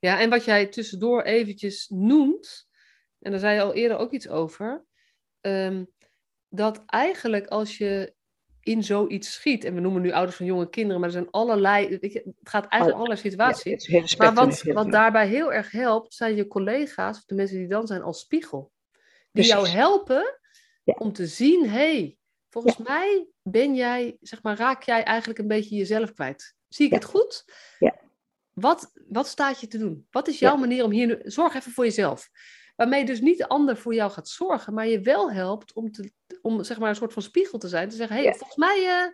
Ja, 0.05 0.21
en 0.21 0.31
wat 0.31 0.45
jij 0.45 0.67
tussendoor 0.67 1.23
eventjes 1.23 1.89
noemt, 1.89 2.69
en 3.21 3.31
daar 3.31 3.41
zei 3.41 3.55
je 3.55 3.63
al 3.63 3.75
eerder 3.75 3.97
ook 3.97 4.13
iets 4.13 4.29
over, 4.29 4.85
ehm, 5.41 5.85
dat 6.49 6.83
eigenlijk 6.87 7.47
als 7.47 7.79
je 7.79 8.15
in 8.61 8.83
zoiets 8.83 9.33
schiet, 9.33 9.65
en 9.65 9.75
we 9.75 9.81
noemen 9.81 10.03
nu 10.03 10.13
ouders 10.13 10.37
van 10.37 10.47
jonge 10.47 10.69
kinderen, 10.69 11.01
maar 11.01 11.09
er 11.09 11.15
zijn 11.15 11.31
allerlei, 11.31 11.99
weet 11.99 12.13
je, 12.13 12.19
het 12.19 12.49
gaat 12.49 12.67
eigenlijk 12.67 12.93
om 12.93 13.07
allerlei 13.07 13.29
situaties. 13.29 14.17
maar 14.17 14.35
wat, 14.35 14.63
wat 14.63 14.91
daarbij 14.91 15.29
heel 15.29 15.53
erg 15.53 15.71
helpt, 15.71 16.15
zijn 16.15 16.37
je 16.37 16.47
collega's, 16.47 17.17
of 17.17 17.25
de 17.25 17.35
mensen 17.35 17.59
die 17.59 17.69
dan 17.69 17.87
zijn, 17.87 18.03
als 18.03 18.21
spiegel. 18.21 18.73
Die 19.33 19.45
jou 19.45 19.69
helpen 19.69 20.39
Ja. 20.85 20.95
om 20.99 21.13
te 21.13 21.27
zien, 21.27 21.69
hey, 21.69 22.19
volgens 22.49 22.77
mij 22.77 23.29
ben 23.43 23.75
jij, 23.75 24.17
zeg 24.21 24.43
maar, 24.43 24.57
raak 24.57 24.83
jij 24.83 25.03
eigenlijk 25.03 25.39
een 25.39 25.49
beetje 25.49 25.77
jezelf 25.77 26.13
kwijt. 26.13 26.55
Zie 26.69 26.87
ik 26.87 26.93
het 26.93 27.05
goed? 27.05 27.45
Ja. 27.79 28.03
Wat, 28.55 28.93
wat 29.09 29.27
staat 29.27 29.61
je 29.61 29.67
te 29.67 29.79
doen? 29.79 30.07
Wat 30.11 30.29
is 30.29 30.39
jouw 30.39 30.55
Ja. 30.55 30.61
manier 30.61 30.85
om 30.85 30.91
hier. 30.91 31.21
Zorg 31.25 31.55
even 31.55 31.73
voor 31.73 31.85
jezelf. 31.85 32.29
Waarmee 32.77 33.05
dus 33.05 33.21
niet 33.21 33.39
de 33.39 33.49
ander 33.49 33.77
voor 33.77 33.95
jou 33.95 34.11
gaat 34.11 34.29
zorgen, 34.29 34.75
maar 34.75 34.87
je 34.87 35.01
wel 35.01 35.33
helpt 35.33 35.73
om, 35.73 35.93
te, 35.93 36.13
om 36.43 36.65
zeg 36.65 36.79
maar 36.79 36.89
een 36.89 36.95
soort 36.97 37.13
van 37.13 37.23
spiegel 37.23 37.59
te 37.59 37.69
zijn. 37.69 37.89
Te 37.89 37.97
zeggen, 37.97 38.17
hey, 38.17 38.25
Ja. 38.25 38.33
volgens 38.33 38.57
mij 38.59 38.87
eh, 38.89 39.13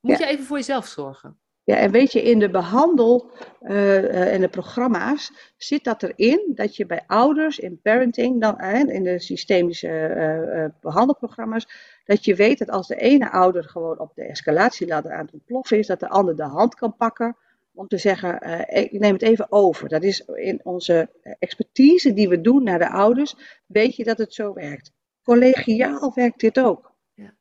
moet 0.00 0.18
Ja. 0.18 0.26
je 0.26 0.32
even 0.32 0.44
voor 0.44 0.56
jezelf 0.56 0.86
zorgen. 0.86 1.38
Ja, 1.64 1.76
en 1.76 1.90
weet 1.90 2.12
je, 2.12 2.22
in 2.22 2.38
de 2.38 2.50
behandel 2.50 3.30
eh, 3.60 3.98
eh, 3.98 4.34
en 4.34 4.40
de 4.40 4.48
programma's 4.48 5.52
zit 5.56 5.84
dat 5.84 6.02
erin 6.02 6.52
dat 6.54 6.76
je 6.76 6.86
bij 6.86 7.04
ouders 7.06 7.58
in 7.58 7.80
parenting, 7.80 8.40
dan, 8.40 8.58
in 8.88 9.02
de 9.02 9.18
systemische 9.18 9.88
eh, 9.88 10.64
eh, 10.64 10.70
behandelprogramma's, 10.80 11.68
dat 12.04 12.24
je 12.24 12.34
weet 12.34 12.58
dat 12.58 12.70
als 12.70 12.88
de 12.88 12.96
ene 12.96 13.30
ouder 13.30 13.64
gewoon 13.64 13.98
op 13.98 14.14
de 14.14 14.24
escalatieladder 14.24 15.12
aan 15.12 15.24
het 15.24 15.32
ontploffen 15.34 15.78
is, 15.78 15.86
dat 15.86 16.00
de 16.00 16.08
ander 16.08 16.36
de 16.36 16.42
hand 16.42 16.74
kan 16.74 16.96
pakken 16.96 17.36
om 17.80 17.88
te 17.88 17.98
zeggen, 17.98 18.40
eh, 18.40 18.82
ik 18.82 18.92
neem 18.92 19.12
het 19.12 19.22
even 19.22 19.52
over. 19.52 19.88
Dat 19.88 20.02
is 20.02 20.20
in 20.20 20.60
onze 20.64 21.08
expertise 21.38 22.12
die 22.12 22.28
we 22.28 22.40
doen 22.40 22.62
naar 22.62 22.78
de 22.78 22.88
ouders, 22.90 23.34
weet 23.66 23.96
je 23.96 24.04
dat 24.04 24.18
het 24.18 24.34
zo 24.34 24.52
werkt. 24.52 24.92
Collegiaal 25.22 26.12
werkt 26.14 26.40
dit 26.40 26.60
ook. 26.60 26.92
Ja. 27.14 27.34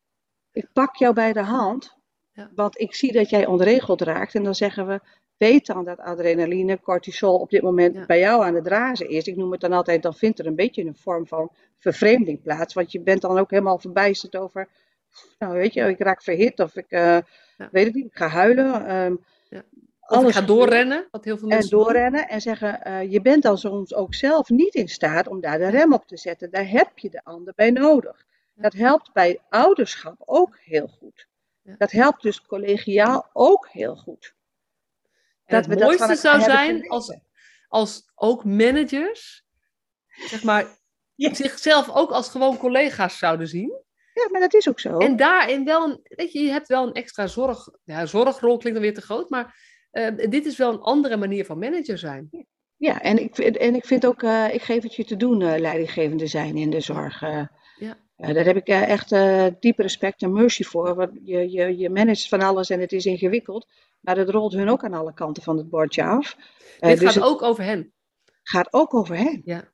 Ik 0.52 0.68
pak 0.74 0.96
jou 0.96 1.14
bij 1.14 1.34
de 1.34 1.42
hand, 1.42 1.98
Ja. 2.32 2.52
want 2.56 2.80
ik 2.80 2.96
zie 2.96 3.12
dat 3.12 3.30
jij 3.30 3.46
ontregeld 3.46 4.02
raakt. 4.02 4.36
En 4.36 4.44
dan 4.44 4.56
zeggen 4.56 4.88
we, 4.88 5.00
weet 5.38 5.66
dan 5.66 5.86
dat 5.86 6.00
adrenaline, 6.00 6.80
cortisol 6.80 7.36
op 7.40 7.50
dit 7.50 7.62
moment 7.62 7.96
Ja. 7.96 8.06
bij 8.06 8.20
jou 8.20 8.44
aan 8.44 8.56
het 8.56 8.68
razen 8.68 9.10
is. 9.10 9.28
Ik 9.28 9.36
noem 9.36 9.52
het 9.52 9.62
dan 9.62 9.74
altijd, 9.74 10.04
dan 10.04 10.14
vindt 10.16 10.40
er 10.40 10.46
een 10.46 10.56
beetje 10.56 10.84
een 10.86 10.96
vorm 10.96 11.28
van 11.28 11.52
vervreemding 11.78 12.42
plaats. 12.42 12.74
Want 12.74 12.92
je 12.92 13.02
bent 13.02 13.22
dan 13.22 13.38
ook 13.38 13.50
helemaal 13.52 13.80
verbijsterd 13.80 14.36
over, 14.36 14.68
nou 15.40 15.54
weet 15.54 15.74
je, 15.74 15.82
ik 15.90 16.00
raak 16.00 16.22
verhit 16.24 16.60
of 16.60 16.76
ik, 16.76 16.90
eh, 16.90 17.18
weet 17.72 17.88
ik 17.88 17.94
niet, 17.94 18.06
ik 18.06 18.16
ga 18.18 18.28
huilen. 18.28 18.86
ehm, 18.86 19.16
Ja. 19.50 19.64
Of 20.10 20.18
alles 20.18 20.30
ik 20.30 20.36
ga 20.36 20.46
doorrennen, 20.46 21.08
wat 21.12 21.24
heel 21.24 21.38
veel 21.38 21.50
En 21.50 21.54
mensen 21.54 21.70
doen. 21.70 21.84
doorrennen 21.84 22.28
en 22.28 22.42
zeggen, 22.42 22.84
eh, 22.84 23.12
je 23.12 23.22
bent 23.22 23.44
dan 23.44 23.58
soms 23.58 23.94
ook 23.94 24.14
zelf 24.14 24.50
niet 24.50 24.74
in 24.76 24.88
staat 24.88 25.28
om 25.28 25.42
daar 25.42 25.58
de 25.58 25.70
rem 25.70 25.94
op 25.94 26.08
te 26.08 26.18
zetten. 26.18 26.52
Daar 26.52 26.70
heb 26.70 26.98
je 27.00 27.10
de 27.10 27.24
ander 27.24 27.54
bij 27.56 27.72
nodig. 27.72 28.26
Dat 28.56 28.74
helpt 28.74 29.14
bij 29.14 29.40
ouderschap 29.50 30.16
ook 30.26 30.58
heel 30.60 30.88
goed. 30.88 31.28
Dat 31.78 31.92
helpt 31.92 32.22
dus 32.22 32.42
collegiaal 32.42 33.30
ook 33.34 33.68
heel 33.68 33.96
goed. 33.96 34.36
En 35.46 35.56
het 35.56 35.66
we 35.68 35.76
dat 35.76 35.84
mooiste 35.84 36.06
van 36.06 36.16
zou 36.16 36.42
zijn 36.42 36.88
als, 36.90 37.18
als 37.68 38.12
ook 38.16 38.46
managers, 38.46 39.46
zeg 40.08 40.44
maar, 40.44 40.78
Ja. 41.16 41.34
zichzelf 41.34 41.90
ook 41.90 42.12
als 42.12 42.30
gewoon 42.30 42.58
collega's 42.58 43.18
zouden 43.18 43.48
zien. 43.48 43.84
Ja, 44.14 44.30
maar 44.32 44.42
dat 44.42 44.54
is 44.54 44.70
ook 44.70 44.80
zo. 44.80 44.98
En 44.98 45.16
daarin 45.16 45.66
wel 45.66 45.90
een, 45.90 46.00
weet 46.04 46.32
je, 46.32 46.40
je 46.40 46.52
hebt 46.52 46.68
wel 46.68 46.88
een 46.88 46.94
extra 46.94 47.28
zorg, 47.28 47.70
ja, 47.84 48.06
zorgrol 48.06 48.58
klinkt 48.58 48.80
dan 48.80 48.88
weer 48.88 48.94
te 48.94 49.02
groot, 49.02 49.30
maar 49.30 49.56
eh, 49.92 50.08
dit 50.30 50.46
is 50.46 50.58
wel 50.58 50.74
een 50.74 50.80
andere 50.82 51.18
manier 51.18 51.46
van 51.46 51.60
manager 51.60 51.98
zijn. 51.98 52.30
Ja, 52.78 53.02
en 53.02 53.18
ik, 53.22 53.36
vind- 53.36 53.58
en 53.58 53.76
ik 53.76 53.86
vind 53.86 54.06
ook, 54.06 54.24
eh, 54.24 54.54
ik 54.54 54.62
geef 54.62 54.84
het 54.84 54.96
je 54.96 55.06
te 55.06 55.18
doen, 55.18 55.42
eh, 55.42 55.60
leidinggevende 55.60 56.28
zijn 56.28 56.58
in 56.58 56.70
de 56.70 56.80
zorg. 56.80 57.22
eh. 57.22 57.42
Ja. 57.78 57.98
Daar 58.34 58.46
heb 58.46 58.56
ik 58.56 58.68
echt 58.68 59.10
diepe 59.60 59.82
respect 59.82 60.22
en 60.22 60.34
mercy 60.34 60.64
voor. 60.64 60.96
Want 60.96 61.12
je, 61.24 61.52
je, 61.52 61.78
je 61.78 61.90
managt 61.90 62.28
van 62.28 62.42
alles 62.42 62.70
en 62.70 62.80
het 62.80 62.92
is 62.92 63.06
ingewikkeld. 63.06 63.68
Maar 64.00 64.18
het 64.18 64.30
rolt 64.30 64.54
hun 64.54 64.70
ook 64.70 64.84
aan 64.84 64.94
alle 64.94 65.14
kanten 65.14 65.44
van 65.44 65.58
het 65.58 65.70
bordje 65.70 66.04
af. 66.04 66.36
Dit 66.80 67.00
dus 67.00 67.00
gaat 67.00 67.14
het 67.14 67.24
ook 67.24 67.42
over 67.42 67.64
hen. 67.64 67.94
gaat 68.44 68.74
ook 68.74 68.94
over 68.94 69.16
hen. 69.18 69.42
Ja, 69.46 69.72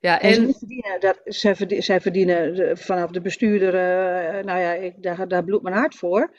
ja 0.00 0.20
En, 0.20 0.28
en 0.30 0.34
zij 0.44 0.52
verdienen, 0.58 1.00
dat, 1.00 1.20
zij 1.24 1.56
verdi- 1.56 1.82
zij 1.82 2.00
verdienen 2.00 2.78
vanaf 2.78 3.10
de 3.10 3.20
bestuurder, 3.20 3.72
nou 4.44 4.60
ja, 4.60 4.72
ik, 4.72 5.02
daar, 5.02 5.28
daar 5.28 5.44
bloedt 5.44 5.62
mijn 5.62 5.76
hart 5.76 5.94
voor. 5.94 6.34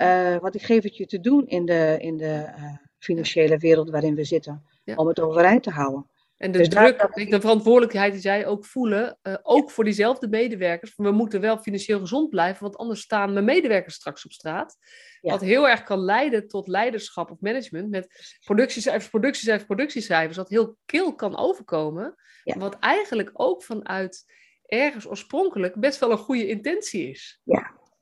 Eh, 0.00 0.36
want 0.36 0.54
ik 0.54 0.62
geef 0.62 0.82
het 0.82 0.96
je 0.96 1.06
te 1.06 1.20
doen 1.20 1.46
in 1.46 1.64
de, 1.64 1.96
in 1.98 2.16
de 2.16 2.34
eh, 2.56 2.64
financiële 2.98 3.56
wereld 3.56 3.90
waarin 3.90 4.14
we 4.14 4.24
zitten. 4.24 4.64
Ja. 4.84 4.94
Om 4.94 5.06
het 5.06 5.20
overeind 5.20 5.62
te 5.62 5.70
houden. 5.70 6.10
En 6.36 6.52
de 6.52 6.58
Dus 6.58 6.68
daar- 6.68 6.96
druk, 6.96 7.14
weet 7.14 7.24
je, 7.24 7.30
de 7.30 7.40
verantwoordelijkheid 7.40 8.12
die 8.12 8.20
zij 8.20 8.46
ook 8.46 8.64
voelen, 8.64 9.18
eh, 9.22 9.34
ook 9.42 9.70
voor 9.70 9.84
diezelfde 9.84 10.28
medewerkers. 10.28 10.92
We 10.96 11.10
moeten 11.10 11.40
wel 11.40 11.58
financieel 11.58 11.98
gezond 11.98 12.30
blijven, 12.30 12.62
want 12.62 12.76
anders 12.76 13.00
staan 13.00 13.32
mijn 13.32 13.44
medewerkers 13.44 13.94
straks 13.94 14.24
op 14.24 14.32
straat. 14.32 14.76
Ja. 15.20 15.30
Wat 15.30 15.40
heel 15.40 15.68
erg 15.68 15.82
kan 15.82 15.98
leiden 15.98 16.48
tot 16.48 16.68
leiderschap 16.68 17.30
of 17.30 17.40
management 17.40 17.90
met 17.90 18.38
productiecijfers, 18.44 19.08
productiecijfers, 19.08 19.66
productiecijfers. 19.66 20.36
Wat 20.36 20.48
heel 20.48 20.76
kil 20.84 21.14
kan 21.14 21.38
overkomen. 21.38 22.14
Ja. 22.44 22.58
Wat 22.58 22.78
eigenlijk 22.78 23.30
ook 23.32 23.62
vanuit 23.62 24.24
ergens 24.66 25.06
oorspronkelijk 25.08 25.80
best 25.80 25.98
wel 25.98 26.10
een 26.10 26.18
goede 26.18 26.48
intentie 26.48 27.10
is. 27.10 27.40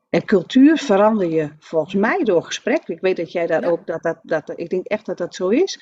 En 0.08 0.24
cultuur 0.24 0.76
verander 0.78 1.30
je 1.30 1.50
volgens 1.58 1.94
mij 1.94 2.24
door 2.24 2.42
gesprek. 2.42 2.88
Ik 2.88 3.00
weet 3.00 3.16
dat 3.16 3.32
jij 3.32 3.46
daar 3.46 3.62
Ja. 3.62 3.68
ook, 3.68 3.86
dat, 3.86 4.02
dat, 4.02 4.18
dat, 4.22 4.52
ik 4.54 4.70
denk 4.70 4.86
echt 4.86 5.06
dat 5.06 5.18
dat 5.18 5.34
zo 5.34 5.48
is. 5.48 5.80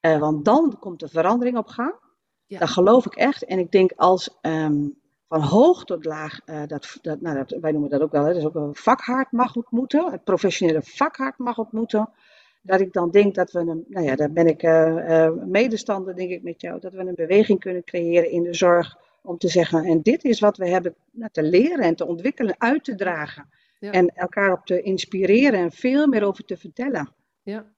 Eh, 0.00 0.18
want 0.18 0.44
dan 0.44 0.76
komt 0.80 1.00
de 1.00 1.08
verandering 1.08 1.56
op 1.56 1.66
gang. 1.66 1.94
Ja. 2.46 2.58
Dat 2.58 2.68
geloof 2.68 3.06
ik 3.06 3.14
echt. 3.14 3.44
En 3.44 3.58
ik 3.58 3.70
denk 3.70 3.92
als 3.96 4.38
ehm, 4.40 4.88
van 5.28 5.40
hoog 5.40 5.84
tot 5.84 6.04
laag, 6.04 6.40
eh, 6.44 6.62
dat, 6.66 6.98
dat, 7.02 7.20
nou, 7.20 7.36
dat, 7.36 7.60
wij 7.60 7.72
noemen 7.72 7.90
dat 7.90 8.00
ook 8.00 8.12
wel, 8.12 8.22
hè, 8.24 8.28
dat 8.28 8.36
is 8.36 8.44
ook 8.44 8.54
een 8.54 8.74
vakhard 8.74 9.32
mag 9.32 9.56
ontmoeten. 9.56 10.12
Het 10.12 10.24
professionele 10.24 10.82
vakhard 10.82 11.38
mag 11.38 11.58
ontmoeten. 11.58 12.10
Dat 12.62 12.80
ik 12.80 12.92
dan 12.92 13.10
denk 13.10 13.34
dat 13.34 13.52
we 13.52 13.58
een, 13.58 13.84
nou 13.88 14.06
ja, 14.06 14.16
daar 14.16 14.32
ben 14.32 14.46
ik 14.46 14.62
eh, 14.62 15.30
medestander, 15.46 16.16
denk 16.16 16.30
ik 16.30 16.42
met 16.42 16.60
jou, 16.60 16.80
dat 16.80 16.92
we 16.92 16.98
een 16.98 17.14
beweging 17.14 17.60
kunnen 17.60 17.84
creëren 17.84 18.30
in 18.30 18.42
de 18.42 18.54
zorg. 18.54 18.96
Om 19.22 19.38
te 19.38 19.48
zeggen, 19.48 19.84
en 19.84 20.02
dit 20.02 20.24
is 20.24 20.40
wat 20.40 20.56
we 20.56 20.68
hebben 20.68 20.94
nou, 21.10 21.30
te 21.32 21.42
leren 21.42 21.84
en 21.84 21.94
te 21.94 22.06
ontwikkelen, 22.06 22.54
uit 22.58 22.84
te 22.84 22.94
dragen. 22.94 23.48
Ja. 23.84 23.92
En 23.92 24.08
elkaar 24.08 24.52
op 24.52 24.66
te 24.66 24.82
inspireren 24.82 25.60
en 25.60 25.72
veel 25.72 26.06
meer 26.06 26.24
over 26.24 26.44
te 26.44 26.56
vertellen. 26.56 27.14
Ja, 27.42 27.72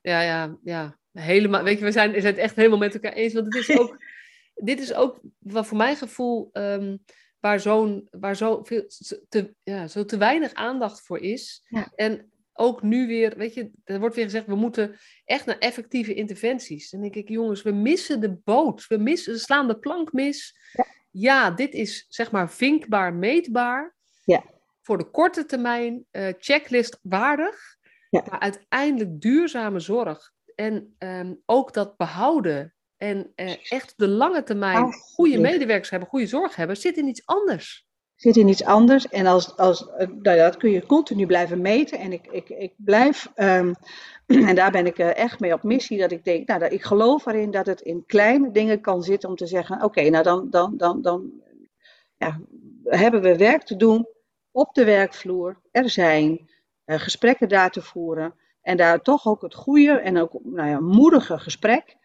ja, 0.00 0.20
ja, 0.22 0.56
ja. 0.62 0.98
Helemaal, 1.12 1.62
weet 1.62 1.78
je, 1.78 1.84
we 1.84 1.92
zijn, 1.92 2.12
we 2.12 2.20
zijn 2.20 2.34
het 2.34 2.42
echt 2.42 2.56
helemaal 2.56 2.78
met 2.78 2.94
elkaar 2.94 3.12
eens. 3.12 3.32
Want 3.32 3.54
het 3.54 3.68
is 3.68 3.76
ook, 3.80 4.02
dit 4.54 4.80
is 4.80 4.94
ook, 4.94 5.20
wat 5.38 5.66
voor 5.66 5.76
mijn 5.76 5.96
gevoel, 5.96 6.48
ehm, 6.52 6.96
waar, 7.40 7.60
zo'n, 7.60 8.08
waar 8.10 8.36
zo, 8.36 8.64
veel, 8.64 8.84
te, 9.28 9.54
ja, 9.62 9.88
zo 9.88 10.04
te 10.04 10.16
weinig 10.16 10.54
aandacht 10.54 11.00
voor 11.00 11.18
is. 11.18 11.62
Ja. 11.68 11.92
En 11.94 12.30
ook 12.52 12.82
nu 12.82 13.06
weer, 13.06 13.36
weet 13.36 13.54
je, 13.54 13.70
er 13.84 14.00
wordt 14.00 14.14
weer 14.14 14.24
gezegd, 14.24 14.46
we 14.46 14.54
moeten 14.54 14.96
echt 15.24 15.46
naar 15.46 15.58
effectieve 15.58 16.14
interventies. 16.14 16.90
Dan 16.90 17.00
denk 17.00 17.14
ik, 17.14 17.28
jongens, 17.28 17.62
we 17.62 17.72
missen 17.72 18.20
de 18.20 18.36
boot. 18.44 18.86
We, 18.86 18.96
missen, 18.96 19.32
we 19.32 19.38
slaan 19.38 19.68
de 19.68 19.78
plank 19.78 20.12
mis. 20.12 20.54
Ja. 20.72 20.86
Ja, 21.10 21.50
dit 21.50 21.74
is 21.74 22.06
zeg 22.08 22.30
maar 22.30 22.50
vinkbaar, 22.50 23.14
meetbaar. 23.14 23.96
Ja. 24.24 24.44
Voor 24.90 24.98
de 24.98 25.10
korte 25.10 25.46
termijn, 25.46 26.04
eh, 26.10 26.32
checklist 26.38 26.98
waardig. 27.02 27.76
Ja. 28.08 28.24
Maar 28.30 28.40
uiteindelijk 28.40 29.20
duurzame 29.20 29.80
zorg 29.80 30.32
en 30.54 30.94
ehm, 30.98 31.34
ook 31.46 31.72
dat 31.74 31.96
behouden 31.96 32.74
en 32.96 33.32
eh, 33.34 33.72
echt 33.72 33.94
de 33.96 34.08
lange 34.08 34.42
termijn 34.42 34.92
goede 34.92 35.38
medewerkers 35.38 35.90
hebben, 35.90 36.08
goede 36.08 36.26
zorg 36.26 36.56
hebben, 36.56 36.76
zit 36.76 36.96
in 36.96 37.08
iets 37.08 37.26
anders. 37.26 37.86
zit 38.16 38.36
in 38.36 38.48
iets 38.48 38.64
anders. 38.64 39.08
En 39.08 39.26
als, 39.26 39.56
als, 39.56 39.88
eh, 39.88 40.08
nou 40.08 40.38
dat 40.38 40.56
kun 40.56 40.70
je 40.70 40.86
continu 40.86 41.26
blijven 41.26 41.60
meten. 41.60 41.98
En 41.98 42.12
ik, 42.12 42.26
ik, 42.26 42.48
ik 42.48 42.72
blijf, 42.76 43.30
ehm, 43.34 43.72
en 44.48 44.54
daar 44.54 44.70
ben 44.70 44.86
ik 44.86 44.98
echt 44.98 45.40
mee 45.40 45.52
op 45.52 45.62
missie, 45.62 45.98
dat 45.98 46.12
ik 46.12 46.24
denk, 46.24 46.48
nou, 46.48 46.60
dat 46.60 46.72
ik 46.72 46.82
geloof 46.82 47.26
erin 47.26 47.50
dat 47.50 47.66
het 47.66 47.80
in 47.80 48.06
kleine 48.06 48.50
dingen 48.50 48.80
kan 48.80 49.02
zitten 49.02 49.28
om 49.28 49.36
te 49.36 49.46
zeggen, 49.46 49.82
oké, 49.82 50.08
nou 50.08 50.24
dan, 50.24 50.50
dan, 50.50 50.76
dan, 50.76 51.02
dan 51.02 51.30
ja, 52.16 52.40
hebben 52.84 53.22
we 53.22 53.36
werk 53.36 53.62
te 53.62 53.76
doen 53.76 54.06
op 54.52 54.74
de 54.74 54.84
werkvloer. 54.84 55.60
Er 55.70 55.90
zijn 55.90 56.50
eh, 56.84 56.98
gesprekken 56.98 57.48
daar 57.48 57.70
te 57.70 57.82
voeren. 57.82 58.34
En 58.62 58.76
daar 58.76 59.00
toch 59.02 59.26
ook 59.26 59.42
het 59.42 59.54
goede 59.54 59.92
en 59.92 60.18
ook 60.18 60.32
nou 60.42 60.68
ja, 60.68 60.80
moedige 60.80 61.38
gesprek. 61.38 61.96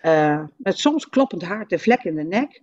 eh, 0.00 0.44
met 0.56 0.78
soms 0.78 1.08
kloppend 1.08 1.42
hart 1.42 1.70
de 1.70 1.78
vlek 1.78 2.02
in 2.04 2.14
de 2.14 2.22
nek. 2.22 2.62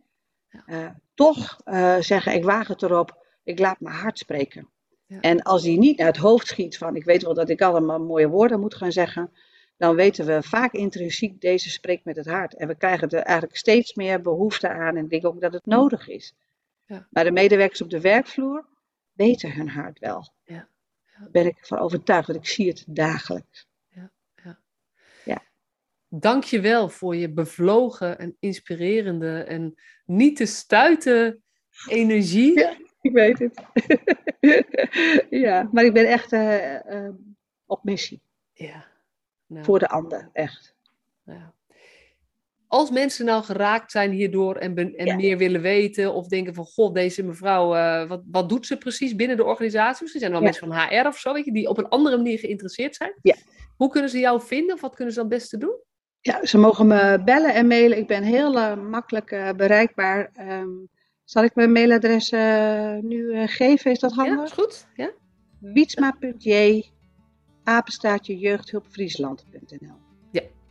eh, 0.66 0.90
toch 1.14 1.58
zeggen, 2.00 2.34
ik 2.34 2.44
waag 2.44 2.68
het 2.68 2.82
erop, 2.82 3.26
ik 3.44 3.60
laat 3.60 3.80
mijn 3.80 3.96
hart 3.96 4.18
spreken. 4.18 4.70
Ja. 5.06 5.20
En 5.20 5.42
als 5.42 5.62
die 5.62 5.78
niet 5.78 5.98
naar 5.98 6.08
het 6.08 6.18
hoofd 6.18 6.48
schiet 6.48 6.78
van, 6.78 6.96
ik 6.96 7.04
weet 7.04 7.22
wel 7.24 7.34
dat 7.34 7.50
ik 7.50 7.62
allemaal 7.62 8.00
mooie 8.00 8.28
woorden 8.28 8.60
moet 8.60 8.76
gaan 8.76 8.92
zeggen, 8.92 9.32
dan 9.78 9.96
weten 9.96 10.26
we 10.26 10.44
vaak 10.44 10.74
intrinsiek, 10.74 11.42
deze 11.42 11.70
spreekt 11.70 12.06
met 12.06 12.16
het 12.16 12.26
hart. 12.28 12.56
En 12.56 12.68
we 12.68 12.76
krijgen 12.76 13.10
er 13.10 13.22
eigenlijk 13.22 13.58
steeds 13.58 13.94
meer 13.96 14.22
behoefte 14.22 14.70
aan 14.70 14.96
en 14.96 15.04
ik 15.04 15.10
denk 15.10 15.26
ook 15.26 15.42
dat 15.42 15.54
het 15.54 15.66
nodig 15.66 16.08
is. 16.08 16.36
Ja. 16.86 17.08
Maar 17.10 17.24
de 17.24 17.32
medewerkers 17.32 17.82
op 17.82 17.90
de 17.90 18.02
werkvloer 18.02 18.66
weten 19.14 19.54
hun 19.54 19.70
hart 19.70 20.00
wel. 20.00 20.34
Ja. 20.44 20.68
Ja. 21.20 21.28
Ben 21.32 21.46
ik 21.46 21.58
van 21.62 21.78
overtuigd, 21.78 22.28
want 22.28 22.40
ik 22.40 22.48
zie 22.48 22.68
het 22.68 22.84
dagelijks. 22.88 23.70
Dank 26.14 26.44
je 26.44 26.62
wel 26.62 26.90
voor 26.90 27.16
je 27.16 27.30
bevlogen 27.30 28.20
en 28.20 28.36
inspirerende 28.40 29.44
en 29.44 29.76
niet 30.06 30.36
te 30.36 30.46
stuiten 30.46 31.44
energie. 31.88 32.60
Ja. 32.60 32.78
Ik 33.02 33.12
weet 33.12 33.40
het. 33.40 33.64
ja, 35.46 35.70
maar 35.72 35.84
ik 35.84 35.94
ben 35.94 36.08
echt 36.08 36.34
eh, 36.34 37.06
eh, 37.06 37.14
op 37.66 37.84
missie. 37.84 38.22
Ja. 38.54 38.88
Nou, 39.46 39.66
Voor 39.66 39.80
de 39.80 39.88
ander, 39.88 40.30
echt. 40.34 40.76
ja. 41.26 41.54
Als 42.72 42.90
mensen 42.92 43.26
nou 43.26 43.44
geraakt 43.44 43.92
zijn 43.92 44.12
hierdoor 44.12 44.56
en, 44.56 44.74
ben- 44.74 44.96
en 44.96 45.06
Ja. 45.06 45.16
meer 45.16 45.38
willen 45.38 45.62
weten 45.62 46.14
of 46.14 46.28
denken 46.28 46.54
van 46.54 46.66
god, 46.66 46.94
deze 46.96 47.24
mevrouw, 47.24 47.76
eh, 47.76 48.08
wat, 48.08 48.22
wat 48.32 48.50
doet 48.50 48.66
ze 48.66 48.78
precies 48.78 49.16
binnen 49.16 49.38
de 49.38 49.44
organisatie? 49.44 50.02
Misschien 50.02 50.22
zijn 50.22 50.34
er 50.34 50.40
wel 50.42 50.48
Ja. 50.50 50.58
mensen 50.58 50.90
van 50.90 51.00
HR 51.04 51.08
of 51.08 51.18
zo, 51.18 51.34
weet 51.34 51.46
je, 51.46 51.52
die 51.54 51.68
op 51.70 51.78
een 51.78 51.88
andere 51.90 52.18
manier 52.18 52.40
geïnteresseerd 52.40 52.96
zijn. 52.96 53.14
Ja. 53.22 53.36
Hoe 53.78 53.90
kunnen 53.90 54.10
ze 54.10 54.20
jou 54.20 54.42
vinden 54.42 54.76
of 54.76 54.82
wat 54.82 54.96
kunnen 54.96 55.14
ze 55.14 55.20
dan 55.20 55.30
het 55.30 55.38
beste 55.40 55.58
doen? 55.58 55.76
Ja, 56.20 56.46
ze 56.46 56.58
mogen 56.58 56.88
me 56.88 57.22
bellen 57.26 57.54
en 57.54 57.68
mailen. 57.68 57.98
Ik 57.98 58.08
ben 58.08 58.24
heel 58.24 58.58
eh, 58.58 58.78
makkelijk 58.78 59.32
eh, 59.32 59.50
bereikbaar. 59.52 60.30
Ehm, 60.34 60.70
zal 61.24 61.44
ik 61.44 61.56
mijn 61.56 61.72
mailadres 61.72 62.32
nu 63.02 63.48
geven? 63.48 63.92
Is 63.92 64.00
dat 64.00 64.16
Ja, 64.16 64.24
is 64.24 64.30
handig? 64.30 64.54
goed? 64.54 64.88
Ja? 64.96 65.12
Wietsma.j 65.60 66.82
apenstaartje 67.64 68.38
jeugdhulpfriesland.nl 68.38 69.78
ja, 69.80 69.96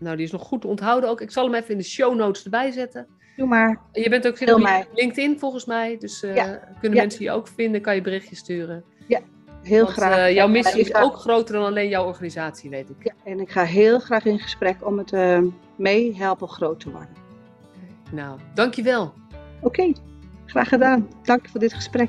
nou 0.01 0.17
die 0.17 0.25
is 0.25 0.33
nog 0.33 0.43
goed 0.43 0.61
te 0.61 0.67
onthouden 0.67 1.11
ook. 1.11 1.21
Ik 1.21 1.31
zal 1.31 1.45
hem 1.45 1.55
even 1.55 1.71
in 1.71 1.79
de 1.79 1.85
show 1.85 2.15
notes 2.17 2.45
erbij 2.45 2.71
zetten. 2.71 3.07
Doe 3.37 3.47
maar. 3.49 3.81
Je 3.93 4.09
bent 4.09 4.27
ook 4.27 4.39
Heel 4.39 4.55
op 4.55 4.63
mij. 4.63 4.87
LinkedIn 4.95 5.39
volgens 5.39 5.65
mij, 5.65 5.97
dus 5.99 6.23
eh, 6.23 6.35
Ja. 6.35 6.45
kunnen 6.81 6.99
Ja. 6.99 7.05
mensen 7.05 7.25
je 7.25 7.31
ook 7.31 7.49
vinden, 7.49 7.81
kan 7.81 7.95
je 7.95 8.01
berichtjes 8.01 8.39
sturen. 8.39 8.85
Heel 9.63 9.83
Want, 9.85 9.97
graag. 9.97 10.17
eh, 10.17 10.35
jouw 10.35 10.49
missie 10.49 10.81
is 10.81 10.89
ga- 10.89 11.03
ook 11.03 11.15
groter 11.17 11.55
dan 11.55 11.65
alleen 11.65 11.89
jouw 11.89 12.07
organisatie, 12.07 12.71
weet 12.71 12.89
ik. 12.91 12.97
Ja, 13.05 13.13
en 13.25 13.41
ik 13.41 13.51
ga 13.51 13.63
heel 13.65 13.99
graag 13.99 14.25
in 14.25 14.39
gesprek 14.39 14.87
om 14.87 14.99
het 14.99 15.13
eh 15.13 15.39
mee 15.77 16.17
helpen 16.17 16.49
groot 16.49 16.81
te 16.81 16.91
worden. 16.91 17.09
Nou, 18.13 18.39
dankjewel. 18.55 19.13
Oké, 19.61 19.93
graag 20.47 20.69
gedaan. 20.69 21.09
Dank 21.23 21.49
voor 21.49 21.61
dit 21.61 21.73
gesprek. 21.73 22.09